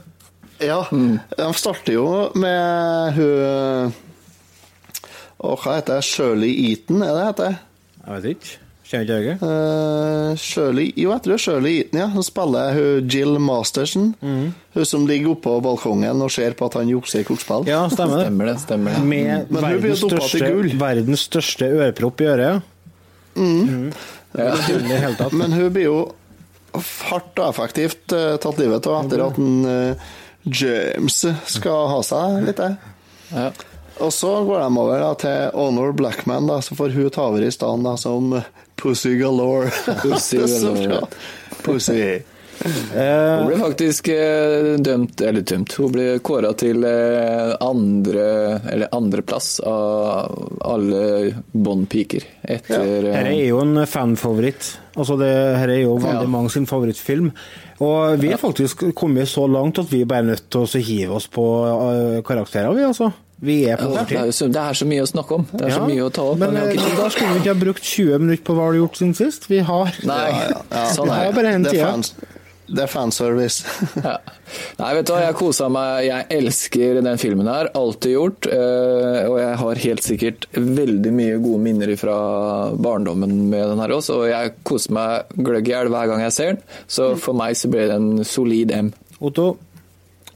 Ja, 0.61 0.84
de 0.91 1.47
starter 1.57 1.97
jo 1.97 2.07
med 2.39 3.17
hun 3.17 3.93
Å, 5.43 5.55
hva 5.59 5.74
heter 5.76 5.97
det? 5.97 6.05
Shirley 6.07 6.53
Eaton, 6.69 7.01
er 7.03 7.17
det 7.17 7.24
heter? 7.26 7.57
Jeg 8.03 8.13
vet 8.13 8.28
ikke. 8.38 8.62
Kjenner 8.93 9.23
ikke 9.23 9.31
jeg. 9.31 9.37
Uh, 9.41 10.35
Shirley 10.37 10.91
Jo, 10.93 11.09
jeg 11.09 11.23
tror 11.25 11.31
det 11.31 11.37
er 11.39 11.41
Shirley 11.41 11.77
Eaton, 11.79 11.99
ja. 12.03 12.07
Hun 12.13 12.25
spiller 12.27 12.75
hun 12.77 13.07
Jill 13.09 13.39
Masterson. 13.41 14.11
Mm. 14.21 14.43
Hun 14.75 14.85
som 14.85 15.07
ligger 15.09 15.33
oppå 15.33 15.55
balkongen 15.65 16.21
og 16.21 16.29
ser 16.33 16.53
på 16.57 16.69
at 16.69 16.77
han 16.77 16.91
jukser 16.91 17.23
i 17.23 17.27
kortspill. 17.27 17.65
Ja, 17.69 17.81
stemmer 17.89 18.21
det. 18.21 18.27
Stemmer 18.27 18.51
det. 18.51 18.55
stemmer 18.61 18.93
det. 18.93 19.05
Med 19.09 19.49
Men 19.49 19.65
verdens 19.65 20.03
største, 20.05 20.51
verdens 20.77 21.25
største 21.31 21.71
ørepropp 21.73 22.21
i 22.21 22.29
øret. 22.35 22.69
Mm. 23.33 23.89
Ja. 24.37 24.53
Hele. 24.61 25.29
Men 25.33 25.57
hun 25.57 25.73
blir 25.73 25.89
jo 25.89 25.97
hardt 27.09 27.37
og 27.37 27.49
effektivt 27.51 28.13
eh, 28.13 28.35
tatt 28.41 28.61
livet 28.61 28.87
av 28.89 29.03
etter 29.03 29.21
at 29.25 29.37
en, 29.41 29.59
uh, 29.65 30.13
James 30.43 31.19
skal 31.49 31.87
ha 31.91 31.99
seg 32.05 32.41
litt. 32.47 32.61
Ja. 33.33 33.51
Og 34.01 34.09
så 34.13 34.31
går 34.45 34.63
de 34.63 34.69
over 34.81 35.01
da, 35.01 35.11
til 35.21 35.51
Honor 35.53 35.93
Blackman, 35.93 36.49
da, 36.49 36.59
så 36.65 36.75
får 36.77 36.95
hun 36.95 37.09
ta 37.13 37.27
over 37.29 37.45
i 37.45 37.51
stedet 37.53 37.93
som 38.01 38.33
Pussy 38.76 39.15
Galore. 39.19 39.71
Pussy 40.01 40.38
galore. 40.43 41.01
Pussy. 41.63 42.05
Hun 42.63 43.47
ble 43.49 43.55
faktisk 43.59 44.07
eh, 44.13 44.76
dømt, 44.80 45.19
eller 45.26 45.41
dømt, 45.43 45.74
hun 45.82 45.89
ble 45.91 46.03
kåra 46.24 46.51
til 46.55 46.86
eh, 46.88 47.49
andre, 47.65 48.26
eller 48.71 48.93
andreplass 48.95 49.57
av 49.67 50.38
alle 50.63 51.34
Bond-piker. 51.51 52.24
Etter 52.45 52.86
Dette 53.09 53.26
er 53.34 53.41
jo 53.49 53.59
en 53.65 53.82
fanfavoritt. 53.89 54.69
Altså 54.95 55.17
det, 55.19 55.32
her 55.59 55.74
er 55.74 55.82
jo 55.82 55.97
veldig 55.97 56.28
Ja. 56.30 56.32
mange 56.38 56.53
sin 56.53 56.69
favorittfilm. 56.69 57.34
Og 57.84 58.21
vi 58.21 58.32
er 58.32 58.39
faktisk 58.39 58.86
kommet 58.95 59.28
så 59.34 59.47
langt 59.49 59.82
at 59.82 59.89
vi 59.91 60.05
bare 60.07 60.24
er 60.24 60.32
nødt 60.36 60.45
til 60.53 60.63
å 60.63 60.84
hive 60.88 61.17
oss 61.17 61.28
på 61.34 61.43
karakterer, 62.24 62.71
vi 62.78 62.86
altså. 62.86 63.09
Vi 63.43 63.57
er 63.67 63.79
på 63.81 63.89
ja, 63.91 64.03
det, 64.07 64.19
er 64.21 64.29
så, 64.35 64.47
det 64.47 64.61
er 64.61 64.77
så 64.79 64.85
mye 64.87 65.03
å 65.03 65.09
snakke 65.09 65.35
om. 65.41 65.47
Det 65.51 65.65
er 65.67 65.73
så 65.75 65.81
mye 65.87 66.05
å 66.05 66.11
ta 66.15 66.23
opp. 66.31 66.37
Men 66.39 66.53
men 66.55 66.69
eh, 66.69 66.77
ikke 66.77 66.93
da 67.01 67.09
skulle 67.11 67.33
vi 67.33 67.41
ikke 67.43 67.51
ha 67.55 67.59
brukt 67.65 67.83
20 67.89 68.21
minutter 68.23 68.45
på 68.47 68.55
hva 68.55 68.69
du 68.69 68.71
har 68.77 68.79
gjort 68.85 69.01
siden 69.01 69.17
sist. 69.19 69.49
Vi 69.51 69.59
har 69.67 69.91
Nei, 70.07 70.29
sånn 70.95 71.09
Vi 71.11 71.17
har 71.17 71.35
bare 71.35 71.51
en 71.57 71.65
Det 71.67 71.73
er, 71.75 71.91
tida. 72.05 72.29
det 72.77 72.85
er 72.85 72.91
fanservice. 72.93 73.65
Ja. 73.99 74.13
Nei, 74.79 74.89
vet 74.95 75.07
du 75.09 75.11
hva, 75.15 75.19
jeg 75.25 75.35
kosa 75.39 75.67
meg. 75.73 76.05
Jeg 76.07 76.27
elsker 76.37 77.01
den 77.03 77.19
filmen 77.21 77.49
her. 77.51 77.67
Alltid 77.75 78.13
gjort. 78.15 78.47
eh, 78.47 79.19
Og 79.27 79.35
jeg 79.41 79.59
har 79.63 79.81
helt 79.87 80.07
sikkert 80.07 80.47
veldig 80.55 81.11
mye 81.19 81.41
gode 81.43 81.59
minner 81.67 81.91
fra 81.99 82.15
barndommen 82.79 83.35
med 83.51 83.67
den 83.73 83.83
her 83.83 83.95
også. 83.97 84.21
Og 84.23 84.31
jeg 84.31 84.53
koser 84.63 84.95
meg 84.95 85.35
gløgg 85.35 85.67
i 85.67 85.75
hjel 85.75 85.91
hver 85.91 86.07
gang 86.13 86.23
jeg 86.27 86.37
ser 86.39 86.53
den. 86.53 86.63
Så 86.87 87.11
for 87.19 87.35
meg 87.43 87.59
så 87.59 87.71
ble 87.73 87.89
det 87.91 87.99
en 87.99 88.23
solid 88.23 88.71
M. 88.79 88.93
Otto, 89.23 89.57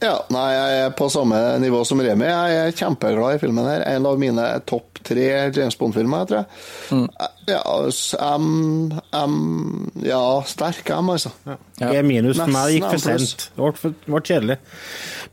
Ja, 0.00 0.12
nei, 0.30 0.44
jeg 0.54 0.74
er 0.84 0.92
på 0.94 1.08
samme 1.10 1.38
nivå 1.58 1.80
som 1.88 1.98
Remi. 2.04 2.26
Jeg 2.28 2.58
er 2.68 2.74
kjempeglad 2.78 3.34
i 3.34 3.40
filmen 3.42 3.66
her. 3.66 3.82
En 3.96 4.06
av 4.06 4.18
mine 4.20 4.44
topp 4.68 5.00
tre 5.08 5.24
James 5.56 5.74
Bond-filmer, 5.80 6.28
tror 6.30 6.44
jeg. 6.44 7.08
Ja, 7.50 7.62
s- 7.90 8.14
M, 8.14 8.92
M 9.12 9.90
Ja, 10.06 10.20
sterk 10.46 10.90
M, 10.94 11.10
altså. 11.16 11.32
Ja. 11.48 11.56
E 11.78 12.02
minus 12.02 12.38
for 12.40 12.50
meg 12.52 12.74
gikk 12.74 12.86
for 12.90 13.02
sent. 13.02 13.48
Det 13.54 13.62
ble, 13.62 13.92
ble 14.08 14.20
kjedelig. 14.26 14.56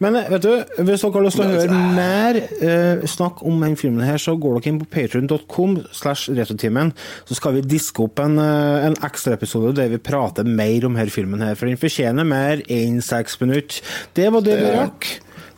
Men 0.04 0.18
eh, 0.20 0.30
vet 0.34 0.46
du, 0.46 0.52
hvis 0.86 1.04
dere 1.06 1.14
har 1.16 1.26
lyst 1.26 1.40
til 1.40 1.46
å 1.46 1.54
høre 1.56 1.80
mer 1.96 2.40
uh, 2.42 3.06
snakk 3.10 3.44
om 3.48 3.64
den 3.64 3.78
filmen 3.80 4.06
her, 4.06 4.20
så 4.22 4.36
går 4.40 4.60
dere 4.60 4.74
inn 4.74 4.82
på 4.82 4.90
patreon.com 4.96 5.78
slash 5.96 6.34
retrotimen, 6.36 6.92
så 7.28 7.38
skal 7.40 7.58
vi 7.58 7.66
diske 7.76 8.04
opp 8.06 8.22
en, 8.24 8.40
uh, 8.42 8.86
en 8.86 8.98
ekstraepisode 9.08 9.76
der 9.80 9.94
vi 9.94 10.02
prater 10.04 10.48
mer 10.48 10.88
om 10.90 11.00
her 11.00 11.12
filmen 11.14 11.44
her, 11.46 11.56
for 11.58 11.72
den 11.72 11.80
fortjener 11.82 12.28
mer 12.28 12.64
enn 12.72 13.00
seks 13.06 13.40
minutter. 13.42 13.82
Det 14.18 14.28
var 14.34 14.46
det 14.46 14.60
vi 14.62 14.76
rakk. 14.76 15.10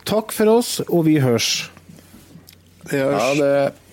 Takk 0.08 0.32
for 0.36 0.58
oss, 0.60 0.78
og 0.88 1.08
vi 1.10 1.18
hørs. 1.24 1.68
Det 2.88 3.02
hørs. 3.04 3.20
Ja, 3.20 3.34
det 3.42 3.87